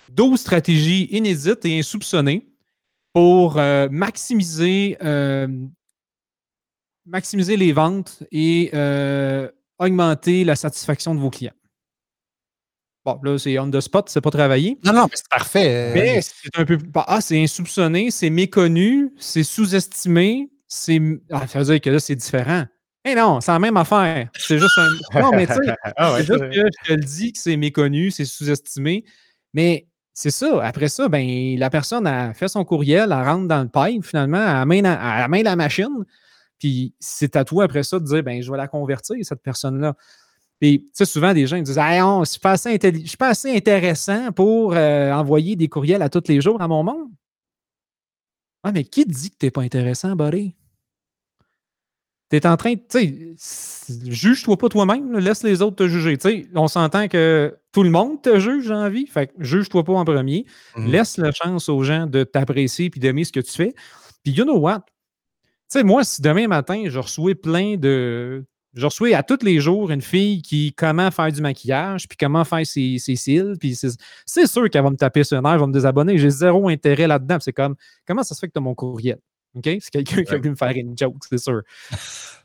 12 0.09 0.39
stratégies 0.39 1.07
inédites 1.11 1.63
et 1.65 1.79
insoupçonnées 1.79 2.47
pour 3.13 3.57
euh, 3.57 3.87
maximiser, 3.91 4.97
euh, 5.03 5.47
maximiser 7.05 7.55
les 7.57 7.71
ventes 7.71 8.23
et 8.31 8.71
augmenter 9.77 10.43
la 10.43 10.55
satisfaction 10.55 11.15
de 11.15 11.19
vos 11.19 11.29
clients. 11.29 11.53
Bon, 13.05 13.17
là, 13.23 13.37
c'est 13.37 13.57
on 13.59 13.71
the 13.71 13.79
spot, 13.79 14.09
c'est 14.09 14.21
pas 14.21 14.29
travaillé. 14.29 14.77
Non, 14.83 14.91
non, 14.91 15.07
c'est 15.13 15.27
parfait. 15.29 15.91
Mais 15.93 16.21
c'est 16.21 16.57
un 16.57 16.65
peu. 16.65 16.77
Ah, 16.95 17.21
c'est 17.21 17.41
insoupçonné, 17.41 18.11
c'est 18.11 18.29
méconnu, 18.29 19.13
c'est 19.17 19.43
sous-estimé, 19.43 20.49
c'est. 20.69 21.01
Ah, 21.31 21.47
ça 21.47 21.59
veut 21.59 21.65
dire 21.65 21.81
que 21.81 21.89
là, 21.89 21.99
c'est 21.99 22.15
différent. 22.15 22.63
Mais 23.03 23.15
non, 23.15 23.41
c'est 23.41 23.51
la 23.51 23.59
même 23.59 23.75
affaire. 23.75 24.29
C'est 24.37 24.59
juste 24.59 24.77
un. 24.77 25.19
Non, 25.21 25.31
mais 25.31 25.47
tu 25.47 25.53
sais, 25.53 25.75
ah 25.97 26.13
c'est 26.17 26.25
juste 26.25 26.39
que 26.39 26.53
je 26.53 26.87
te 26.87 26.93
le 26.93 27.03
dis 27.03 27.33
que 27.33 27.39
c'est 27.39 27.57
méconnu, 27.57 28.11
c'est 28.11 28.25
sous-estimé. 28.25 29.03
Mais 29.53 29.87
c'est 30.13 30.31
ça. 30.31 30.63
Après 30.63 30.89
ça, 30.89 31.09
ben, 31.09 31.57
la 31.57 31.69
personne 31.69 32.05
a 32.05 32.33
fait 32.33 32.47
son 32.47 32.63
courriel, 32.63 33.11
elle 33.11 33.25
rentre 33.25 33.47
dans 33.47 33.61
le 33.63 33.69
pipe, 33.69 34.05
finalement, 34.05 34.41
elle 34.41 34.55
amène, 34.55 34.85
elle 34.85 35.23
amène 35.23 35.43
la 35.43 35.55
machine. 35.55 36.05
Puis 36.59 36.93
c'est 36.99 37.35
à 37.35 37.43
toi 37.43 37.63
après 37.63 37.83
ça 37.83 37.99
de 37.99 38.05
dire 38.05 38.21
ben, 38.21 38.41
je 38.41 38.51
vais 38.51 38.57
la 38.57 38.67
convertir, 38.67 39.17
cette 39.23 39.41
personne-là. 39.41 39.95
Puis, 40.59 40.81
tu 40.81 40.89
sais, 40.93 41.05
souvent, 41.05 41.33
des 41.33 41.47
gens 41.47 41.55
ils 41.55 41.63
disent 41.63 41.79
Ah, 41.79 41.97
non, 41.99 42.17
je 42.17 42.21
ne 42.21 43.05
suis 43.05 43.17
pas 43.17 43.29
assez 43.29 43.55
intéressant 43.55 44.31
pour 44.33 44.73
euh, 44.73 45.11
envoyer 45.13 45.55
des 45.55 45.69
courriels 45.69 46.01
à 46.01 46.09
tous 46.09 46.27
les 46.27 46.41
jours 46.41 46.61
à 46.61 46.67
mon 46.67 46.83
monde. 46.83 47.09
Ah, 48.63 48.71
mais 48.71 48.83
qui 48.83 49.05
dit 49.05 49.31
que 49.31 49.37
tu 49.39 49.45
n'es 49.45 49.51
pas 49.51 49.61
intéressant, 49.61 50.15
buddy? 50.15 50.55
Tu 52.29 52.37
es 52.37 52.45
en 52.45 52.57
train, 52.57 52.75
tu 52.75 53.35
sais, 53.37 53.95
juge-toi 54.05 54.55
pas 54.55 54.69
toi-même, 54.69 55.17
laisse 55.17 55.41
les 55.41 55.63
autres 55.63 55.77
te 55.77 55.87
juger. 55.87 56.15
Tu 56.17 56.29
sais, 56.29 56.47
on 56.53 56.67
s'entend 56.67 57.07
que 57.07 57.57
tout 57.71 57.81
le 57.81 57.89
monde 57.89 58.21
te 58.21 58.39
juge, 58.39 58.67
j'ai 58.67 58.73
envie. 58.73 59.07
Fait 59.07 59.27
que 59.27 59.33
juge-toi 59.39 59.83
pas 59.83 59.93
en 59.93 60.05
premier. 60.05 60.45
Mhm. 60.75 60.91
Laisse 60.91 61.17
la 61.17 61.31
chance 61.31 61.69
aux 61.69 61.81
gens 61.83 62.05
de 62.05 62.23
t'apprécier 62.23 62.91
puis 62.91 62.99
d'aimer 62.99 63.23
ce 63.23 63.31
que 63.31 63.39
tu 63.39 63.51
fais. 63.51 63.73
Puis, 64.23 64.33
you 64.33 64.43
know 64.43 64.59
what? 64.59 64.81
Tu 65.71 65.79
sais, 65.79 65.83
moi, 65.83 66.03
si 66.03 66.21
demain 66.21 66.47
matin, 66.47 66.85
je 66.87 66.99
reçois 66.99 67.35
plein 67.35 67.77
de. 67.77 68.45
Je 68.73 68.85
reçois 68.85 69.15
à 69.15 69.23
tous 69.23 69.43
les 69.43 69.59
jours 69.59 69.89
une 69.89 70.01
fille 70.01 70.41
qui 70.41 70.73
comment 70.73 71.09
faire 71.09 71.31
du 71.31 71.41
maquillage, 71.41 72.07
puis 72.07 72.17
comment 72.17 72.45
faire 72.45 72.65
ses, 72.65 72.97
cils, 72.99 73.55
puis 73.59 73.75
c'est 74.25 74.47
sûr 74.47 74.69
qu'elle 74.69 74.83
va 74.83 74.91
me 74.91 74.95
taper 74.95 75.23
sur 75.23 75.37
un 75.37 75.41
nerf, 75.41 75.53
elle 75.53 75.59
va 75.59 75.67
me 75.67 75.73
désabonner. 75.73 76.17
J'ai 76.17 76.29
zéro 76.29 76.69
intérêt 76.69 77.07
là-dedans. 77.07 77.37
C'est 77.39 77.53
comme, 77.53 77.75
comment 78.07 78.23
ça 78.23 78.35
se 78.35 78.39
fait 78.39 78.47
que 78.47 78.53
tu 78.53 78.59
as 78.59 78.61
mon 78.61 78.75
courriel? 78.75 79.17
OK? 79.55 79.63
C'est 79.79 79.89
quelqu'un 79.89 80.23
qui 80.23 80.33
a 80.33 80.39
pu 80.39 80.49
me 80.49 80.55
faire 80.55 80.73
une 80.75 80.95
joke, 80.97 81.15
c'est 81.27 81.39
sûr. 81.39 81.61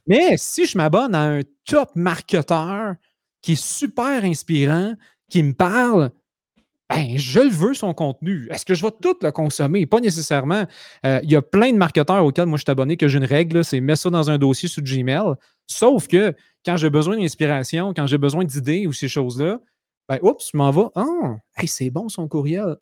Mais 0.07 0.37
si 0.39 0.67
je 0.67 0.79
m'abonne 0.79 1.15
à 1.15 1.23
un 1.23 1.41
top 1.67 1.91
marketeur 1.95 2.95
qui 3.43 3.53
est 3.53 3.63
super 3.63 4.25
inspirant, 4.25 4.95
qui 5.29 5.43
me 5.43 5.53
parle, 5.53 6.11
ben, 6.89 7.17
je 7.17 7.41
le 7.41 7.51
veux 7.51 7.75
son 7.75 7.95
contenu. 7.95 8.47
Est-ce 8.51 8.65
que 8.65 8.75
je 8.75 8.83
vais 8.83 8.93
tout 9.03 9.17
le 9.23 9.33
consommer? 9.33 9.87
Pas 9.87 10.01
nécessairement. 10.01 10.65
Euh, 11.05 11.21
il 11.23 11.31
y 11.31 11.37
a 11.37 11.43
plein 11.43 11.73
de 11.73 11.77
marketeurs 11.77 12.25
auxquels 12.25 12.47
moi 12.47 12.59
je 12.59 12.63
suis 12.63 12.71
abonné 12.71 12.97
que 12.97 13.09
j'ai 13.09 13.19
une 13.19 13.25
règle, 13.25 13.65
c'est 13.65 13.81
mettre 13.81 14.03
ça 14.03 14.11
dans 14.11 14.31
un 14.31 14.39
dossier 14.39 14.69
sous 14.69 14.83
Gmail. 14.83 15.35
Sauf 15.67 16.09
que 16.09 16.35
quand 16.65 16.77
j'ai 16.77 16.91
besoin 16.91 17.17
d'inspiration, 17.17 17.93
quand 17.95 18.07
j'ai 18.07 18.19
besoin 18.19 18.45
d'idées 18.45 18.87
ou 18.87 18.93
ces 18.93 19.09
choses-là, 19.09 19.61
ben, 20.09 20.19
oups, 20.23 20.51
je 20.53 20.57
m'en 20.57 20.71
vais. 20.71 20.87
Ah, 20.95 21.37
c'est 21.67 21.91
bon 21.91 22.09
son 22.09 22.29
courriel. 22.29 22.77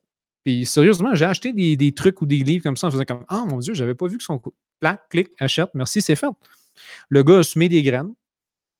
Puis 0.44 0.66
sérieusement, 0.66 1.14
j'ai 1.14 1.24
acheté 1.24 1.52
des, 1.52 1.92
trucs 1.92 2.20
ou 2.20 2.26
des 2.26 2.38
livres 2.38 2.64
comme 2.64 2.76
ça 2.76 2.88
en 2.88 2.90
faisant 2.90 3.04
comme 3.04 3.24
Ah 3.28 3.44
mon 3.46 3.58
Dieu, 3.58 3.74
j'avais 3.74 3.94
pas 3.94 4.06
vu 4.06 4.18
que 4.18 4.24
son 4.24 4.38
coup. 4.38 4.54
Plac, 4.80 5.08
clic, 5.08 5.28
achète, 5.38 5.70
merci, 5.74 6.02
c'est 6.02 6.16
fait. 6.16 6.26
Le 7.08 7.22
gars 7.22 7.38
a 7.38 7.42
semé 7.42 7.68
des 7.68 7.82
graines 7.82 8.12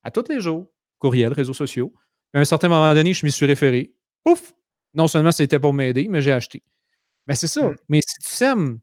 à 0.03 0.11
tous 0.11 0.25
les 0.29 0.41
jours, 0.41 0.67
courriel, 0.99 1.31
réseaux 1.31 1.53
sociaux. 1.53 1.93
À 2.33 2.39
un 2.39 2.45
certain 2.45 2.67
moment 2.67 2.93
donné, 2.93 3.13
je 3.13 3.25
m'y 3.25 3.31
suis 3.31 3.45
référé. 3.45 3.93
Ouf! 4.25 4.53
Non 4.93 5.07
seulement 5.07 5.31
c'était 5.31 5.59
pour 5.59 5.73
m'aider, 5.73 6.07
mais 6.09 6.21
j'ai 6.21 6.33
acheté. 6.33 6.63
Mais 7.27 7.35
c'est 7.35 7.47
ça. 7.47 7.69
Mmh. 7.69 7.75
Mais 7.87 8.01
si 8.01 8.15
tu 8.19 8.33
sèmes 8.33 8.79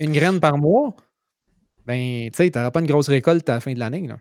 une 0.00 0.12
graine 0.12 0.40
par 0.40 0.58
mois, 0.58 0.96
ben, 1.86 2.30
tu 2.30 2.36
sais, 2.36 2.50
tu 2.50 2.58
n'auras 2.58 2.70
pas 2.70 2.80
une 2.80 2.86
grosse 2.86 3.08
récolte 3.08 3.48
à 3.48 3.54
la 3.54 3.60
fin 3.60 3.72
de 3.72 3.78
l'année. 3.78 4.02
Non. 4.02 4.16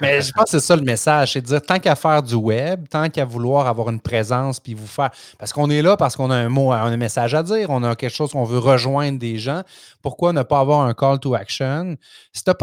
Mais 0.00 0.20
je 0.20 0.32
pense 0.32 0.44
que 0.44 0.50
c'est 0.58 0.60
ça 0.60 0.74
le 0.74 0.82
message, 0.82 1.32
c'est 1.32 1.40
de 1.40 1.46
dire 1.46 1.62
tant 1.62 1.78
qu'à 1.78 1.94
faire 1.94 2.22
du 2.22 2.34
web, 2.34 2.88
tant 2.88 3.08
qu'à 3.08 3.24
vouloir 3.24 3.68
avoir 3.68 3.88
une 3.90 4.00
présence 4.00 4.58
puis 4.58 4.74
vous 4.74 4.86
faire. 4.86 5.10
Parce 5.38 5.52
qu'on 5.52 5.70
est 5.70 5.82
là 5.82 5.96
parce 5.96 6.16
qu'on 6.16 6.30
a 6.30 6.36
un 6.36 6.48
mot, 6.48 6.72
un 6.72 6.96
message 6.96 7.34
à 7.34 7.42
dire, 7.42 7.70
on 7.70 7.82
a 7.84 7.94
quelque 7.94 8.14
chose 8.14 8.32
qu'on 8.32 8.44
veut 8.44 8.58
rejoindre 8.58 9.18
des 9.18 9.38
gens. 9.38 9.62
Pourquoi 10.02 10.32
ne 10.32 10.42
pas 10.42 10.58
avoir 10.58 10.80
un 10.80 10.94
call 10.94 11.20
to 11.20 11.34
action? 11.34 11.96
Si 12.32 12.42
pas 12.42 12.54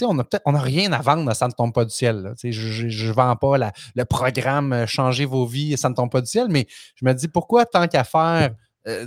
on 0.00 0.14
n'a 0.14 0.24
on 0.46 0.54
a 0.54 0.60
rien 0.60 0.92
à 0.92 1.02
vendre, 1.02 1.32
ça 1.34 1.46
ne 1.46 1.52
tombe 1.52 1.72
pas 1.72 1.84
du 1.84 1.90
ciel. 1.90 2.34
Je 2.42 3.08
ne 3.08 3.12
vends 3.12 3.36
pas 3.36 3.70
le 3.94 4.04
programme 4.04 4.72
euh, 4.72 4.86
Changer 4.86 5.26
vos 5.26 5.46
vies, 5.46 5.76
ça 5.76 5.88
ne 5.88 5.94
tombe 5.94 6.10
pas 6.10 6.20
du 6.20 6.26
ciel, 6.26 6.46
mais 6.48 6.66
je 6.96 7.04
me 7.04 7.12
dis 7.12 7.28
pourquoi 7.28 7.66
tant 7.66 7.86
qu'à 7.86 8.02
faire 8.04 8.54
euh, 8.88 9.06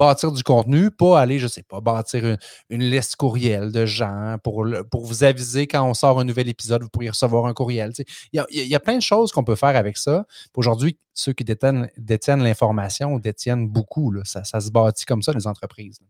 bâtir 0.00 0.32
du 0.32 0.42
contenu, 0.42 0.90
pas 0.90 1.20
aller, 1.20 1.38
je 1.38 1.44
ne 1.44 1.50
sais 1.50 1.62
pas, 1.62 1.82
bâtir 1.82 2.38
une, 2.70 2.82
liste 2.82 3.16
courriel 3.16 3.70
de 3.70 3.84
gens 3.84 4.36
pour, 4.42 4.66
pour 4.90 5.04
vous 5.04 5.24
aviser 5.24 5.66
quand 5.66 5.86
on 5.86 5.92
sort 5.92 6.18
un 6.18 6.24
nouvel 6.24 6.48
épisode, 6.48 6.82
vous 6.82 6.88
pourriez 6.88 7.10
recevoir 7.10 7.44
un 7.44 7.52
courriel. 7.52 7.92
Il 8.32 8.42
y, 8.50 8.74
a, 8.74 8.80
plein 8.80 8.96
de 8.96 9.02
choses 9.02 9.30
qu'on 9.30 9.44
peut 9.44 9.56
faire 9.56 9.76
avec 9.76 9.98
ça. 9.98 10.26
Aujourd'hui, 10.56 10.98
ceux 11.12 11.34
qui 11.34 11.44
détiennent, 11.44 11.90
détiennent 11.98 12.42
l'information 12.42 13.18
détiennent 13.18 13.68
beaucoup. 13.68 14.14
Ça, 14.24 14.42
se 14.42 14.70
bâtit 14.70 15.04
comme 15.04 15.20
ça, 15.20 15.32
les 15.32 15.46
entreprises. 15.46 16.00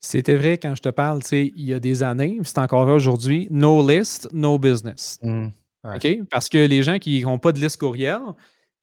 C'était 0.00 0.36
vrai 0.36 0.56
quand 0.58 0.76
je 0.76 0.82
te 0.82 0.88
parle, 0.88 1.20
il 1.32 1.64
y 1.64 1.74
a 1.74 1.80
des 1.80 2.04
années, 2.04 2.38
c'est 2.44 2.58
encore 2.58 2.84
vrai 2.84 2.94
aujourd'hui, 2.94 3.48
no 3.50 3.86
list, 3.86 4.28
no 4.32 4.56
business. 4.56 5.18
Mmh? 5.22 5.48
Parce 6.30 6.48
que 6.48 6.58
les 6.58 6.84
gens 6.84 6.98
qui 7.00 7.22
n'ont 7.22 7.40
pas 7.40 7.50
de 7.50 7.58
liste 7.58 7.78
courriel 7.78 8.20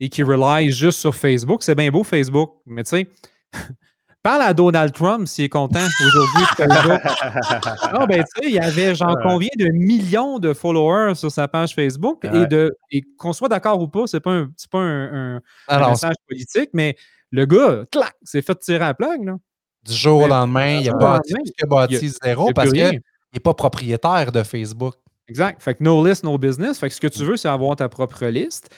et 0.01 0.09
qui 0.09 0.21
relient 0.21 0.71
juste 0.71 0.99
sur 0.99 1.15
Facebook, 1.15 1.63
c'est 1.63 1.75
bien 1.75 1.91
beau 1.91 2.03
Facebook, 2.03 2.55
mais 2.65 2.83
tu 2.83 2.89
sais, 2.89 3.07
Parle 4.21 4.41
à 4.41 4.53
Donald 4.53 4.91
Trump 4.93 5.27
s'il 5.27 5.45
est 5.45 5.49
content 5.49 5.79
aujourd'hui. 6.05 6.43
non, 7.93 8.05
ben, 8.05 8.21
tu 8.23 8.43
sais, 8.43 8.49
il 8.49 8.51
y 8.51 8.59
avait 8.59 8.93
genre 8.93 9.17
combien 9.23 9.49
de 9.57 9.67
millions 9.69 10.39
de 10.39 10.53
followers 10.53 11.15
sur 11.15 11.31
sa 11.31 11.47
page 11.47 11.73
Facebook 11.73 12.25
et, 12.25 12.45
de, 12.47 12.75
et 12.91 13.01
qu'on 13.17 13.31
soit 13.31 13.47
d'accord 13.47 13.81
ou 13.81 13.87
pas, 13.87 14.07
c'est 14.07 14.19
pas 14.19 14.31
un, 14.31 14.51
pas 14.69 14.79
un, 14.79 15.41
message 15.89 16.15
politique, 16.27 16.69
mais 16.73 16.97
le 17.31 17.45
gars, 17.45 17.85
clac, 17.91 18.13
s'est 18.23 18.41
fait 18.41 18.59
tirer 18.59 18.83
à 18.83 18.87
la 18.87 18.93
plaque. 18.93 19.23
Là. 19.23 19.37
Du 19.85 19.93
jour 19.93 20.23
au 20.23 20.27
lendemain, 20.27 20.79
il 20.81 20.89
a 20.89 20.93
bâti, 20.93 21.33
il 21.33 21.63
a 21.63 21.65
bâti 21.65 22.11
zéro 22.21 22.51
parce 22.53 22.71
qu'il 22.71 23.01
n'est 23.33 23.39
pas 23.39 23.53
propriétaire 23.53 24.33
de 24.33 24.43
Facebook. 24.43 24.95
Exact. 25.29 25.61
Fait 25.61 25.75
que 25.75 25.83
no 25.83 26.05
list, 26.05 26.23
no 26.23 26.37
business. 26.37 26.79
Fait 26.79 26.89
que 26.89 26.95
ce 26.95 26.99
que 26.99 27.07
tu 27.07 27.23
veux, 27.23 27.37
c'est 27.37 27.47
avoir 27.47 27.75
ta 27.75 27.87
propre 27.87 28.25
liste. 28.25 28.69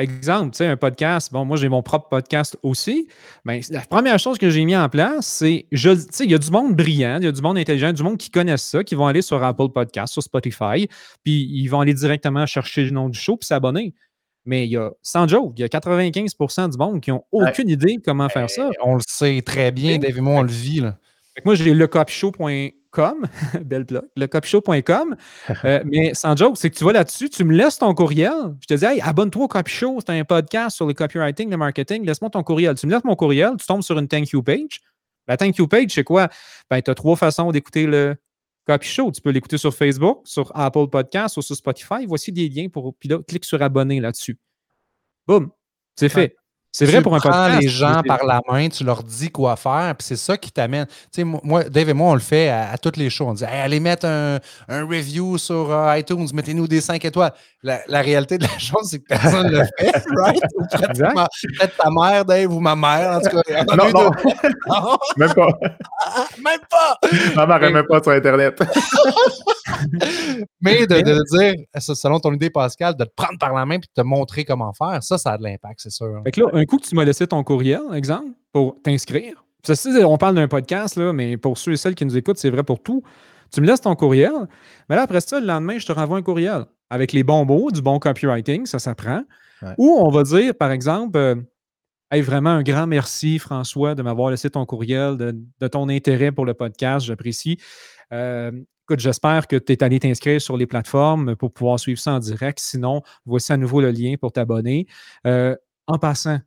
Exemple, 0.00 0.50
tu 0.52 0.58
sais, 0.58 0.66
un 0.66 0.76
podcast, 0.76 1.32
bon, 1.32 1.44
moi 1.44 1.56
j'ai 1.56 1.68
mon 1.68 1.82
propre 1.82 2.08
podcast 2.08 2.58
aussi. 2.62 3.06
Mais 3.44 3.60
la 3.70 3.80
première 3.80 4.18
chose 4.18 4.38
que 4.38 4.50
j'ai 4.50 4.64
mis 4.64 4.76
en 4.76 4.88
place, 4.88 5.26
c'est, 5.26 5.66
je, 5.72 5.90
tu 5.90 6.00
sais, 6.10 6.24
il 6.24 6.30
y 6.30 6.34
a 6.34 6.38
du 6.38 6.50
monde 6.50 6.74
brillant, 6.74 7.18
il 7.18 7.24
y 7.24 7.28
a 7.28 7.32
du 7.32 7.42
monde 7.42 7.58
intelligent, 7.58 7.92
du 7.92 8.02
monde 8.02 8.18
qui 8.18 8.30
connaissent 8.30 8.64
ça, 8.64 8.82
qui 8.82 8.94
vont 8.94 9.06
aller 9.06 9.22
sur 9.22 9.42
Apple 9.42 9.68
Podcast, 9.68 10.12
sur 10.12 10.22
Spotify, 10.22 10.88
puis 11.22 11.48
ils 11.50 11.68
vont 11.68 11.80
aller 11.80 11.94
directement 11.94 12.46
chercher 12.46 12.84
le 12.84 12.90
nom 12.90 13.08
du 13.08 13.18
show 13.18 13.36
puis 13.36 13.46
s'abonner. 13.46 13.94
Mais 14.46 14.66
il 14.66 14.70
y 14.70 14.76
a, 14.76 14.90
sans 15.02 15.28
joke, 15.28 15.52
il 15.56 15.60
y 15.60 15.64
a 15.64 15.68
95% 15.68 16.70
du 16.70 16.78
monde 16.78 17.00
qui 17.00 17.10
n'ont 17.10 17.24
aucune 17.30 17.68
idée 17.68 17.98
comment 18.04 18.28
faire 18.28 18.48
ça. 18.48 18.70
On 18.82 18.94
le 18.94 19.02
sait 19.06 19.42
très 19.44 19.70
bien, 19.70 19.98
Dave 19.98 20.16
et 20.16 20.20
moi, 20.20 20.40
on 20.40 20.42
le 20.42 20.50
vit. 20.50 20.80
Là. 20.80 20.96
Moi, 21.44 21.54
j'ai 21.54 21.74
lecopshow.com, 21.74 23.26
belle 23.64 23.86
plug, 23.86 24.04
lecopshow.com. 24.16 25.16
euh, 25.64 25.82
mais 25.84 26.14
sans 26.14 26.36
joke, 26.36 26.56
c'est 26.56 26.70
que 26.70 26.76
tu 26.76 26.84
vas 26.84 26.92
là-dessus, 26.92 27.30
tu 27.30 27.44
me 27.44 27.54
laisses 27.54 27.78
ton 27.78 27.94
courriel. 27.94 28.56
Je 28.60 28.66
te 28.66 28.74
dis, 28.74 28.84
hey, 28.84 29.00
abonne-toi 29.00 29.44
au 29.44 29.48
Copy 29.48 29.70
Show, 29.70 29.98
c'est 30.00 30.18
un 30.18 30.24
podcast 30.24 30.76
sur 30.76 30.86
le 30.86 30.94
copywriting, 30.94 31.50
le 31.50 31.56
marketing, 31.56 32.04
laisse-moi 32.04 32.30
ton 32.30 32.42
courriel. 32.42 32.74
Tu 32.74 32.86
me 32.86 32.92
laisses 32.92 33.04
mon 33.04 33.16
courriel, 33.16 33.52
tu 33.58 33.66
tombes 33.66 33.82
sur 33.82 33.98
une 33.98 34.08
thank 34.08 34.30
you 34.30 34.42
page. 34.42 34.80
La 35.28 35.36
thank 35.36 35.56
you 35.58 35.68
page, 35.68 35.90
c'est 35.90 36.04
quoi? 36.04 36.28
Ben, 36.68 36.82
tu 36.82 36.90
as 36.90 36.94
trois 36.94 37.16
façons 37.16 37.52
d'écouter 37.52 37.86
le, 37.86 38.16
Copy 38.66 38.86
Show. 38.86 39.10
Tu 39.12 39.20
peux 39.20 39.30
l'écouter 39.30 39.58
sur 39.58 39.74
Facebook, 39.74 40.22
sur 40.24 40.52
Apple 40.54 40.88
Podcasts 40.88 41.36
ou 41.36 41.42
sur 41.42 41.56
Spotify. 41.56 42.06
Voici 42.06 42.32
des 42.32 42.48
liens 42.48 42.68
pour. 42.68 42.94
Puis 42.94 43.08
là, 43.08 43.18
clique 43.26 43.44
sur 43.44 43.60
abonner 43.62 44.00
là-dessus. 44.00 44.38
Boum, 45.26 45.50
c'est 45.96 46.08
fait. 46.08 46.36
C'est 46.72 46.86
vrai 46.86 47.02
pour 47.02 47.14
un 47.14 47.20
podcast. 47.20 47.60
les 47.60 47.68
gens 47.68 48.02
par 48.06 48.24
la 48.24 48.40
main, 48.48 48.68
tu 48.68 48.84
leur 48.84 49.02
dis 49.02 49.30
quoi 49.30 49.56
faire, 49.56 49.94
puis 49.98 50.06
c'est 50.06 50.16
ça 50.16 50.36
qui 50.36 50.52
t'amène. 50.52 50.86
Tu 50.86 51.22
sais, 51.22 51.24
moi, 51.24 51.64
Dave 51.64 51.88
et 51.88 51.92
moi, 51.94 52.10
on 52.10 52.14
le 52.14 52.20
fait 52.20 52.48
à, 52.48 52.78
toutes 52.78 52.96
les 52.96 53.10
shows. 53.10 53.26
On 53.26 53.34
dit 53.34 53.44
allez 53.44 53.80
mettre 53.80 54.06
un, 54.06 54.38
un, 54.68 54.86
review 54.86 55.36
sur 55.36 55.72
euh, 55.72 55.98
iTunes, 55.98 56.28
mettez-nous 56.32 56.68
des 56.68 56.80
5 56.80 57.04
étoires. 57.04 57.32
La, 57.62 57.80
la, 57.88 58.00
réalité 58.00 58.38
de 58.38 58.44
la 58.44 58.58
chose, 58.58 58.88
c'est 58.88 59.00
que 59.00 59.06
personne 59.08 59.48
ne 59.48 59.58
le 59.58 59.64
fait, 59.78 59.92
right? 60.16 60.42
Peut-être 60.70 61.76
ta 61.76 61.90
mère, 61.90 62.24
Dave, 62.24 62.52
ou 62.52 62.60
ma 62.60 62.76
mère, 62.76 63.16
en 63.16 63.20
tout 63.20 63.36
cas. 63.36 63.64
Non, 63.76 63.90
non. 63.92 64.10
même 65.16 65.34
pas. 65.34 65.48
même 66.42 66.60
pas. 66.70 66.98
Ma 67.34 67.46
mère 67.46 67.60
n'est 67.60 67.72
même 67.72 67.86
pas 67.86 68.02
sur 68.02 68.12
Internet. 68.12 68.62
Mais 70.60 70.86
de, 70.86 71.00
de, 71.00 71.38
dire, 71.38 71.64
selon 71.78 72.20
ton 72.20 72.32
idée, 72.32 72.50
Pascal, 72.50 72.96
de 72.96 73.04
te 73.04 73.10
prendre 73.14 73.38
par 73.38 73.54
la 73.54 73.66
main 73.66 73.76
et 73.76 73.78
de 73.78 73.86
te 73.94 74.02
montrer 74.02 74.44
comment 74.44 74.72
faire, 74.72 75.02
ça, 75.02 75.18
ça 75.18 75.32
a 75.32 75.38
de 75.38 75.42
l'impact, 75.42 75.80
c'est 75.82 75.90
sûr. 75.90 76.20
Fait 76.24 76.30
que 76.30 76.40
là, 76.40 76.48
un 76.52 76.64
coup 76.64 76.78
que 76.78 76.86
tu 76.86 76.94
m'as 76.94 77.04
laissé 77.04 77.26
ton 77.26 77.42
courriel, 77.44 77.82
exemple, 77.94 78.30
pour 78.52 78.76
t'inscrire, 78.82 79.44
on 80.04 80.18
parle 80.18 80.34
d'un 80.34 80.48
podcast, 80.48 80.96
là, 80.96 81.12
mais 81.12 81.36
pour 81.36 81.58
ceux 81.58 81.72
et 81.72 81.76
celles 81.76 81.94
qui 81.94 82.04
nous 82.04 82.16
écoutent, 82.16 82.38
c'est 82.38 82.50
vrai 82.50 82.62
pour 82.62 82.82
tout. 82.82 83.02
Tu 83.52 83.60
me 83.60 83.66
laisses 83.66 83.80
ton 83.80 83.94
courriel, 83.96 84.32
mais 84.88 84.96
là, 84.96 85.02
après 85.02 85.20
ça, 85.20 85.40
le 85.40 85.46
lendemain, 85.46 85.78
je 85.78 85.86
te 85.86 85.92
renvoie 85.92 86.18
un 86.18 86.22
courriel 86.22 86.64
avec 86.88 87.12
les 87.12 87.22
bons 87.22 87.44
mots, 87.44 87.70
du 87.70 87.82
bon 87.82 87.98
copywriting, 87.98 88.66
ça 88.66 88.78
s'apprend. 88.78 89.22
Ou 89.78 89.98
on 89.98 90.10
va 90.10 90.22
dire, 90.22 90.54
par 90.54 90.70
exemple, 90.70 91.18
euh, 91.18 91.34
vraiment 92.22 92.50
un 92.50 92.62
grand 92.62 92.86
merci, 92.86 93.38
François, 93.38 93.94
de 93.94 94.02
m'avoir 94.02 94.30
laissé 94.30 94.50
ton 94.50 94.64
courriel, 94.66 95.16
de, 95.16 95.68
ton 95.68 95.88
intérêt 95.88 96.32
pour 96.32 96.46
le 96.46 96.54
podcast, 96.54 97.06
j'apprécie. 97.06 97.58
Euh, 98.12 98.50
écoute, 98.90 98.98
j'espère 98.98 99.46
que 99.46 99.54
tu 99.54 99.72
es 99.72 99.84
allé 99.84 100.00
t'inscrire 100.00 100.40
sur 100.40 100.56
les 100.56 100.66
plateformes 100.66 101.36
pour 101.36 101.52
pouvoir 101.52 101.78
suivre 101.78 102.00
ça 102.00 102.14
en 102.14 102.18
direct. 102.18 102.58
Sinon, 102.58 103.02
voici 103.24 103.52
à 103.52 103.56
nouveau 103.56 103.80
le 103.80 103.92
lien 103.92 104.16
pour 104.20 104.32
t'abonner. 104.32 104.88
Euh, 105.28 105.54
en 105.86 105.96
passant, 105.96 106.40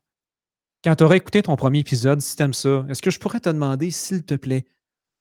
quand 0.83 0.93
tu 0.93 1.05
auras 1.05 1.15
écouté 1.15 1.41
ton 1.41 1.55
premier 1.55 1.79
épisode, 1.79 2.19
si 2.19 2.35
tu 2.35 2.43
aimes 2.43 2.53
ça, 2.53 2.85
est-ce 2.89 3.01
que 3.01 3.11
je 3.11 3.19
pourrais 3.19 3.39
te 3.39 3.47
demander, 3.47 3.91
s'il 3.91 4.25
te 4.25 4.33
plaît, 4.33 4.65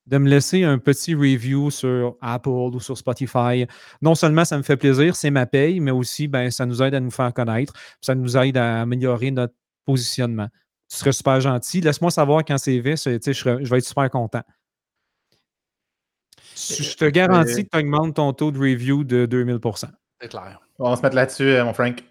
de 0.07 0.19
me 0.19 0.29
laisser 0.29 0.65
un 0.65 0.79
petit 0.79 1.15
review 1.15 1.71
sur 1.71 2.17
Apple 2.23 2.49
ou 2.49 2.81
sur 2.81 2.99
Spotify? 2.99 3.69
Non 4.01 4.17
seulement 4.17 4.45
ça 4.45 4.59
me 4.59 4.65
fait 4.65 4.77
plaisir, 4.77 5.15
c'est 5.15 5.31
ma 5.31 5.47
paye, 5.47 5.79
mais 5.79 5.93
aussi 5.93 6.27
ben, 6.27 6.51
ça 6.51 6.67
nous 6.67 6.83
aide 6.83 6.95
à 6.95 6.99
nous 6.99 7.13
faire 7.13 7.33
connaître, 7.33 7.73
ça 8.01 8.17
nous 8.17 8.37
aide 8.37 8.57
à 8.57 8.81
améliorer 8.81 9.31
notre 9.31 9.55
positionnement. 9.85 10.49
Tu 10.91 10.97
serais 10.97 11.13
super 11.13 11.41
gentil. 11.41 11.83
Laisse-moi 11.83 12.11
savoir 12.11 12.45
quand 12.45 12.59
c'est 12.59 12.83
fait, 12.83 12.97
je, 12.97 13.33
je 13.33 13.71
vais 13.71 13.79
être 13.79 13.87
super 13.87 14.11
content. 14.11 14.43
Je 16.71 16.97
te 16.97 17.05
garantis 17.05 17.65
que 17.65 17.71
tu 17.71 17.79
augmentes 17.79 18.15
ton 18.15 18.33
taux 18.33 18.51
de 18.51 18.59
review 18.59 19.05
de 19.05 19.27
2000% 19.27 19.87
C'est 20.21 20.29
clair. 20.29 20.61
On 20.79 20.91
va 20.91 20.97
se 20.97 21.03
mettre 21.03 21.17
là-dessus, 21.17 21.49
euh, 21.49 21.65
mon 21.65 21.73
Frank. 21.73 22.03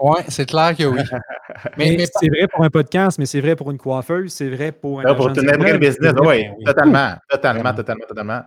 Oui, 0.00 0.18
c'est 0.28 0.46
clair 0.46 0.76
que 0.76 0.84
oui. 0.84 1.00
mais, 1.78 2.04
c'est 2.20 2.28
vrai 2.28 2.46
pour 2.46 2.62
un 2.62 2.68
podcast, 2.68 3.18
mais 3.18 3.26
c'est 3.26 3.40
vrai 3.40 3.56
pour 3.56 3.70
une 3.70 3.78
coiffeuse, 3.78 4.32
c'est 4.32 4.50
vrai 4.50 4.72
pour 4.72 5.00
un. 5.00 5.14
pour 5.14 5.32
tenir 5.32 5.56
le 5.56 5.78
business, 5.78 6.12
oui, 6.20 6.44
totalement, 6.64 7.14
totalement, 7.28 7.74
totalement, 7.74 8.04
totalement. 8.06 8.42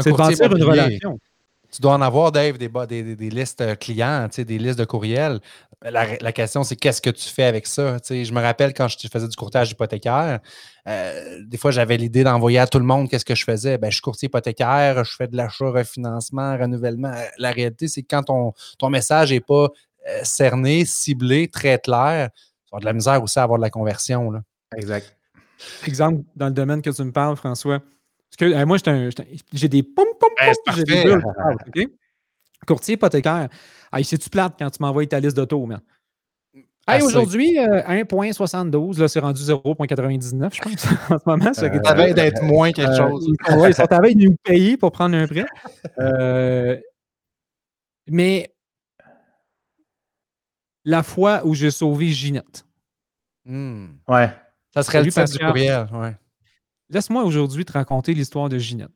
C'est 0.00 0.12
de 0.12 0.16
bâtir 0.16 0.54
une 0.54 0.62
relation 0.62 1.18
tu 1.74 1.82
dois 1.82 1.94
en 1.94 2.02
avoir, 2.02 2.30
Dave, 2.30 2.56
des, 2.56 2.68
des, 2.68 3.16
des, 3.16 3.30
listes 3.30 3.60
euh, 3.60 3.74
clients, 3.74 4.28
des 4.36 4.58
listes 4.58 4.78
de 4.78 4.84
courriels. 4.84 5.40
La, 5.82 6.32
question, 6.32 6.62
c'est 6.62 6.76
qu'est-ce 6.76 7.02
que 7.02 7.10
tu 7.10 7.28
fais 7.28 7.42
avec 7.42 7.66
ça? 7.66 7.98
je 8.08 8.32
me 8.32 8.40
rappelle 8.40 8.72
quand 8.72 8.88
je 8.88 8.96
faisais 9.06 9.28
du 9.28 9.36
courtage 9.36 9.72
hypothécaire, 9.72 10.38
euh, 10.88 11.40
des 11.44 11.58
fois, 11.58 11.72
j'avais 11.72 11.96
l'idée 11.96 12.24
d'envoyer 12.24 12.58
à 12.58 12.66
tout 12.66 12.78
le 12.78 12.84
monde 12.84 13.10
qu'est-ce 13.10 13.24
que 13.24 13.34
je 13.34 13.44
faisais. 13.44 13.76
Ben, 13.76 13.90
je 13.90 13.96
suis 13.96 14.02
courtier 14.02 14.26
hypothécaire, 14.26 15.04
je 15.04 15.14
fais 15.14 15.26
de 15.26 15.36
l'achat, 15.36 15.68
refinancement, 15.70 16.56
renouvellement. 16.56 17.12
La 17.38 17.50
réalité, 17.50 17.88
c'est 17.88 18.02
que 18.02 18.08
quand 18.08 18.22
ton, 18.22 18.54
ton 18.78 18.88
message 18.88 19.32
n'est 19.32 19.40
pas 19.40 19.68
euh, 20.08 20.20
cerné, 20.22 20.84
ciblé, 20.84 21.48
très 21.48 21.78
clair, 21.78 22.30
tu 22.68 22.76
as 22.76 22.80
de 22.80 22.84
la 22.84 22.92
misère 22.92 23.22
aussi 23.22 23.38
à 23.38 23.42
avoir 23.42 23.58
de 23.58 23.64
la 23.64 23.70
conversion. 23.70 24.30
Là. 24.30 24.42
Exact. 24.76 25.16
Exemple, 25.86 26.22
dans 26.36 26.46
le 26.46 26.52
domaine 26.52 26.82
que 26.82 26.90
tu 26.90 27.02
me 27.02 27.12
parles, 27.12 27.36
François, 27.36 27.80
parce 28.36 28.50
que 28.50 28.64
moi, 28.64 28.78
j'ai 29.52 29.68
des 29.68 29.82
pom 29.82 30.06
pom 30.18 30.30
pom. 30.36 30.74
j'ai 30.76 30.84
des 30.84 31.04
bulles. 31.04 31.22
Courtier 32.66 32.94
hypothécaire. 32.94 33.48
Hey, 33.92 34.04
c'est-tu 34.04 34.30
plate 34.30 34.54
quand 34.58 34.70
tu 34.70 34.78
m'envoies 34.80 35.06
ta 35.06 35.20
liste 35.20 35.36
d'auto, 35.36 35.64
man? 35.66 35.80
Hey, 36.86 37.02
aujourd'hui, 37.02 37.56
1.72, 37.56 38.98
euh, 38.98 39.00
là, 39.00 39.08
c'est 39.08 39.20
rendu 39.20 39.40
0.99, 39.40 40.54
je 40.54 40.60
pense, 40.60 40.86
en 41.10 41.18
ce 41.18 41.22
moment. 41.26 41.54
Ça 41.54 41.64
euh, 41.64 42.12
d'être 42.12 42.42
moins 42.42 42.72
quelque 42.72 42.90
euh, 42.90 43.08
chose. 43.08 43.26
oui, 43.28 43.68
ils 43.68 43.74
sont 43.74 43.90
à 43.90 44.00
de 44.00 44.28
nous 44.28 44.36
payer 44.42 44.76
pour 44.76 44.92
prendre 44.92 45.16
un 45.16 45.26
prêt. 45.26 45.46
mais 48.06 48.54
la 50.84 51.02
fois 51.02 51.42
où 51.46 51.54
j'ai 51.54 51.70
sauvé 51.70 52.08
Ginette. 52.08 52.66
Hmm. 53.46 53.86
Ouais. 54.08 54.30
Ça 54.74 54.82
serait 54.82 55.02
le 55.02 55.10
titre 55.10 55.30
du 55.30 55.38
courriel, 55.38 55.86
ouais. 55.92 56.16
Laisse-moi 56.90 57.24
aujourd'hui 57.24 57.64
te 57.64 57.72
raconter 57.72 58.14
l'histoire 58.14 58.48
de 58.48 58.58
Ginette. 58.58 58.90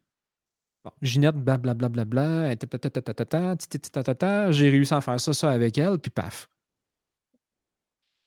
Bon, 0.84 0.90
Ginette, 1.02 1.36
blablabla, 1.36 2.54
j'ai 4.50 4.70
réussi 4.70 4.94
à 4.94 5.00
faire 5.00 5.20
ça, 5.20 5.32
ça 5.32 5.50
avec 5.50 5.78
elle, 5.78 5.98
puis 5.98 6.10
paf. 6.10 6.48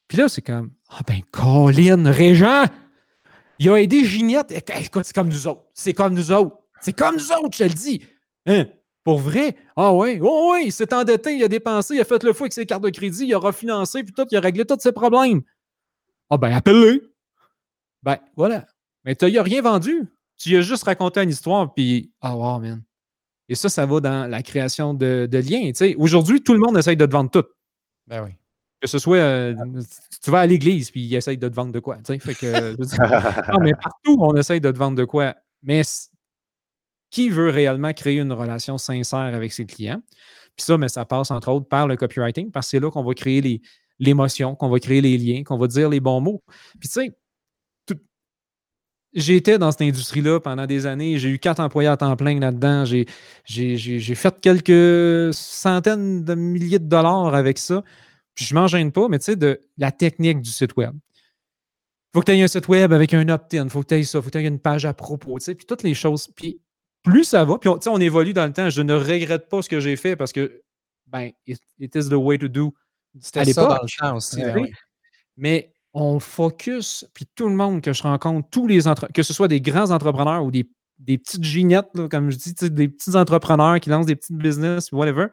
Puis 0.07 0.17
là, 0.17 0.27
c'est 0.27 0.41
comme, 0.41 0.71
ah 0.89 0.99
ben, 1.07 1.21
Colin, 1.31 2.11
Régent, 2.11 2.65
il 3.59 3.69
a 3.69 3.81
aidé 3.81 4.03
Ginette. 4.03 4.51
Écoute, 4.51 5.05
c'est 5.05 5.15
comme 5.15 5.29
nous 5.29 5.47
autres. 5.47 5.63
C'est 5.73 5.93
comme 5.93 6.13
nous 6.13 6.31
autres. 6.31 6.57
C'est 6.81 6.93
comme 6.93 7.15
nous 7.15 7.31
autres, 7.31 7.53
je 7.53 7.57
te 7.59 7.63
le 7.63 7.73
dis. 7.73 8.03
Hein? 8.45 8.65
Pour 9.03 9.19
vrai? 9.19 9.55
Ah 9.75 9.93
oui, 9.93 10.19
oh 10.21 10.51
oui, 10.53 10.63
il 10.65 10.71
s'est 10.71 10.93
endetté, 10.93 11.37
il 11.37 11.43
a 11.43 11.47
dépensé, 11.47 11.95
il 11.95 12.01
a 12.01 12.05
fait 12.05 12.23
le 12.23 12.33
fou 12.33 12.43
avec 12.43 12.53
ses 12.53 12.65
cartes 12.65 12.83
de 12.83 12.89
crédit, 12.89 13.25
il 13.25 13.33
a 13.33 13.39
refinancé, 13.39 14.03
puis 14.03 14.13
tout, 14.13 14.25
il 14.29 14.37
a 14.37 14.41
réglé 14.41 14.65
tous 14.65 14.79
ses 14.79 14.91
problèmes. 14.91 15.41
Ah 16.29 16.37
ben, 16.37 16.51
appelle-le. 16.53 17.13
Ben, 18.03 18.17
voilà. 18.35 18.65
Mais 19.05 19.15
tu 19.15 19.31
n'as 19.31 19.43
rien 19.43 19.61
vendu. 19.61 20.07
Tu 20.37 20.49
lui 20.49 20.57
as 20.57 20.61
juste 20.61 20.83
raconté 20.83 21.21
une 21.21 21.29
histoire, 21.29 21.73
puis 21.73 22.11
ah, 22.21 22.35
wow, 22.35 22.59
man. 22.59 22.81
Et 23.47 23.55
ça, 23.55 23.69
ça 23.69 23.85
va 23.85 23.99
dans 23.99 24.29
la 24.29 24.41
création 24.43 24.93
de, 24.93 25.27
liens. 25.31 25.71
Aujourd'hui, 25.97 26.41
tout 26.41 26.53
le 26.53 26.59
monde 26.59 26.77
essaye 26.77 26.95
de 26.95 27.05
te 27.05 27.11
vendre 27.11 27.29
tout. 27.29 27.43
Ben 28.07 28.23
oui. 28.23 28.31
Que 28.79 28.87
ce 28.87 28.97
soit, 28.97 29.17
euh, 29.17 29.53
tu 30.23 30.31
vas 30.31 30.39
à 30.39 30.45
l'église, 30.47 30.89
puis 30.89 31.01
ils 31.01 31.15
essayent 31.15 31.37
de 31.37 31.47
te 31.47 31.53
vendre 31.53 31.71
de 31.71 31.79
quoi. 31.79 31.97
Fait 32.03 32.33
que, 32.33 32.75
non, 33.51 33.59
mais 33.59 33.73
partout, 33.73 34.17
on 34.19 34.35
essaye 34.35 34.61
de 34.61 34.71
te 34.71 34.77
vendre 34.77 34.97
de 34.97 35.03
quoi. 35.03 35.35
Mais 35.61 35.83
qui 37.11 37.29
veut 37.29 37.49
réellement 37.49 37.93
créer 37.93 38.19
une 38.19 38.31
relation 38.31 38.77
sincère 38.77 39.19
avec 39.19 39.53
ses 39.53 39.65
clients? 39.65 40.01
Puis 40.55 40.65
ça, 40.65 40.77
mais 40.77 40.87
ça 40.87 41.05
passe 41.05 41.29
entre 41.29 41.51
autres 41.51 41.67
par 41.67 41.87
le 41.87 41.95
copywriting, 41.95 42.51
parce 42.51 42.67
que 42.67 42.71
c'est 42.71 42.79
là 42.79 42.89
qu'on 42.89 43.03
va 43.03 43.13
créer 43.13 43.61
l'émotion, 43.99 44.55
qu'on 44.55 44.69
va 44.69 44.79
créer 44.79 45.01
les 45.01 45.17
liens, 45.17 45.43
qu'on 45.43 45.57
va 45.57 45.67
dire 45.67 45.89
les 45.89 45.99
bons 45.99 46.21
mots. 46.21 46.41
Puis 46.79 46.89
tu 46.89 47.01
sais, 47.01 47.17
J'étais 49.13 49.57
dans 49.57 49.71
cette 49.71 49.81
industrie-là 49.81 50.39
pendant 50.39 50.65
des 50.65 50.85
années. 50.85 51.17
J'ai 51.17 51.29
eu 51.29 51.39
quatre 51.39 51.59
employés 51.59 51.89
à 51.89 51.97
temps 51.97 52.15
plein 52.15 52.39
là-dedans. 52.39 52.85
J'ai, 52.85 53.05
fait 54.15 54.39
quelques 54.39 55.33
centaines 55.33 56.23
de 56.23 56.33
milliers 56.33 56.79
de 56.79 56.87
dollars 56.87 57.35
avec 57.35 57.57
ça. 57.57 57.83
Puis 58.35 58.45
je 58.45 58.55
ne 58.55 58.59
m'en 58.59 58.67
gêne 58.67 58.91
pas, 58.91 59.09
mais 59.09 59.19
tu 59.19 59.25
sais, 59.25 59.35
de 59.35 59.59
la 59.77 59.91
technique 59.91 60.41
du 60.41 60.49
site 60.49 60.77
web. 60.77 60.93
Il 60.93 62.13
faut 62.13 62.19
que 62.21 62.25
tu 62.25 62.37
aies 62.37 62.41
un 62.41 62.47
site 62.47 62.67
web 62.69 62.93
avec 62.93 63.13
un 63.13 63.27
opt-in, 63.27 63.65
il 63.65 63.69
faut 63.69 63.81
que 63.83 63.87
tu 63.87 63.95
aies 63.95 64.03
ça, 64.03 64.19
il 64.19 64.21
faut 64.21 64.29
que 64.29 64.37
tu 64.37 64.43
aies 64.43 64.47
une 64.47 64.59
page 64.59 64.85
à 64.85 64.93
propos, 64.93 65.39
tu 65.39 65.45
sais, 65.45 65.55
puis 65.55 65.65
toutes 65.65 65.83
les 65.83 65.93
choses. 65.93 66.27
Puis 66.35 66.59
plus 67.03 67.23
ça 67.23 67.43
va, 67.45 67.57
puis 67.57 67.69
on, 67.69 67.79
on 67.87 67.99
évolue 67.99 68.33
dans 68.33 68.45
le 68.45 68.53
temps. 68.53 68.69
Je 68.69 68.81
ne 68.81 68.93
regrette 68.93 69.49
pas 69.49 69.61
ce 69.61 69.69
que 69.69 69.79
j'ai 69.79 69.95
fait 69.95 70.15
parce 70.15 70.31
que, 70.31 70.61
ben, 71.07 71.31
it, 71.47 71.59
is 71.79 72.09
the 72.09 72.13
way 72.13 72.37
to 72.37 72.47
do. 72.47 72.73
C'était 73.19 73.51
ça 73.53 73.65
dans 73.65 73.79
le 74.11 74.15
aussi. 74.15 74.41
Ben 74.41 74.67
mais 75.37 75.73
on 75.93 76.19
focus, 76.19 77.05
puis 77.13 77.25
tout 77.35 77.49
le 77.49 77.55
monde 77.55 77.81
que 77.81 77.93
je 77.93 78.03
rencontre, 78.03 78.47
tous 78.49 78.67
les 78.67 78.81
que 79.13 79.23
ce 79.23 79.33
soit 79.33 79.47
des 79.47 79.61
grands 79.61 79.91
entrepreneurs 79.91 80.43
ou 80.43 80.51
des, 80.51 80.63
petites 81.17 81.43
gignettes, 81.43 81.91
comme 82.09 82.29
je 82.31 82.37
dis, 82.37 82.53
des 82.69 82.87
petits 82.87 83.15
entrepreneurs 83.15 83.79
qui 83.79 83.89
lancent 83.89 84.05
des 84.05 84.15
petites 84.15 84.37
business, 84.37 84.91
whatever. 84.91 85.27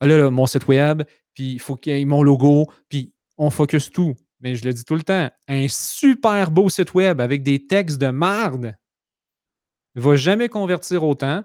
Là, 0.00 0.18
là 0.18 0.30
mon 0.30 0.46
site 0.46 0.68
web, 0.68 1.02
puis 1.34 1.52
il 1.54 1.60
faut 1.60 1.76
qu'il 1.76 1.96
y 1.96 2.00
ait 2.00 2.04
mon 2.04 2.22
logo, 2.22 2.66
puis 2.88 3.12
on 3.36 3.50
focus 3.50 3.90
tout. 3.90 4.14
Mais 4.40 4.54
je 4.54 4.64
le 4.64 4.72
dis 4.72 4.84
tout 4.84 4.94
le 4.94 5.02
temps, 5.02 5.30
un 5.48 5.66
super 5.68 6.50
beau 6.50 6.68
site 6.68 6.94
web 6.94 7.20
avec 7.20 7.42
des 7.42 7.66
textes 7.66 7.98
de 7.98 8.08
marde 8.08 8.76
ne 9.96 10.00
va 10.00 10.14
jamais 10.14 10.48
convertir 10.48 11.02
autant 11.02 11.42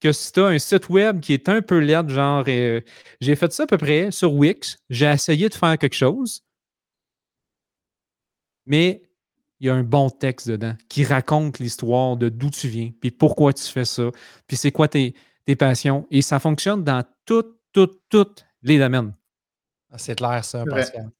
que 0.00 0.12
si 0.12 0.32
tu 0.32 0.40
as 0.40 0.46
un 0.46 0.58
site 0.58 0.88
web 0.88 1.20
qui 1.20 1.34
est 1.34 1.48
un 1.50 1.60
peu 1.60 1.78
laid, 1.78 2.08
genre 2.08 2.44
euh, 2.48 2.80
j'ai 3.20 3.36
fait 3.36 3.52
ça 3.52 3.64
à 3.64 3.66
peu 3.66 3.76
près 3.76 4.10
sur 4.10 4.32
Wix, 4.32 4.78
j'ai 4.88 5.06
essayé 5.06 5.50
de 5.50 5.54
faire 5.54 5.76
quelque 5.76 5.94
chose, 5.94 6.42
mais 8.66 9.02
il 9.60 9.66
y 9.66 9.70
a 9.70 9.74
un 9.74 9.82
bon 9.82 10.08
texte 10.10 10.48
dedans 10.48 10.74
qui 10.88 11.04
raconte 11.04 11.58
l'histoire 11.58 12.16
de 12.16 12.28
d'où 12.28 12.50
tu 12.50 12.68
viens, 12.68 12.90
puis 13.00 13.10
pourquoi 13.10 13.52
tu 13.52 13.64
fais 13.64 13.84
ça, 13.84 14.10
puis 14.46 14.56
c'est 14.56 14.72
quoi 14.72 14.88
tes, 14.88 15.14
tes 15.44 15.56
passions. 15.56 16.06
Et 16.10 16.22
ça 16.22 16.38
fonctionne 16.38 16.82
dans 16.82 17.04
toutes, 17.26 17.58
toutes, 17.72 18.00
toutes 18.08 18.46
les 18.62 18.78
domaines. 18.78 19.14
Ah, 19.90 19.98
c'est 19.98 20.14
clair, 20.14 20.44
ça, 20.44 20.64
Pascal. 20.64 21.10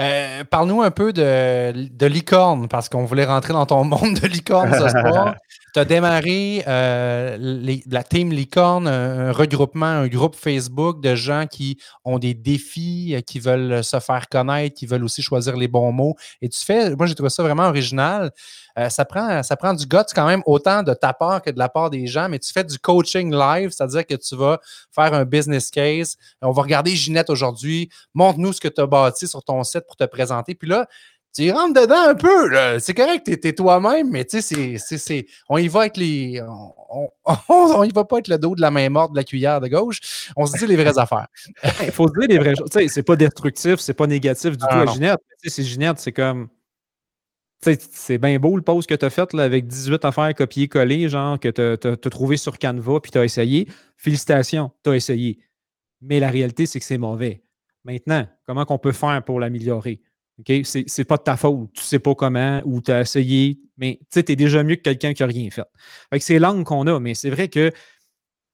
Euh, 0.00 0.44
parle-nous 0.44 0.82
un 0.82 0.90
peu 0.90 1.12
de, 1.12 2.06
licorne, 2.06 2.68
parce 2.68 2.88
qu'on 2.88 3.04
voulait 3.04 3.24
rentrer 3.24 3.52
dans 3.52 3.66
ton 3.66 3.84
monde 3.84 4.18
de 4.20 4.26
licorne 4.26 4.72
ce 4.72 4.88
soir. 4.88 5.36
tu 5.74 5.80
as 5.80 5.84
démarré 5.84 6.64
euh, 6.66 7.36
la 7.86 8.02
team 8.02 8.32
licorne, 8.32 8.88
un, 8.88 9.32
regroupement, 9.32 9.86
un 9.86 10.08
groupe 10.08 10.36
Facebook 10.36 11.00
de 11.02 11.14
gens 11.14 11.46
qui 11.46 11.78
ont 12.04 12.18
des 12.18 12.34
défis, 12.34 13.14
euh, 13.14 13.20
qui 13.20 13.40
veulent 13.40 13.84
se 13.84 14.00
faire 14.00 14.28
connaître, 14.28 14.74
qui 14.74 14.86
veulent 14.86 15.04
aussi 15.04 15.22
choisir 15.22 15.56
les 15.56 15.68
bons 15.68 15.92
mots. 15.92 16.16
Et 16.40 16.48
tu 16.48 16.64
fais, 16.64 16.94
moi 16.96 17.06
j'ai 17.06 17.14
trouvé 17.14 17.30
ça 17.30 17.42
vraiment 17.42 17.68
original. 17.68 18.30
Euh, 18.78 18.88
ça, 18.88 19.04
prend, 19.04 19.42
ça 19.42 19.56
prend 19.56 19.74
du 19.74 19.86
guts 19.86 19.98
quand 20.14 20.26
même, 20.26 20.42
autant 20.46 20.82
de 20.82 20.94
ta 20.94 21.12
part 21.12 21.42
que 21.42 21.50
de 21.50 21.58
la 21.58 21.68
part 21.68 21.90
des 21.90 22.06
gens, 22.06 22.28
mais 22.28 22.38
tu 22.38 22.52
fais 22.52 22.64
du 22.64 22.78
coaching 22.78 23.34
live, 23.34 23.70
c'est-à-dire 23.70 24.06
que 24.06 24.14
tu 24.14 24.36
vas 24.36 24.60
faire 24.90 25.12
un 25.14 25.24
business 25.24 25.70
case. 25.70 26.16
On 26.40 26.52
va 26.52 26.62
regarder 26.62 26.94
Ginette 26.94 27.30
aujourd'hui. 27.30 27.90
Montre-nous 28.14 28.54
ce 28.54 28.60
que 28.60 28.68
tu 28.68 28.80
as 28.80 28.86
bâti 28.86 29.28
sur 29.28 29.42
ton 29.42 29.62
site 29.64 29.86
pour 29.86 29.96
te 29.96 30.04
présenter. 30.04 30.54
Puis 30.54 30.68
là, 30.68 30.86
tu 31.34 31.50
rentres 31.50 31.80
dedans 31.80 32.08
un 32.08 32.14
peu. 32.14 32.78
C'est 32.78 32.94
correct, 32.94 33.24
tu 33.24 33.48
es, 33.48 33.52
toi-même, 33.54 34.10
mais 34.10 34.24
tu 34.24 34.42
sais, 34.42 34.76
c'est, 34.78 35.26
on 35.48 35.56
y 35.56 35.68
va 35.68 35.80
avec 35.80 35.96
les. 35.96 36.42
On, 36.90 37.08
on, 37.48 37.84
y 37.84 37.90
va 37.90 38.04
pas 38.04 38.16
avec 38.16 38.28
le 38.28 38.36
dos 38.36 38.54
de 38.54 38.60
la 38.60 38.70
main 38.70 38.88
morte 38.90 39.12
de 39.12 39.16
la 39.16 39.24
cuillère 39.24 39.60
de 39.60 39.68
gauche. 39.68 40.30
On 40.36 40.44
se 40.44 40.58
dit 40.58 40.66
les 40.66 40.76
vraies 40.76 40.98
affaires. 40.98 41.28
Il 41.82 41.90
faut 41.90 42.06
se 42.08 42.12
dire 42.12 42.28
les 42.28 42.38
vraies 42.38 42.54
choses. 42.54 42.68
Tu 42.70 42.80
sais, 42.80 42.88
c'est 42.88 43.02
pas 43.02 43.16
destructif, 43.16 43.76
c'est 43.80 43.94
pas 43.94 44.06
négatif 44.06 44.52
du 44.52 44.58
tout 44.58 44.66
à 44.66 44.86
Ginette. 44.86 45.20
Tu 45.42 45.48
sais, 45.48 45.62
c'est 45.62 45.68
Ginette, 45.68 45.98
c'est 45.98 46.12
comme 46.12 46.48
c'est 47.62 48.18
bien 48.18 48.38
beau 48.38 48.56
le 48.56 48.62
post 48.62 48.88
que 48.88 48.94
tu 48.94 49.04
as 49.04 49.10
fait 49.10 49.32
là, 49.32 49.44
avec 49.44 49.66
18 49.66 50.04
affaires 50.04 50.34
copier-coller, 50.34 51.08
genre 51.08 51.38
que 51.38 51.48
tu 51.48 51.88
as, 51.88 51.96
trouvé 52.10 52.36
sur 52.36 52.58
Canva 52.58 53.00
puis 53.00 53.12
tu 53.12 53.18
as 53.18 53.24
essayé. 53.24 53.68
Félicitations, 53.96 54.72
tu 54.82 54.90
as 54.90 54.96
essayé. 54.96 55.38
Mais 56.00 56.18
la 56.18 56.30
réalité, 56.30 56.66
c'est 56.66 56.80
que 56.80 56.84
c'est 56.84 56.98
mauvais. 56.98 57.42
Maintenant, 57.84 58.26
comment 58.46 58.64
qu'on 58.64 58.78
peut 58.78 58.92
faire 58.92 59.22
pour 59.24 59.38
l'améliorer? 59.38 60.00
OK? 60.38 60.52
C'est 60.64 61.04
pas 61.04 61.16
de 61.16 61.22
ta 61.22 61.36
faute. 61.36 61.72
Tu 61.74 61.82
sais 61.82 61.98
pas 61.98 62.14
comment 62.14 62.60
ou 62.64 62.80
tu 62.80 62.90
as 62.90 63.02
essayé, 63.02 63.60
mais 63.76 64.00
tu 64.10 64.18
es 64.18 64.36
déjà 64.36 64.62
mieux 64.64 64.76
que 64.76 64.82
quelqu'un 64.82 65.12
qui 65.12 65.22
n'a 65.22 65.28
rien 65.28 65.50
fait. 65.50 65.66
fait 66.10 66.20
c'est 66.20 66.38
l'angle 66.38 66.64
qu'on 66.64 66.86
a, 66.86 66.98
mais 66.98 67.14
c'est 67.14 67.30
vrai 67.30 67.48
que 67.48 67.70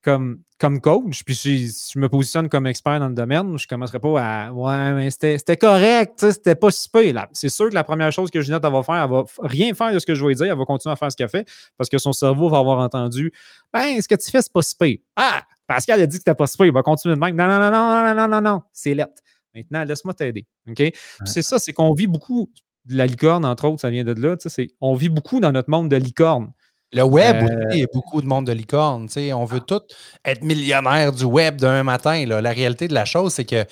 comme, 0.02 0.42
comme 0.58 0.80
coach, 0.80 1.22
puis 1.24 1.36
si 1.36 1.68
je 1.68 1.98
me 1.98 2.08
positionne 2.08 2.48
comme 2.48 2.66
expert 2.66 2.98
dans 2.98 3.08
le 3.08 3.14
domaine, 3.14 3.56
je 3.56 3.64
ne 3.64 3.68
commencerai 3.68 4.00
pas 4.00 4.20
à 4.20 4.52
Ouais, 4.52 4.92
mais 4.92 5.10
c'était 5.10 5.56
correct, 5.56 6.18
c'était 6.18 6.56
pas 6.56 6.70
si 6.70 6.88
peu. 6.88 7.04
C'est 7.32 7.48
sûr 7.48 7.68
que 7.68 7.74
la 7.74 7.84
première 7.84 8.10
chose 8.10 8.30
que 8.30 8.40
Ginette 8.40 8.62
va 8.62 8.82
faire, 8.82 8.96
elle 8.96 9.10
va 9.10 9.24
rien 9.40 9.72
faire 9.74 9.92
de 9.92 9.98
ce 9.98 10.06
que 10.06 10.14
je 10.14 10.26
vais 10.26 10.34
dire, 10.34 10.46
elle 10.46 10.58
va 10.58 10.64
continuer 10.64 10.92
à 10.92 10.96
faire 10.96 11.12
ce 11.12 11.16
qu'elle 11.16 11.28
fait 11.28 11.48
parce 11.76 11.88
que 11.88 11.98
son 11.98 12.12
cerveau 12.12 12.48
va 12.48 12.58
avoir 12.58 12.80
entendu 12.80 13.32
Ben, 13.72 14.00
ce 14.00 14.08
que 14.08 14.16
tu 14.16 14.30
fais, 14.30 14.42
c'est 14.42 14.52
pas 14.52 14.62
si 14.62 14.74
peu. 14.76 14.96
Ah, 15.14 15.42
Pascal 15.66 16.00
a 16.00 16.06
dit 16.06 16.16
que 16.16 16.22
c'était 16.22 16.34
pas 16.34 16.46
si 16.46 16.56
peu, 16.56 16.66
il 16.66 16.72
va 16.72 16.82
continuer 16.82 17.14
de 17.14 17.20
même. 17.20 17.36
Non, 17.36 17.46
non, 17.46 17.58
non, 17.58 17.70
non, 17.70 18.02
non, 18.02 18.14
non, 18.14 18.28
non, 18.28 18.40
non, 18.40 18.62
c'est 18.72 18.94
lettre. 18.94 19.22
Maintenant, 19.54 19.84
laisse-moi 19.84 20.14
t'aider. 20.14 20.46
OK? 20.68 20.82
C'est 21.24 21.42
ça, 21.42 21.58
c'est 21.58 21.72
qu'on 21.72 21.92
vit 21.92 22.06
beaucoup 22.06 22.50
de 22.84 22.96
la 22.96 23.06
licorne, 23.06 23.44
entre 23.44 23.68
autres, 23.68 23.80
ça 23.80 23.90
vient 23.90 24.04
de 24.04 24.12
là. 24.12 24.36
On 24.80 24.94
vit 24.94 25.08
beaucoup 25.08 25.40
dans 25.40 25.52
notre 25.52 25.70
monde 25.70 25.88
de 25.88 25.96
licorne. 25.96 26.52
Le 26.92 27.02
web 27.02 27.36
euh, 27.42 27.64
il 27.72 27.80
y 27.80 27.82
a 27.82 27.86
beaucoup 27.92 28.22
de 28.22 28.26
monde 28.26 28.46
de 28.46 28.52
licorne. 28.52 29.08
On 29.34 29.44
veut 29.44 29.60
tous 29.60 29.82
être 30.24 30.42
millionnaire 30.42 31.12
du 31.12 31.24
web 31.24 31.56
d'un 31.56 31.82
matin. 31.82 32.24
La 32.26 32.52
réalité 32.52 32.88
de 32.88 32.94
la 32.94 33.04
chose, 33.04 33.34
c'est 33.34 33.44
que 33.44 33.64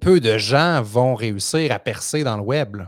peu 0.00 0.20
de 0.20 0.36
gens 0.36 0.82
vont 0.82 1.14
réussir 1.14 1.72
à 1.72 1.78
percer 1.78 2.24
dans 2.24 2.36
le 2.36 2.42
web. 2.42 2.78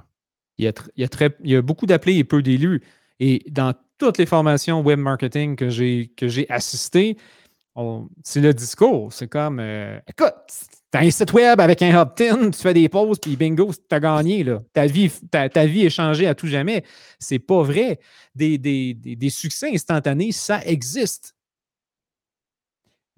Il, 0.59 0.65
y 0.65 0.69
a 0.69 0.73
il, 0.97 1.03
y 1.03 1.05
a 1.05 1.09
très, 1.09 1.37
il 1.45 1.51
y 1.51 1.57
a 1.57 1.63
beaucoup 1.63 1.87
d'appelés 1.87 2.17
et 2.17 2.25
peu 2.25 2.43
d'élus. 2.43 2.83
Et 3.21 3.45
dans 3.51 3.73
toutes 3.99 4.19
les 4.19 4.27
formations 4.27 4.81
web 4.81 4.99
marketing 4.99 5.57
que 5.57 5.69
j'ai 5.69 6.47
assisté, 6.49 7.17
c'est 8.25 8.41
le 8.41 8.55
discours. 8.55 9.13
C'est 9.13 9.29
comme 9.29 9.61
euh, 9.61 9.99
écoute, 10.09 10.35
T'as 10.91 11.01
un 11.01 11.11
site 11.11 11.35
web 11.35 11.61
avec 11.61 11.83
un 11.83 12.01
opt-in, 12.01 12.51
tu 12.51 12.61
fais 12.61 12.73
des 12.73 12.89
pauses, 12.89 13.19
puis 13.19 13.37
bingo, 13.37 13.73
t'as 13.89 14.01
gagné. 14.01 14.43
Là. 14.43 14.63
Ta, 14.73 14.87
vie, 14.87 15.11
ta, 15.31 15.67
vie 15.67 15.85
est 15.85 15.91
changée 15.91 16.27
à 16.27 16.35
tout 16.35 16.47
jamais. 16.47 16.83
C'est 17.19 17.39
pas 17.39 17.63
vrai. 17.63 18.01
Des, 18.35 18.57
des, 18.57 19.31
succès 19.31 19.71
instantanés, 19.75 20.33
ça 20.33 20.65
existe. 20.65 21.35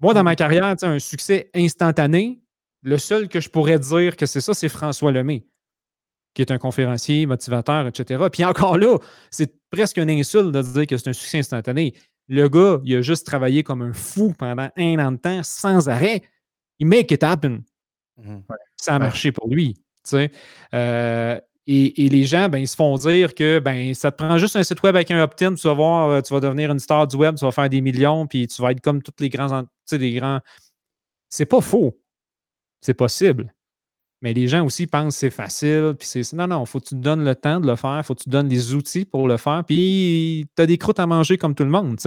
Moi, 0.01 0.13
dans 0.13 0.23
ma 0.23 0.35
carrière, 0.35 0.65
un 0.81 0.99
succès 0.99 1.49
instantané, 1.55 2.41
le 2.81 2.97
seul 2.97 3.29
que 3.29 3.39
je 3.39 3.49
pourrais 3.49 3.79
dire 3.79 4.17
que 4.17 4.25
c'est 4.25 4.41
ça, 4.41 4.53
c'est 4.53 4.67
François 4.67 5.11
Lemay, 5.11 5.45
qui 6.33 6.41
est 6.41 6.51
un 6.51 6.57
conférencier, 6.57 7.25
motivateur, 7.25 7.87
etc. 7.87 8.25
Puis 8.31 8.43
encore 8.43 8.77
là, 8.77 8.97
c'est 9.29 9.53
presque 9.69 9.97
une 9.97 10.09
insulte 10.09 10.51
de 10.51 10.61
dire 10.61 10.87
que 10.87 10.97
c'est 10.97 11.09
un 11.09 11.13
succès 11.13 11.39
instantané. 11.39 11.93
Le 12.27 12.49
gars, 12.49 12.81
il 12.83 12.95
a 12.97 13.01
juste 13.01 13.25
travaillé 13.25 13.63
comme 13.63 13.81
un 13.81 13.93
fou 13.93 14.33
pendant 14.37 14.69
un 14.75 14.99
an 14.99 15.11
de 15.13 15.17
temps, 15.17 15.41
sans 15.43 15.87
arrêt 15.87 16.23
il 16.81 16.87
make 16.87 17.11
it 17.11 17.23
happen. 17.23 17.63
Mhm. 18.17 18.43
Ça 18.75 18.95
a 18.95 18.99
marché 18.99 19.31
pour 19.31 19.47
lui. 19.47 19.77
Euh, 20.73 21.39
et, 21.67 22.09
les 22.09 22.23
gens, 22.25 22.49
ben, 22.49 22.57
ils 22.57 22.67
se 22.67 22.75
font 22.75 22.97
dire 22.97 23.35
que 23.35 23.59
ben, 23.59 23.93
ça 23.93 24.11
te 24.11 24.17
prend 24.17 24.37
juste 24.39 24.55
un 24.55 24.63
site 24.63 24.81
web 24.81 24.95
avec 24.95 25.11
un 25.11 25.21
opt-in, 25.21 25.53
tu 25.53 25.67
vas 25.67 25.75
voir, 25.75 26.09
euh, 26.09 26.21
tu 26.21 26.33
vas 26.33 26.39
devenir 26.39 26.71
une 26.71 26.79
star 26.79 27.07
du 27.07 27.15
web, 27.15 27.35
tu 27.35 27.45
vas 27.45 27.51
faire 27.51 27.69
des 27.69 27.81
millions, 27.81 28.25
puis 28.25 28.47
tu 28.47 28.61
vas 28.61 28.71
être 28.71 28.81
comme 28.81 29.01
tous 29.03 29.13
les 29.19 29.29
grands. 29.29 29.63
Les 29.91 30.13
grands... 30.13 30.39
C'est 31.29 31.45
pas 31.45 31.61
faux. 31.61 31.97
C'est 32.81 32.95
possible. 32.95 33.53
Mais 34.23 34.33
les 34.33 34.47
gens 34.47 34.65
aussi 34.65 34.87
pensent 34.87 35.15
que 35.15 35.19
c'est 35.19 35.29
facile. 35.29 35.95
Puis 35.97 36.07
c'est 36.07 36.33
non, 36.33 36.47
non, 36.47 36.63
il 36.63 36.67
faut 36.67 36.79
que 36.79 36.87
tu 36.87 36.95
te 36.95 36.99
donnes 36.99 37.23
le 37.23 37.35
temps 37.35 37.59
de 37.59 37.67
le 37.67 37.75
faire, 37.75 37.99
il 37.99 38.03
faut 38.03 38.15
que 38.15 38.21
tu 38.21 38.25
te 38.25 38.29
donnes 38.31 38.49
les 38.49 38.73
outils 38.73 39.05
pour 39.05 39.27
le 39.27 39.37
faire. 39.37 39.63
Puis 39.65 40.47
tu 40.55 40.61
as 40.61 40.65
des 40.65 40.79
croûtes 40.79 40.99
à 40.99 41.05
manger 41.05 41.37
comme 41.37 41.53
tout 41.53 41.63
le 41.63 41.69
monde. 41.69 41.97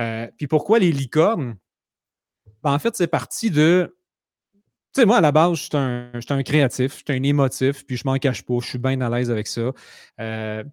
Euh, 0.00 0.28
puis 0.36 0.46
pourquoi 0.46 0.78
les 0.78 0.92
licornes? 0.92 1.56
Ben, 2.66 2.72
en 2.72 2.80
fait, 2.80 2.96
c'est 2.96 3.06
parti 3.06 3.48
de. 3.48 3.96
Tu 4.92 5.00
sais, 5.00 5.06
moi, 5.06 5.18
à 5.18 5.20
la 5.20 5.30
base, 5.30 5.56
je 5.56 5.62
suis 5.62 5.70
un, 5.76 6.42
créatif, 6.42 6.94
je 6.94 7.12
suis 7.12 7.20
un 7.20 7.22
émotif, 7.22 7.86
puis 7.86 7.96
je 7.96 8.02
m'en 8.04 8.16
cache 8.16 8.42
pas, 8.42 8.54
je 8.60 8.66
suis 8.66 8.78
bien 8.78 9.00
à 9.02 9.08
l'aise 9.08 9.30
avec 9.30 9.46
ça. 9.46 9.70
Euh, 10.20 10.64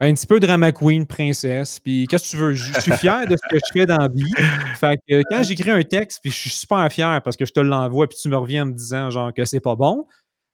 un 0.00 0.14
petit 0.14 0.26
peu 0.26 0.40
drama 0.40 0.72
queen, 0.72 1.06
princesse, 1.06 1.78
puis 1.78 2.08
qu'est-ce 2.08 2.24
que 2.24 2.30
tu 2.30 2.36
veux? 2.38 2.54
Je 2.54 2.80
suis 2.80 2.90
fier 2.94 3.24
de 3.28 3.36
ce 3.36 3.48
que 3.48 3.56
je 3.56 3.72
fais 3.72 3.86
dans 3.86 3.98
la 3.98 4.08
vie. 4.08 4.32
Fait 4.80 4.98
que 5.08 5.22
quand 5.30 5.44
j'écris 5.44 5.70
un 5.70 5.84
texte, 5.84 6.18
puis 6.22 6.32
je 6.32 6.36
suis 6.36 6.50
super 6.50 6.90
fier 6.92 7.22
parce 7.22 7.36
que 7.36 7.44
je 7.44 7.52
te 7.52 7.60
l'envoie, 7.60 8.08
puis 8.08 8.18
tu 8.20 8.28
me 8.28 8.36
reviens 8.36 8.64
en 8.64 8.66
me 8.66 8.72
disant 8.72 9.10
genre 9.10 9.32
que 9.32 9.44
c'est 9.44 9.60
pas 9.60 9.76
bon, 9.76 10.08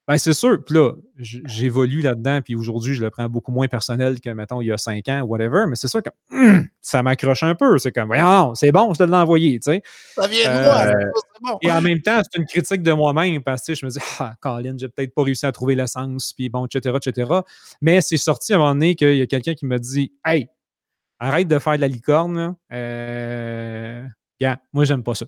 ben, 0.09 0.19
c'est 0.19 0.33
sûr. 0.33 0.65
Puis 0.65 0.75
là, 0.75 0.93
j'évolue 1.19 2.01
là-dedans, 2.01 2.41
puis 2.43 2.57
aujourd'hui, 2.57 2.95
je 2.95 3.05
le 3.05 3.11
prends 3.11 3.29
beaucoup 3.29 3.53
moins 3.53 3.69
personnel 3.69 4.21
que, 4.21 4.31
mettons, 4.31 4.61
il 4.61 4.67
y 4.67 4.73
a 4.73 4.79
cinq 4.79 5.07
ans, 5.09 5.21
whatever. 5.21 5.67
Mais 5.69 5.77
c'est 5.77 5.87
sûr 5.87 6.03
que 6.03 6.09
hum, 6.33 6.67
ça 6.81 7.03
m'accroche 7.03 7.43
un 7.43 7.55
peu. 7.55 7.79
C'est 7.79 7.93
comme, 7.93 8.17
non, 8.17 8.55
c'est 8.55 8.73
bon, 8.73 8.93
je 8.95 8.99
te 8.99 9.05
l'ai 9.05 9.15
envoyé, 9.15 9.61
tu 9.61 9.73
sais. 9.73 9.83
Ça 10.15 10.27
vient 10.27 10.49
de 10.49 10.65
moi, 10.65 10.79
euh, 10.87 11.11
bon. 11.43 11.59
Et 11.63 11.71
en 11.71 11.81
même 11.81 12.01
temps, 12.01 12.21
c'est 12.25 12.39
une 12.39 12.47
critique 12.47 12.83
de 12.83 12.93
moi-même 12.93 13.43
parce 13.43 13.65
que 13.67 13.75
je 13.75 13.85
me 13.85 13.91
dis, 13.91 13.99
ah, 14.19 14.35
Colin, 14.41 14.77
j'ai 14.79 14.89
peut-être 14.89 15.15
pas 15.15 15.23
réussi 15.23 15.47
à 15.47 15.53
trouver 15.53 15.75
l'essence, 15.75 16.33
puis 16.33 16.49
bon, 16.49 16.67
etc., 16.67 16.97
etc. 16.97 17.31
Mais 17.83 18.01
c'est 18.01 18.17
sorti 18.17 18.55
à 18.55 18.57
un 18.57 18.59
moment 18.61 18.75
donné 18.75 18.95
qu'il 18.95 19.17
y 19.17 19.23
a 19.23 19.27
quelqu'un 19.27 19.55
qui 19.55 19.67
me 19.67 19.79
dit, 19.79 20.13
hey, 20.25 20.49
arrête 21.19 21.49
de 21.49 21.59
faire 21.59 21.77
de 21.77 21.83
la 21.83 21.89
licorne, 21.89 22.57
euh, 22.73 24.05
moi, 24.73 24.85
j'aime 24.85 25.03
pas 25.03 25.15
ça. 25.15 25.27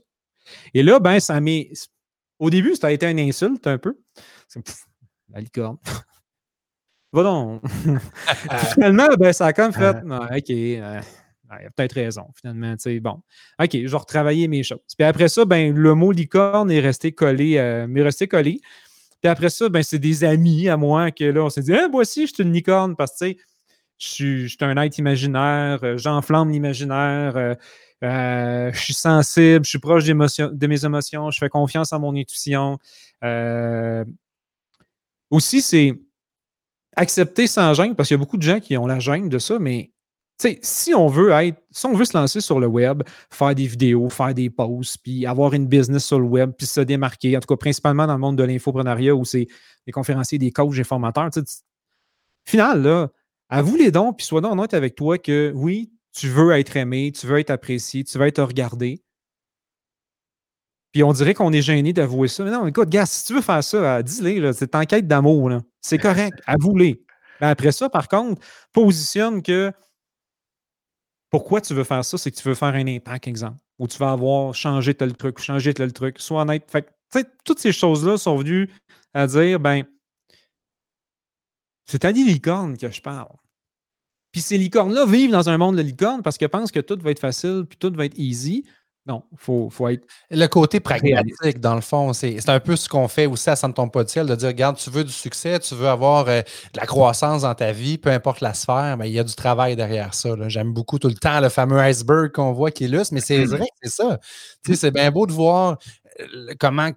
Et 0.74 0.82
là, 0.82 1.00
ben, 1.00 1.20
ça 1.20 1.40
m'est. 1.40 1.70
Au 2.38 2.48
début, 2.48 2.74
ça 2.74 2.86
a 2.86 2.90
été 2.90 3.06
une 3.06 3.20
insulte 3.20 3.66
un 3.66 3.76
peu. 3.76 3.98
La 5.32 5.40
licorne. 5.40 5.78
Va 7.12 7.24
donc. 7.24 7.62
finalement, 8.74 9.08
ben, 9.18 9.32
ça 9.32 9.46
a 9.46 9.52
comme 9.52 9.72
fait. 9.72 9.96
OK, 9.96 10.50
euh, 10.50 11.00
il 11.60 11.66
a 11.66 11.70
peut-être 11.74 11.94
raison, 11.94 12.26
finalement. 12.36 12.74
Bon, 13.00 13.22
OK, 13.60 13.70
je 13.72 13.88
vais 13.88 13.96
retravailler 13.96 14.46
mes 14.46 14.62
choses. 14.62 14.78
Puis 14.96 15.04
après 15.04 15.28
ça, 15.28 15.44
ben, 15.44 15.74
le 15.74 15.94
mot 15.94 16.12
licorne 16.12 16.70
est 16.70 16.80
resté 16.80 17.10
collé, 17.10 17.58
euh, 17.58 17.86
resté 17.96 18.28
collé. 18.28 18.60
Puis 19.20 19.28
après 19.28 19.50
ça, 19.50 19.68
ben, 19.68 19.82
c'est 19.82 19.98
des 19.98 20.22
amis 20.22 20.68
à 20.68 20.76
moi 20.76 21.10
que 21.10 21.24
là, 21.24 21.44
on 21.44 21.50
s'est 21.50 21.62
dit, 21.62 21.74
ah, 21.74 21.88
moi 21.88 22.02
aussi, 22.02 22.28
je 22.28 22.34
suis 22.34 22.42
une 22.44 22.52
licorne 22.52 22.94
parce 22.94 23.18
que, 23.18 23.34
je 23.98 24.08
suis, 24.08 24.42
je 24.48 24.56
suis 24.56 24.64
un 24.64 24.76
être 24.78 24.96
imaginaire, 24.96 25.80
euh, 25.82 25.98
j'enflamme 25.98 26.50
l'imaginaire, 26.50 27.56
je 28.00 28.70
suis 28.74 28.94
sensible, 28.94 29.64
je 29.64 29.70
suis 29.70 29.78
proche 29.78 30.04
de 30.04 30.66
mes 30.66 30.84
émotions, 30.84 31.30
je 31.30 31.38
fais 31.38 31.50
confiance 31.50 31.92
en 31.92 31.98
mon 31.98 32.16
intuition. 32.16 32.78
Aussi, 35.30 35.62
c'est 35.62 35.98
accepter 36.96 37.46
sans 37.46 37.72
gêne, 37.74 37.94
parce 37.94 38.08
qu'il 38.08 38.16
y 38.16 38.20
a 38.20 38.22
beaucoup 38.22 38.36
de 38.36 38.42
gens 38.42 38.60
qui 38.60 38.76
ont 38.76 38.86
la 38.86 38.98
gêne 38.98 39.28
de 39.28 39.38
ça, 39.38 39.58
mais 39.58 39.92
si 40.62 40.94
on 40.94 41.06
veut 41.06 41.30
être, 41.30 41.58
si 41.70 41.86
on 41.86 41.94
veut 41.94 42.04
se 42.04 42.16
lancer 42.16 42.40
sur 42.40 42.60
le 42.60 42.66
web, 42.66 43.02
faire 43.30 43.54
des 43.54 43.66
vidéos, 43.66 44.08
faire 44.08 44.34
des 44.34 44.48
posts, 44.50 44.98
puis 45.02 45.26
avoir 45.26 45.52
une 45.52 45.66
business 45.66 46.04
sur 46.04 46.18
le 46.18 46.24
web, 46.24 46.52
puis 46.56 46.66
se 46.66 46.80
démarquer, 46.80 47.36
en 47.36 47.40
tout 47.40 47.54
cas 47.54 47.58
principalement 47.58 48.06
dans 48.06 48.14
le 48.14 48.20
monde 48.20 48.38
de 48.38 48.42
l'infoprenariat 48.44 49.14
où 49.14 49.24
c'est 49.24 49.46
des 49.86 49.92
conférenciers, 49.92 50.38
des 50.38 50.50
coachs, 50.50 50.74
des 50.74 50.84
formateurs, 50.84 51.30
final, 52.44 53.10
avoue 53.48 53.76
les 53.76 53.90
dons, 53.90 54.12
puis 54.12 54.26
sois 54.26 54.44
honnête 54.44 54.74
avec 54.74 54.94
toi 54.94 55.18
que 55.18 55.52
oui, 55.54 55.92
tu 56.12 56.28
veux 56.28 56.52
être 56.52 56.76
aimé, 56.76 57.12
tu 57.12 57.26
veux 57.26 57.38
être 57.38 57.50
apprécié, 57.50 58.02
tu 58.04 58.18
veux 58.18 58.26
être 58.26 58.42
regardé. 58.42 59.02
Puis 60.92 61.02
on 61.04 61.12
dirait 61.12 61.34
qu'on 61.34 61.52
est 61.52 61.62
gêné 61.62 61.92
d'avouer 61.92 62.28
ça. 62.28 62.44
Mais 62.44 62.50
non, 62.50 62.66
écoute, 62.66 62.88
gars, 62.88 63.06
si 63.06 63.24
tu 63.24 63.34
veux 63.34 63.42
faire 63.42 63.62
ça, 63.62 64.02
dis-le, 64.02 64.52
c'est 64.52 64.74
en 64.74 64.84
quête 64.84 65.06
d'amour. 65.06 65.50
C'est 65.80 65.98
correct, 65.98 66.40
avoue-les. 66.46 67.04
Mais 67.40 67.46
après 67.46 67.72
ça, 67.72 67.88
par 67.88 68.08
contre, 68.08 68.42
positionne 68.72 69.42
que 69.42 69.72
pourquoi 71.30 71.60
tu 71.60 71.74
veux 71.74 71.84
faire 71.84 72.04
ça, 72.04 72.18
c'est 72.18 72.30
que 72.30 72.36
tu 72.36 72.48
veux 72.48 72.56
faire 72.56 72.74
un 72.74 72.86
impact, 72.86 73.28
exemple, 73.28 73.58
ou 73.78 73.86
tu 73.86 73.98
vas 73.98 74.10
avoir 74.10 74.54
changé 74.54 74.94
tel 74.94 75.16
truc, 75.16 75.38
changé 75.38 75.72
tel 75.72 75.92
truc. 75.92 76.18
Sois 76.18 76.42
honnête. 76.42 76.68
Fait 76.68 76.86
toutes 77.44 77.58
ces 77.58 77.72
choses-là 77.72 78.18
sont 78.18 78.36
venues 78.36 78.68
à 79.14 79.26
dire, 79.26 79.58
ben, 79.58 79.84
c'est 81.86 82.04
à 82.04 82.12
des 82.12 82.22
licornes 82.22 82.76
que 82.76 82.90
je 82.90 83.00
parle. 83.00 83.34
Puis 84.32 84.42
ces 84.42 84.58
licornes-là 84.58 85.06
vivent 85.06 85.32
dans 85.32 85.48
un 85.48 85.58
monde 85.58 85.76
de 85.76 85.82
licornes 85.82 86.22
parce 86.22 86.38
qu'elles 86.38 86.50
pensent 86.50 86.70
que 86.70 86.80
tout 86.80 86.98
va 87.00 87.10
être 87.10 87.18
facile, 87.18 87.64
puis 87.68 87.78
tout 87.78 87.92
va 87.92 88.04
être 88.04 88.18
easy. 88.18 88.64
Non, 89.10 89.24
il 89.32 89.38
faut, 89.72 89.88
être. 89.88 90.06
Le 90.30 90.46
côté 90.46 90.78
pragmatique, 90.78 91.58
dans 91.58 91.74
le 91.74 91.80
fond, 91.80 92.12
c'est 92.12 92.48
un 92.48 92.60
peu 92.60 92.76
ce 92.76 92.88
qu'on 92.88 93.08
fait 93.08 93.26
aussi 93.26 93.50
à 93.50 93.56
Santon 93.56 93.88
Pas 93.88 94.04
de 94.04 94.22
de 94.22 94.34
dire 94.36 94.48
regarde, 94.48 94.76
tu 94.76 94.88
veux 94.88 95.02
du 95.02 95.12
succès, 95.12 95.58
tu 95.58 95.74
veux 95.74 95.88
avoir 95.88 96.28
euh, 96.28 96.42
de 96.42 96.78
la 96.78 96.86
croissance 96.86 97.42
dans 97.42 97.54
ta 97.56 97.72
vie, 97.72 97.98
peu 97.98 98.10
importe 98.10 98.40
la 98.40 98.54
sphère, 98.54 98.96
mais 98.96 99.10
il 99.10 99.12
y 99.12 99.18
a 99.18 99.24
du 99.24 99.34
travail 99.34 99.74
derrière 99.74 100.14
ça. 100.14 100.30
J'aime 100.46 100.72
beaucoup 100.72 101.00
tout 101.00 101.08
le 101.08 101.14
temps 101.14 101.40
le 101.40 101.48
fameux 101.48 101.80
iceberg 101.80 102.30
qu'on 102.30 102.52
voit 102.52 102.70
qui 102.70 102.84
est 102.84 102.88
là, 102.88 103.02
mais 103.10 103.20
c'est 103.20 103.44
vrai, 103.46 103.66
c'est 103.82 103.90
ça. 103.90 104.20
c'est 104.62 104.92
bien 104.92 105.10
beau 105.10 105.26
de 105.26 105.32
voir 105.32 105.78
euh, 106.20 106.54
comment 106.60 106.92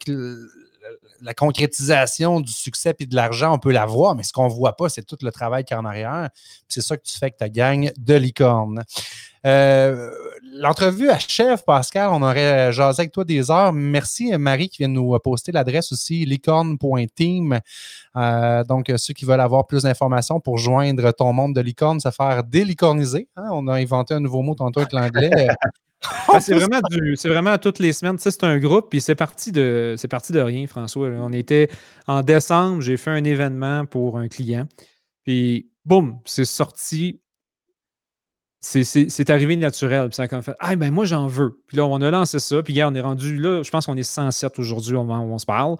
la 1.23 1.33
concrétisation 1.33 2.41
du 2.41 2.51
succès 2.51 2.93
et 2.99 3.07
de 3.07 3.15
l'argent, 3.15 3.55
on 3.55 3.57
peut 3.57 3.71
la 3.71 3.87
voir, 3.87 4.13
mais 4.13 4.21
ce 4.21 4.33
qu'on 4.33 4.49
ne 4.49 4.53
voit 4.53 4.75
pas, 4.75 4.87
c'est 4.87 5.03
tout 5.03 5.17
le 5.23 5.31
travail 5.31 5.63
qu'il 5.63 5.73
y 5.73 5.77
a 5.77 5.81
en 5.81 5.85
arrière. 5.85 6.29
C'est 6.67 6.81
ça 6.81 6.95
que 6.95 7.03
tu 7.03 7.17
fais 7.17 7.31
que 7.31 7.37
ta 7.37 7.49
gang 7.49 7.91
de 7.97 8.13
licorne. 8.13 8.83
Euh, 9.45 10.09
l'entrevue 10.53 11.09
achève, 11.09 11.63
Pascal. 11.65 12.09
On 12.11 12.21
aurait 12.21 12.71
jasé 12.71 13.01
avec 13.01 13.11
toi 13.11 13.23
des 13.25 13.51
heures. 13.51 13.73
Merci, 13.73 14.35
Marie, 14.37 14.69
qui 14.69 14.79
vient 14.79 14.87
nous 14.87 15.17
poster 15.19 15.51
l'adresse 15.51 15.91
aussi, 15.91 16.25
licorne.team. 16.25 17.59
Euh, 18.15 18.63
donc, 18.63 18.91
ceux 18.97 19.13
qui 19.13 19.25
veulent 19.25 19.41
avoir 19.41 19.65
plus 19.67 19.83
d'informations 19.83 20.39
pour 20.39 20.57
joindre 20.57 21.11
ton 21.11 21.33
monde 21.33 21.55
de 21.55 21.61
licorne, 21.61 21.99
se 21.99 22.11
faire 22.11 22.43
délicorniser. 22.43 23.27
Hein? 23.35 23.49
On 23.51 23.67
a 23.67 23.73
inventé 23.75 24.13
un 24.13 24.19
nouveau 24.19 24.41
mot 24.41 24.55
tantôt 24.55 24.79
avec 24.81 24.93
l'anglais. 24.93 25.47
Ah, 26.27 26.41
c'est 26.41 26.53
vraiment 26.53 26.79
c'est 27.15 27.29
vraiment 27.29 27.57
toutes 27.57 27.79
les 27.79 27.93
semaines. 27.93 28.17
c'est 28.19 28.43
un 28.43 28.57
groupe, 28.59 28.89
puis 28.89 28.99
c'est 28.99 29.15
parti 29.15 29.51
de 29.51 29.95
c'est 29.97 30.07
parti 30.09 30.33
de 30.33 30.41
rien, 30.41 30.67
François. 30.67 31.07
On 31.07 31.31
était 31.31 31.69
en 32.07 32.21
décembre, 32.21 32.81
j'ai 32.81 32.97
fait 32.97 33.11
un 33.11 33.23
événement 33.23 33.85
pour 33.85 34.17
un 34.17 34.27
client. 34.27 34.67
Puis 35.23 35.69
boum, 35.85 36.19
c'est 36.25 36.45
sorti. 36.45 37.21
C'est 38.63 39.29
arrivé 39.29 39.57
naturel. 39.57 40.07
Puis 40.07 40.15
ça 40.15 40.23
a 40.23 40.27
comme 40.27 40.41
fait 40.41 40.55
Ah 40.59 40.75
ben 40.75 40.91
moi 40.91 41.05
j'en 41.05 41.27
veux. 41.27 41.59
Puis 41.67 41.77
là, 41.77 41.85
on 41.85 42.01
a 42.01 42.09
lancé 42.09 42.39
ça. 42.39 42.63
Puis 42.63 42.73
hier, 42.73 42.87
on 42.89 42.95
est 42.95 43.01
rendu 43.01 43.37
là, 43.37 43.61
je 43.61 43.69
pense 43.69 43.85
qu'on 43.85 43.97
est 43.97 44.03
107 44.03 44.57
aujourd'hui, 44.57 44.95
on, 44.95 45.09
on, 45.09 45.37
se 45.37 45.45
parle. 45.45 45.75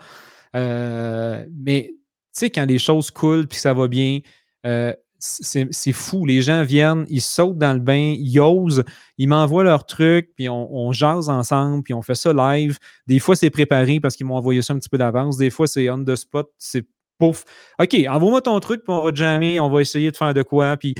Euh, 0.56 1.46
mais 1.56 1.92
tu 1.92 1.96
sais, 2.34 2.50
quand 2.50 2.66
les 2.66 2.80
choses 2.80 3.10
coulent 3.10 3.48
puis 3.48 3.58
ça 3.58 3.74
va 3.74 3.88
bien, 3.88 4.20
euh, 4.66 4.94
c'est 5.20 5.94
fou. 5.94 6.26
Les 6.26 6.42
gens 6.42 6.64
viennent, 6.64 7.06
ils 7.08 7.22
sautent 7.22 7.58
dans 7.58 7.72
le 7.72 7.80
bain, 7.80 8.16
ils 8.18 8.40
osent, 8.42 8.84
ils 9.18 9.30
m'envoient 9.30 9.64
leurs 9.64 9.86
trucs, 9.86 10.36
puis 10.36 10.50
on, 10.50 10.92
jase 10.92 11.30
ensemble, 11.30 11.84
puis 11.84 11.94
on 11.94 12.02
fait 12.02 12.16
ça 12.16 12.34
live. 12.34 12.78
Des 13.08 13.20
fois, 13.20 13.38
c'est 13.38 13.50
préparé 13.50 14.02
parce 14.02 14.18
qu'ils 14.18 14.26
m'ont 14.26 14.36
envoyé 14.36 14.62
ça 14.62 14.74
un 14.74 14.80
petit 14.80 14.90
peu 14.90 14.98
d'avance. 14.98 15.38
Des 15.38 15.50
fois, 15.50 15.68
c'est 15.68 15.90
on 15.90 16.04
the 16.04 16.16
spot, 16.16 16.50
c'est 16.58 16.86
pouf. 17.18 17.46
OK, 17.80 17.96
envoie-moi 18.10 18.42
ton 18.42 18.60
truc, 18.60 18.84
puis 18.84 18.94
on 18.94 19.02
va 19.02 19.14
jammer, 19.14 19.62
on 19.62 19.70
va 19.70 19.80
essayer 19.80 20.12
de 20.12 20.18
faire 20.18 20.34
de 20.34 20.44
quoi. 20.44 20.76
Puis 20.76 20.94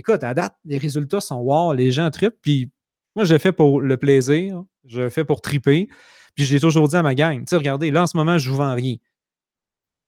écoute, 0.00 0.24
à 0.24 0.34
date, 0.34 0.54
les 0.64 0.78
résultats 0.78 1.20
sont 1.20 1.36
wow, 1.36 1.72
les 1.72 1.92
gens 1.92 2.10
trippent, 2.10 2.40
puis 2.42 2.70
moi, 3.16 3.24
je 3.24 3.32
le 3.32 3.38
fais 3.38 3.52
pour 3.52 3.80
le 3.80 3.96
plaisir, 3.96 4.62
je 4.84 5.02
le 5.02 5.10
fais 5.10 5.24
pour 5.24 5.40
triper. 5.40 5.88
Puis 6.34 6.44
j'ai 6.44 6.60
toujours 6.60 6.88
dit 6.88 6.96
à 6.96 7.02
ma 7.02 7.14
gang, 7.14 7.40
tu 7.40 7.44
sais, 7.48 7.56
regardez, 7.56 7.90
là, 7.90 8.02
en 8.02 8.06
ce 8.06 8.16
moment, 8.16 8.38
je 8.38 8.50
vous 8.50 8.56
vends 8.56 8.74
rien. 8.74 8.96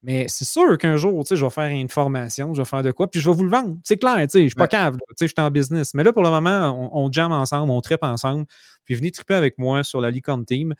Mais 0.04 0.26
c'est 0.28 0.44
sûr 0.44 0.78
qu'un 0.78 0.96
jour, 0.96 1.24
je 1.28 1.34
vais 1.34 1.50
faire 1.50 1.68
une 1.68 1.88
formation, 1.88 2.54
je 2.54 2.62
vais 2.62 2.68
faire 2.68 2.82
de 2.82 2.90
quoi, 2.90 3.08
puis 3.08 3.20
je 3.20 3.30
vais 3.30 3.36
vous 3.36 3.44
le 3.44 3.50
vendre. 3.50 3.76
C'est 3.84 3.96
clair, 3.98 4.16
je 4.16 4.38
ne 4.38 4.46
suis 4.48 4.54
pas 4.56 4.66
cave, 4.66 4.96
je 5.20 5.26
suis 5.26 5.34
en 5.38 5.50
business. 5.50 5.94
Mais 5.94 6.02
là, 6.02 6.12
pour 6.12 6.24
le 6.24 6.30
moment, 6.30 6.90
on, 6.92 7.04
on 7.04 7.12
jamme 7.12 7.30
ensemble, 7.30 7.70
on 7.70 7.80
tripe 7.80 8.02
ensemble. 8.02 8.46
Puis 8.84 8.96
venez 8.96 9.12
triper 9.12 9.34
avec 9.34 9.58
moi 9.58 9.84
sur 9.84 10.00
la 10.00 10.10
Licorne 10.10 10.44
Team. 10.44 10.74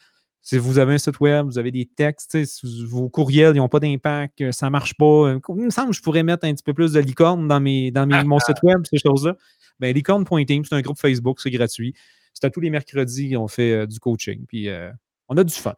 Si 0.45 0.59
vous 0.59 0.79
avez 0.79 0.95
un 0.95 0.99
site 0.99 1.21
web, 1.21 1.47
vous 1.47 1.59
avez 1.59 1.71
des 1.71 1.87
textes, 1.87 2.37
vos 2.85 3.09
courriels 3.09 3.55
n'ont 3.55 3.69
pas 3.69 3.79
d'impact, 3.79 4.41
euh, 4.41 4.51
ça 4.51 4.67
ne 4.67 4.73
marche 4.73 4.95
pas. 4.95 5.37
Il 5.51 5.55
me 5.55 5.71
semble 5.71 5.91
que 5.91 5.97
je 5.97 6.03
pourrais 6.03 6.25
mettre 6.25 6.45
un 6.47 6.53
petit 6.53 6.65
peu 6.65 6.75
plus 6.75 6.93
de 6.93 7.01
licorne 7.01 7.47
dans, 7.47 7.61
mes, 7.61 7.93
dans 7.93 8.07
mon 8.27 8.41
site 8.41 8.61
web, 8.65 8.83
ces 8.91 8.99
choses-là. 8.99 9.37
Ben, 9.79 9.95
c'est 9.95 10.75
un 10.75 10.81
groupe 10.81 10.99
Facebook, 10.99 11.41
c'est 11.41 11.51
gratuit. 11.51 11.95
C'est 12.35 12.45
à 12.47 12.51
tous 12.51 12.61
les 12.61 12.71
mercredis 12.71 13.33
qu'on 13.33 13.47
fait 13.47 13.73
euh, 13.73 13.87
du 13.87 14.01
coaching. 14.01 14.45
Puis 14.47 14.69
euh, 14.69 14.91
on 15.29 15.37
a 15.37 15.45
du 15.45 15.55
fun. 15.55 15.77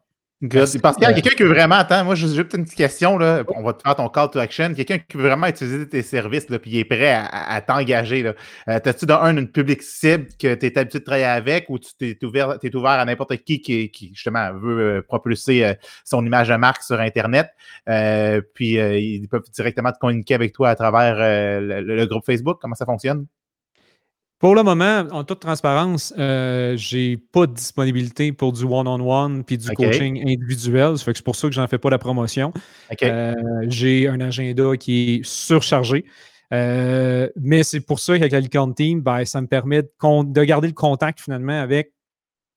Parce 0.49 0.95
qu'il 0.95 1.03
y 1.03 1.07
a 1.07 1.13
quelqu'un 1.13 1.35
qui 1.35 1.43
veut 1.43 1.49
vraiment, 1.49 1.75
attends, 1.75 2.03
moi 2.03 2.15
j'ai 2.15 2.27
juste 2.27 2.53
une 2.53 2.63
petite 2.63 2.75
question, 2.75 3.17
là. 3.17 3.43
on 3.55 3.63
va 3.63 3.73
te 3.73 3.81
faire 3.83 3.95
ton 3.95 4.09
call 4.09 4.29
to 4.31 4.39
action. 4.39 4.73
Quelqu'un 4.73 4.97
qui 4.97 5.17
veut 5.17 5.27
vraiment 5.27 5.47
utiliser 5.47 5.87
tes 5.87 6.01
services, 6.01 6.49
là, 6.49 6.59
puis 6.59 6.71
il 6.71 6.79
est 6.79 6.85
prêt 6.85 7.13
à, 7.13 7.61
t'engager. 7.61 8.25
Euh, 8.25 8.79
T'as-tu 8.79 9.05
dans 9.05 9.19
un 9.21 9.35
une 9.37 9.51
public 9.51 9.81
cible 9.81 10.27
que 10.39 10.55
tu 10.55 10.65
es 10.65 10.77
habitué 10.77 10.99
de 10.99 11.03
travailler 11.03 11.25
avec 11.25 11.69
ou 11.69 11.79
tu 11.79 11.93
t'es 11.97 12.17
ouvert, 12.25 12.57
es 12.61 12.75
ouvert 12.75 12.91
à 12.91 13.05
n'importe 13.05 13.37
qui, 13.37 13.61
qui, 13.61 14.11
justement 14.13 14.53
veut 14.53 14.97
euh, 14.97 15.01
propulser 15.01 15.63
euh, 15.63 15.73
son 16.03 16.25
image 16.25 16.49
de 16.49 16.55
marque 16.55 16.83
sur 16.83 16.99
Internet? 16.99 17.49
Euh, 17.89 18.41
puis 18.53 18.73
ils 18.75 19.27
peuvent 19.27 19.49
directement 19.53 19.91
te 19.91 19.99
communiquer 19.99 20.35
avec 20.35 20.53
toi 20.53 20.69
à 20.69 20.75
travers 20.75 21.15
le 21.61 22.05
groupe 22.05 22.25
Facebook? 22.25 22.57
Comment 22.61 22.75
ça 22.75 22.85
fonctionne? 22.85 23.27
Pour 24.45 24.53
le 24.53 24.61
moment, 24.61 25.05
en 25.09 25.23
toute 25.23 25.39
transparence, 25.39 26.13
euh, 26.19 26.77
j'ai 26.77 27.17
pas 27.17 27.47
de 27.47 27.53
disponibilité 27.53 28.31
pour 28.31 28.53
du 28.53 28.63
one-on-one 28.63 29.43
puis 29.43 29.57
du 29.57 29.71
coaching 29.71 30.21
individuel. 30.21 30.99
c'est 30.99 31.23
pour 31.23 31.35
ça 31.35 31.47
que 31.47 31.55
je 31.55 31.59
n'en 31.59 31.67
fais 31.67 31.79
pas 31.79 31.89
la 31.89 31.97
promotion. 31.97 32.53
Euh, 33.01 33.33
j'ai 33.63 34.07
un 34.07 34.21
agenda 34.21 34.77
qui 34.77 35.15
est 35.15 35.25
surchargé. 35.25 36.05
Euh, 36.53 37.27
mais 37.35 37.63
c'est 37.63 37.79
pour 37.79 37.99
ça 37.99 38.19
qu'avec 38.19 38.33
la 38.33 38.39
Licorne 38.39 38.75
Team, 38.75 39.01
ben, 39.01 39.25
ça 39.25 39.41
me 39.41 39.47
permet 39.47 39.81
de, 39.81 40.43
garder 40.43 40.67
le 40.67 40.75
contact 40.75 41.21
finalement 41.21 41.59
avec 41.59 41.91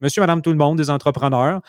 monsieur, 0.00 0.20
madame, 0.20 0.42
tout 0.42 0.50
le 0.50 0.56
monde, 0.56 0.78
des 0.78 0.90
entrepreneurs 0.90 1.60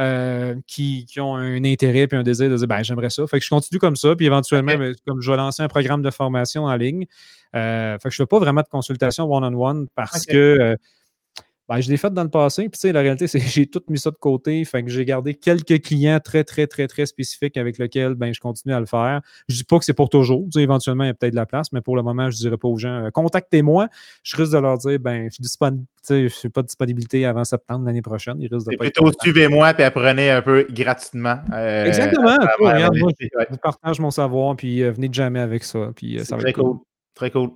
euh, 0.00 0.54
qui, 0.66 1.06
ont 1.18 1.34
un 1.34 1.64
intérêt 1.64 2.06
et 2.10 2.14
un 2.14 2.22
désir 2.22 2.48
de 2.50 2.56
dire 2.56 2.68
ben, 2.68 2.82
j'aimerais 2.82 3.10
ça. 3.10 3.26
Fait 3.26 3.38
que 3.38 3.44
je 3.44 3.50
continue 3.50 3.78
comme 3.78 3.96
ça, 3.96 4.14
puis 4.14 4.26
éventuellement, 4.26 4.72
comme 5.06 5.20
je 5.20 5.30
vais 5.30 5.36
lancer 5.36 5.62
un 5.62 5.68
programme 5.68 6.02
de 6.02 6.10
formation 6.10 6.64
en 6.64 6.76
ligne. 6.76 7.06
Euh, 7.56 7.98
fait 7.98 8.08
que 8.08 8.14
je 8.14 8.22
ne 8.22 8.26
fais 8.26 8.28
pas 8.28 8.38
vraiment 8.38 8.60
de 8.60 8.68
consultation 8.68 9.24
one-on-one 9.32 9.88
parce 9.94 10.26
que 10.26 10.36
euh, 10.36 10.76
ben, 11.68 11.80
je 11.80 11.90
l'ai 11.90 11.98
fait 11.98 12.12
dans 12.12 12.22
le 12.22 12.30
passé. 12.30 12.62
Puis, 12.62 12.72
tu 12.72 12.78
sais, 12.80 12.92
la 12.92 13.00
réalité, 13.00 13.26
c'est 13.26 13.40
que 13.40 13.46
j'ai 13.48 13.66
tout 13.66 13.82
mis 13.88 13.98
ça 13.98 14.10
de 14.10 14.16
côté. 14.16 14.64
Fait 14.64 14.82
que 14.82 14.90
j'ai 14.90 15.04
gardé 15.04 15.34
quelques 15.34 15.82
clients 15.82 16.18
très, 16.18 16.44
très, 16.44 16.66
très, 16.66 16.88
très 16.88 17.04
spécifiques 17.06 17.56
avec 17.56 17.78
lesquels 17.78 18.14
ben, 18.14 18.32
je 18.32 18.40
continue 18.40 18.74
à 18.74 18.80
le 18.80 18.86
faire. 18.86 19.20
Je 19.48 19.54
ne 19.54 19.58
dis 19.58 19.64
pas 19.64 19.78
que 19.78 19.84
c'est 19.84 19.94
pour 19.94 20.08
toujours. 20.08 20.44
Tu 20.44 20.52
sais, 20.58 20.62
éventuellement, 20.62 21.04
il 21.04 21.08
y 21.08 21.10
a 21.10 21.14
peut-être 21.14 21.32
de 21.32 21.36
la 21.36 21.46
place, 21.46 21.72
mais 21.72 21.80
pour 21.80 21.96
le 21.96 22.02
moment, 22.02 22.30
je 22.30 22.36
ne 22.36 22.40
dirais 22.40 22.56
pas 22.56 22.68
aux 22.68 22.78
gens 22.78 23.04
euh, 23.04 23.10
contactez-moi. 23.10 23.88
Je 24.22 24.36
risque 24.36 24.52
de 24.52 24.58
leur 24.58 24.78
dire 24.78 24.98
ben, 24.98 25.28
je 25.30 25.42
ne 25.42 26.28
suis 26.28 26.48
pas 26.48 26.62
de 26.62 26.66
disponibilité 26.66 27.26
avant 27.26 27.44
septembre 27.44 27.84
l'année 27.84 28.02
prochaine. 28.02 28.36
Ils 28.40 28.52
risquent 28.52 28.70
de 28.70 28.76
plutôt 28.76 29.10
suivez-moi 29.20 29.74
et 29.78 29.82
apprenez 29.84 30.30
un 30.30 30.42
peu 30.42 30.66
gratuitement. 30.70 31.36
Euh, 31.52 31.84
Exactement. 31.84 32.36
regarde, 32.60 32.96
moi, 32.96 33.10
je 33.20 33.56
partage 33.56 34.00
mon 34.00 34.10
savoir, 34.10 34.56
puis 34.56 34.82
euh, 34.82 34.92
venez 34.92 35.08
de 35.08 35.14
jamais 35.14 35.40
avec 35.40 35.64
ça. 35.64 35.90
Puis, 35.94 36.24
ça 36.24 36.36
va 36.36 36.42
très 36.42 36.50
être 36.50 36.60
cool. 36.60 36.78
Très 37.14 37.30
cool. 37.30 37.50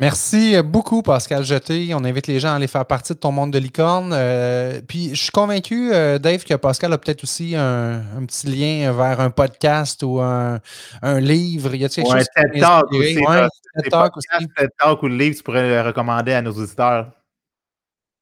Merci 0.00 0.54
beaucoup, 0.62 1.02
Pascal 1.02 1.42
Jeté. 1.42 1.92
On 1.92 2.04
invite 2.04 2.28
les 2.28 2.38
gens 2.38 2.50
à 2.50 2.52
aller 2.52 2.68
faire 2.68 2.86
partie 2.86 3.14
de 3.14 3.18
ton 3.18 3.32
monde 3.32 3.52
de 3.52 3.58
licorne. 3.58 4.12
Euh, 4.12 4.80
puis 4.86 5.10
je 5.10 5.20
suis 5.20 5.32
convaincu, 5.32 5.92
euh, 5.92 6.20
Dave, 6.20 6.44
que 6.44 6.54
Pascal 6.54 6.92
a 6.92 6.98
peut-être 6.98 7.24
aussi 7.24 7.56
un, 7.56 8.00
petit 8.24 8.46
lien 8.46 8.92
vers 8.92 9.18
un 9.18 9.30
podcast 9.30 10.04
ou 10.04 10.20
un, 10.20 10.60
livre. 11.02 11.74
Y 11.74 11.84
a 11.84 11.88
quelque 11.88 12.06
chose 12.06 12.14
un 12.36 12.42
TED 12.42 12.60
Talk 12.60 12.92
aussi. 12.92 13.18
Ouais, 13.18 13.48
TED 13.74 13.90
Talk 13.90 14.16
aussi. 14.16 14.46
TED 14.56 14.70
Talk 14.78 15.02
ou 15.02 15.08
le 15.08 15.16
livre, 15.16 15.36
tu 15.36 15.42
pourrais 15.42 15.68
le 15.68 15.80
recommander 15.80 16.32
à 16.32 16.42
nos 16.42 16.52
auditeurs. 16.52 17.10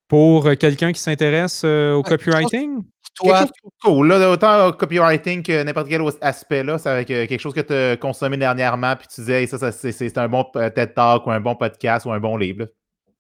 Pour 0.09 0.49
quelqu'un 0.57 0.93
qui 0.93 1.01
s'intéresse 1.01 1.61
euh, 1.65 1.93
au 1.93 2.03
copywriting? 2.03 2.85
Toi. 3.17 3.47
Cool. 3.83 4.09
Là, 4.09 4.31
autant 4.31 4.73
copywriting 4.73 5.43
que 5.43 5.63
n'importe 5.63 5.89
quel 5.89 6.03
aspect 6.21 6.63
là, 6.63 6.79
c'est 6.79 6.89
avec 6.89 7.09
quelque 7.09 7.39
chose 7.39 7.55
que 7.55 7.61
tu 7.61 7.73
as 7.73 7.97
consommé 7.97 8.37
dernièrement, 8.37 8.95
puis 8.97 9.09
tu 9.13 9.21
disais, 9.23 9.47
ça, 9.47 9.59
ça 9.59 9.73
c'est 9.73 10.19
un 10.19 10.29
bon 10.29 10.45
TED 10.45 10.95
Talk 10.95 11.27
ou 11.27 11.31
un 11.31 11.41
bon 11.41 11.55
podcast 11.55 12.07
ou 12.07 12.13
un 12.13 12.21
bon 12.21 12.37
livre. 12.37 12.67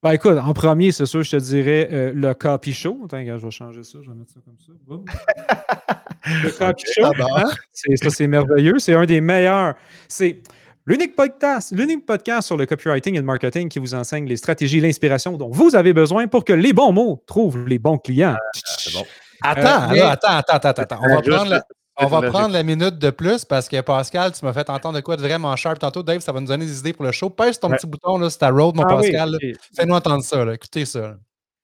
Ben 0.03 0.13
écoute, 0.13 0.39
en 0.39 0.53
premier, 0.53 0.93
c'est 0.93 1.07
sûr, 1.07 1.23
je 1.23 1.33
te 1.33 1.37
dirais 1.37 1.89
euh, 1.91 2.13
le 2.15 2.35
Copy 2.35 2.73
Show. 2.73 3.03
Attends, 3.07 3.25
je 3.25 3.45
vais 3.45 3.51
changer 3.51 3.83
ça, 3.83 3.99
je 4.03 4.11
vais 4.11 4.17
mettre 4.17 4.33
ça 4.33 4.41
comme 4.45 4.59
ça. 4.59 5.95
le 6.45 6.51
Copy 6.51 6.85
Show, 6.93 7.07
hein? 7.37 7.51
ça 7.73 8.11
c'est 8.11 8.27
merveilleux. 8.27 8.79
C'est 8.79 8.95
un 8.95 9.07
des 9.07 9.21
meilleurs. 9.21 9.75
C'est 10.07 10.43
L'unique 10.89 11.17
podcast, 11.17 11.73
l'unique 11.73 12.07
podcast 12.07 12.47
sur 12.47 12.57
le 12.57 12.65
copywriting 12.65 13.17
et 13.17 13.19
le 13.19 13.25
marketing 13.25 13.69
qui 13.69 13.81
vous 13.81 13.97
enseigne 13.97 14.25
les 14.29 14.37
stratégies 14.37 14.79
et 14.79 14.81
l'inspiration 14.81 15.37
dont 15.37 15.51
vous 15.51 15.75
avez 15.75 15.93
besoin 15.93 16.29
pour 16.29 16.45
que 16.45 16.53
les 16.53 16.73
bons 16.73 16.93
mots 16.93 17.25
trouvent 17.27 17.67
les 17.67 17.81
bons 17.81 17.99
clients. 17.99 18.37
C'est 18.55 18.93
bon. 18.93 19.05
Attends, 19.43 19.84
Euh, 19.84 19.89
mais- 19.93 19.99
là, 19.99 20.11
attends, 20.11 20.28
attends, 20.28 20.53
attends, 20.68 20.82
attends. 20.82 20.99
On 21.03 21.09
va 21.14 21.22
prendre 21.22 21.51
la, 21.51 21.64
on 21.99 22.07
va 22.07 22.22
prendre 22.30 22.53
la 22.53 22.62
minute 22.62 22.99
de 22.99 23.11
plus 23.11 23.45
parce 23.45 23.68
que 23.68 23.80
Pascal, 23.80 24.32
tu 24.32 24.45
m'as 24.45 24.53
fait 24.53 24.68
entendre 24.70 24.97
de 24.97 25.01
quoi 25.03 25.16
de 25.16 25.22
vraiment 25.22 25.55
sharp 25.57 25.78
tantôt. 25.78 26.03
Dave, 26.03 26.20
ça 26.20 26.32
va 26.32 26.41
nous 26.41 26.47
donner 26.47 26.66
des 26.66 26.78
idées 26.78 26.93
pour 26.93 27.05
le 27.05 27.12
show. 27.12 27.30
Pèse 27.30 27.59
ton 27.59 27.70
Ouais. 27.70 27.76
petit 27.76 27.87
bouton, 27.87 28.18
là, 28.18 28.28
c'est 28.30 28.39
ta 28.39 28.51
road, 28.51 28.76
mon 28.76 28.82
Ah 28.84 28.97
Pascal. 28.97 29.39
Fais-nous 29.74 29.95
entendre 29.95 30.22
ça, 30.22 30.45
là. 30.45 30.55
écoutez 30.55 30.84
ça. 30.84 31.16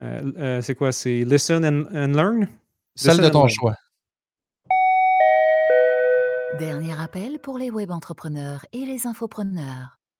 Euh, 0.03 0.33
euh, 0.39 0.61
c'est 0.63 0.75
quoi? 0.75 0.91
C'est 0.93 1.23
listen 1.25 1.65
and, 1.65 1.85
and 1.97 2.13
learn? 2.17 2.49
Celle 2.95 3.19
de 3.19 3.29
ton 3.29 3.47
choix. 3.49 3.75
Dernier 6.59 6.93
appel 7.01 7.39
pour 7.39 7.57
les 7.59 7.71
web 7.71 7.91
entrepreneurs 7.91 8.67
et 8.73 8.85
les 8.85 9.07
infopreneurs. 9.07 9.99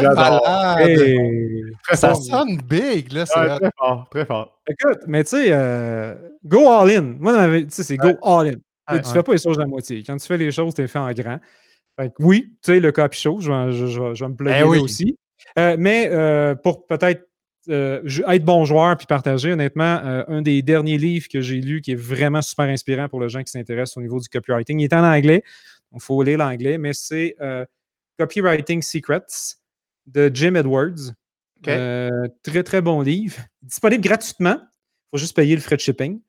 J'adore. 0.00 0.14
Malade. 0.44 0.88
Hey! 0.88 1.62
Très 1.84 1.96
Ça 1.96 2.14
sonne 2.14 2.56
big, 2.62 3.12
là. 3.12 3.26
c'est 3.26 3.38
Ouais, 3.38 3.58
très 3.58 3.70
fort, 3.78 4.08
très 4.10 4.24
fort. 4.26 4.60
Écoute, 4.68 4.98
mais 5.06 5.24
tu 5.24 5.30
sais, 5.30 5.48
euh, 5.50 6.14
go 6.44 6.68
all 6.70 6.90
in. 6.90 7.16
Moi, 7.18 7.60
tu 7.60 7.66
sais, 7.70 7.82
c'est 7.82 7.96
go 7.96 8.08
all 8.22 8.48
in. 8.48 8.50
Ouais, 8.92 9.00
tu 9.00 9.08
ouais. 9.08 9.14
fais 9.14 9.22
pas 9.22 9.32
les 9.32 9.38
choses 9.38 9.60
à 9.60 9.66
moitié. 9.66 10.02
Quand 10.06 10.16
tu 10.16 10.26
fais 10.26 10.36
les 10.36 10.50
choses, 10.52 10.74
tu 10.74 10.82
les 10.82 10.88
fais 10.88 10.98
en 10.98 11.10
grand. 11.12 11.38
Fait 11.98 12.08
que 12.08 12.14
oui, 12.22 12.50
tu 12.62 12.72
sais, 12.72 12.80
le 12.80 12.92
copy 12.92 13.18
show, 13.18 13.40
je 13.40 13.50
vais, 13.50 13.72
je- 13.72 13.86
je 13.86 14.00
vais- 14.00 14.14
je 14.14 14.24
vais 14.24 14.30
me 14.30 14.36
plugger 14.36 14.60
Ben 14.60 14.66
oui. 14.68 14.78
aussi. 14.78 15.16
Euh, 15.58 15.76
mais 15.78 16.08
euh, 16.10 16.54
pour 16.54 16.86
peut-être 16.86 17.26
euh, 17.70 18.02
être 18.28 18.44
bon 18.44 18.64
joueur 18.66 18.94
puis 18.96 19.06
partager, 19.06 19.52
honnêtement, 19.52 19.98
euh, 20.04 20.22
un 20.28 20.42
des 20.42 20.60
derniers 20.60 20.98
livres 20.98 21.28
que 21.32 21.40
j'ai 21.40 21.60
lu 21.62 21.80
qui 21.80 21.92
est 21.92 21.96
vraiment 21.98 22.42
super 22.42 22.66
inspirant 22.66 23.08
pour 23.08 23.20
les 23.22 23.30
gens 23.30 23.42
qui 23.42 23.50
s'intéressent 23.50 23.96
au 23.96 24.02
niveau 24.02 24.20
du 24.20 24.28
copywriting, 24.28 24.80
il 24.80 24.84
est 24.84 24.92
en 24.92 25.02
anglais, 25.04 25.42
il 25.94 26.00
faut 26.00 26.22
lire 26.22 26.38
l'anglais, 26.38 26.76
mais 26.76 26.92
c'est 26.92 27.36
euh, 27.40 27.64
Copywriting 28.18 28.82
Secrets 28.82 29.22
de 30.06 30.30
Jim 30.32 30.54
Edwards. 30.54 31.12
Euh, 31.68 32.28
très, 32.42 32.62
très 32.62 32.80
bon 32.80 33.00
livre. 33.00 33.36
Disponible 33.62 34.02
gratuitement. 34.02 34.56
Il 34.58 35.18
faut 35.18 35.18
juste 35.18 35.36
payer 35.36 35.54
le 35.54 35.62
frais 35.62 35.76
de 35.76 35.80
shipping. 35.80 36.20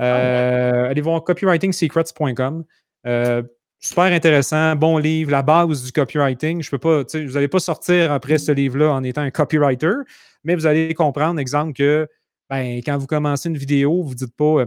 Euh, 0.00 0.90
Allez 0.90 1.00
voir 1.00 1.22
copywritingsecrets.com. 1.24 2.64
Euh, 3.06 3.42
super 3.80 4.04
intéressant, 4.04 4.76
bon 4.76 4.98
livre, 4.98 5.30
la 5.30 5.42
base 5.42 5.84
du 5.84 5.92
copywriting. 5.92 6.62
Je 6.62 6.70
peux 6.70 6.78
pas, 6.78 7.02
vous 7.02 7.32
n'allez 7.32 7.48
pas 7.48 7.58
sortir 7.58 8.12
après 8.12 8.38
ce 8.38 8.52
livre-là 8.52 8.92
en 8.92 9.02
étant 9.02 9.22
un 9.22 9.30
copywriter, 9.30 9.94
mais 10.42 10.54
vous 10.54 10.66
allez 10.66 10.94
comprendre, 10.94 11.40
exemple, 11.40 11.72
que 11.72 12.06
ben, 12.50 12.80
quand 12.84 12.98
vous 12.98 13.06
commencez 13.06 13.48
une 13.48 13.56
vidéo, 13.56 14.02
vous 14.02 14.10
ne 14.10 14.14
dites 14.14 14.36
pas 14.36 14.64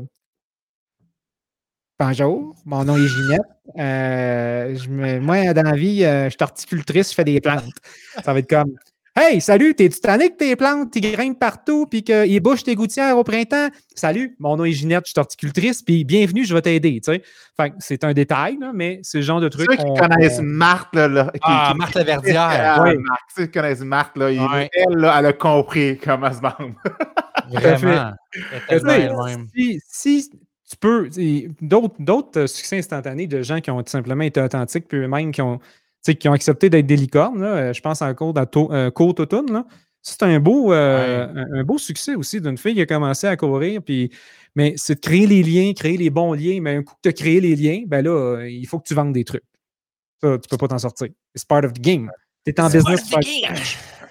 Bonjour, 2.00 2.56
mon 2.66 2.84
nom 2.84 2.96
est 2.96 3.08
Ginette. 3.08 3.57
Euh, 3.78 4.76
je 4.76 4.90
me- 4.90 5.20
moi, 5.20 5.54
dans 5.54 5.64
la 5.64 5.76
vie, 5.76 6.04
euh, 6.04 6.26
je 6.26 6.30
suis 6.32 6.38
horticultrice, 6.42 7.10
je 7.12 7.16
fais 7.16 7.24
des 7.24 7.40
plantes. 7.42 7.64
Ça 8.24 8.34
va 8.34 8.40
être 8.40 8.50
comme 8.50 8.74
Hey, 9.20 9.42
salut, 9.42 9.74
t'es-tu 9.74 10.00
tanné 10.00 10.30
que 10.30 10.36
tes 10.36 10.56
plantes, 10.56 10.92
tu 10.94 11.00
grimpent 11.02 11.40
partout, 11.40 11.88
puis 11.88 12.04
qu'ils 12.04 12.40
bouchent 12.40 12.64
tes 12.64 12.76
gouttières 12.76 13.18
au 13.18 13.24
printemps? 13.24 13.70
Salut, 13.96 14.36
mon 14.38 14.58
nom 14.58 14.64
est 14.66 14.74
Ginette, 14.74 15.06
je 15.08 15.10
suis 15.10 15.20
horticultrice, 15.20 15.82
puis 15.82 16.06
bienvenue, 16.06 16.46
je 16.46 16.54
vais 16.54 16.62
t'aider. 16.62 17.02
tu 17.04 17.14
sais. 17.14 17.24
C'est 17.80 18.04
un 18.04 18.14
détail, 18.14 18.60
là, 18.62 18.70
mais 18.76 19.00
c'est 19.02 19.18
le 19.18 19.24
genre 19.24 19.42
de 19.42 19.50
truc. 19.50 19.66
Ceux 19.72 19.76
qui 19.78 19.84
qu'on- 19.84 19.96
connaissent 19.96 20.38
qu'on- 20.38 20.44
Marthe, 20.44 20.94
là, 20.94 21.08
là, 21.08 21.32
qui- 21.34 21.40
Ah, 21.42 21.70
qui- 21.72 21.78
Marthe 21.80 21.96
Laverdière. 21.96 22.76
Ah, 22.78 22.84
Ouais. 22.84 22.96
Marthe, 22.96 23.20
ceux 23.36 23.46
qui 23.48 23.52
connaissent 23.54 23.80
Marthe, 23.82 24.16
là, 24.18 24.26
Ouais. 24.28 24.70
elle, 24.72 24.98
là, 25.00 25.16
elle 25.18 25.26
a 25.26 25.34
compris 25.34 25.98
comment 25.98 26.32
se 26.32 26.40
vendre. 26.40 26.76
Vraiment. 27.52 28.12
Elle 28.34 28.40
est 28.40 28.44
Tu 28.44 28.44
sais, 28.44 28.68
tellement 28.68 29.26
elle-même. 29.26 29.48
si, 29.56 29.80
si 29.88 30.30
tu 30.70 30.76
peux, 30.78 31.10
d'autres, 31.62 31.96
d'autres 32.00 32.42
euh, 32.42 32.48
succès 32.48 32.78
instantanés 32.78 33.28
de 33.28 33.42
gens 33.42 33.62
qui 33.62 33.72
ont 33.72 33.82
tout 33.82 33.90
simplement 33.90 34.24
été 34.24 34.42
authentiques, 34.42 34.88
puis 34.88 34.98
eux-mêmes 35.00 35.32
qui 35.32 35.42
ont, 35.42 35.60
qui 36.20 36.28
ont 36.28 36.34
accepté 36.34 36.70
d'être 36.70 36.86
des 36.86 36.98
licornes, 36.98 37.42
là, 37.42 37.48
euh, 37.48 37.74
je 37.74 37.82
pense 37.82 38.02
encore 38.02 38.34
à 38.38 38.46
euh, 38.56 38.92
Côte 38.92 39.20
Automne. 39.20 39.64
C'est 40.02 40.24
un 40.24 40.40
beau, 40.40 40.72
euh, 40.74 41.28
un, 41.36 41.60
un 41.60 41.64
beau 41.64 41.78
succès 41.78 42.16
aussi 42.16 42.40
d'une 42.40 42.58
fille 42.58 42.76
qui 42.76 42.82
a 42.82 42.86
commencé 42.86 43.28
à 43.28 43.36
courir, 43.36 43.82
puis, 43.82 44.12
mais 44.56 44.74
c'est 44.78 44.96
de 44.96 45.00
créer 45.00 45.28
les 45.28 45.44
liens, 45.44 45.74
créer 45.74 45.98
les 45.98 46.10
bons 46.10 46.34
liens, 46.34 46.60
mais 46.62 46.76
un 46.78 46.84
coup 46.84 46.94
que 46.96 47.02
tu 47.04 47.10
as 47.10 47.14
créé 47.14 47.42
les 47.42 47.56
liens, 47.56 47.84
ben 47.88 48.04
là, 48.04 48.46
il 48.48 48.66
faut 48.68 48.80
que 48.80 48.88
tu 48.88 48.94
vendes 48.94 49.14
des 49.14 49.24
trucs. 49.26 49.44
Ça, 50.22 50.38
tu 50.38 50.48
peux 50.50 50.58
pas 50.58 50.68
t'en 50.68 50.80
sortir. 50.80 51.10
It's 51.36 51.46
part 51.46 51.64
of 51.64 51.74
the 51.74 51.82
game. 51.82 52.10
Tu 52.46 52.52
es 52.52 52.60
en 52.60 52.70
business. 52.70 53.02
pour 53.10 53.22
faire- 53.22 53.56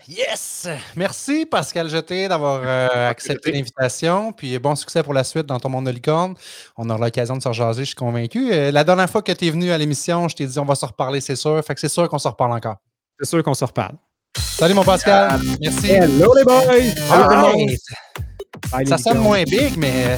Yes! 0.08 0.68
Merci 0.94 1.46
Pascal 1.46 1.88
Jeté 1.88 2.28
d'avoir 2.28 2.60
euh, 2.64 3.10
accepté 3.10 3.50
l'invitation. 3.50 4.32
Puis 4.32 4.56
bon 4.58 4.76
succès 4.76 5.02
pour 5.02 5.12
la 5.14 5.24
suite 5.24 5.46
dans 5.46 5.58
ton 5.58 5.68
monde 5.68 5.86
de 5.86 5.90
licorne. 5.90 6.34
On 6.76 6.88
aura 6.90 7.06
l'occasion 7.06 7.36
de 7.36 7.42
se 7.42 7.48
rejaser, 7.48 7.82
je 7.82 7.86
suis 7.86 7.94
convaincu. 7.96 8.52
Euh, 8.52 8.70
la 8.70 8.84
dernière 8.84 9.10
fois 9.10 9.22
que 9.22 9.32
tu 9.32 9.46
es 9.46 9.50
venu 9.50 9.70
à 9.72 9.78
l'émission, 9.78 10.28
je 10.28 10.36
t'ai 10.36 10.46
dit 10.46 10.58
on 10.60 10.64
va 10.64 10.76
se 10.76 10.86
reparler, 10.86 11.20
c'est 11.20 11.34
sûr. 11.34 11.60
Fait 11.64 11.74
que 11.74 11.80
c'est 11.80 11.88
sûr 11.88 12.08
qu'on 12.08 12.18
se 12.18 12.28
reparle 12.28 12.52
encore. 12.52 12.76
C'est 13.18 13.28
sûr 13.28 13.42
qu'on 13.42 13.54
se 13.54 13.64
reparle. 13.64 13.96
Salut 14.36 14.74
mon 14.74 14.84
Pascal. 14.84 15.40
Merci. 15.60 15.90
Hello 15.90 16.34
les 16.36 16.44
boys! 16.44 16.62
Salut 16.62 16.92
tout 16.94 17.30
le 17.30 17.36
monde! 17.36 17.60
Alright. 17.60 17.80
Bye, 18.70 18.84
les 18.84 18.90
Ça 18.90 18.98
sonne 18.98 19.18
moins 19.18 19.42
big, 19.42 19.76
mais 19.76 20.16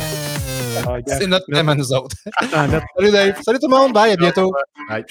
Ah, 0.87 0.97
c'est 1.07 1.27
notre 1.27 1.47
thème 1.51 1.69
à 1.69 1.75
nous 1.75 1.93
autres. 1.93 2.17
Salut 2.51 3.11
Dave. 3.11 3.41
Salut 3.43 3.59
tout 3.59 3.69
le 3.69 3.77
monde. 3.77 3.93
Bye, 3.93 4.13
à 4.13 4.17
bientôt. 4.17 4.53
Ouais. 4.91 5.05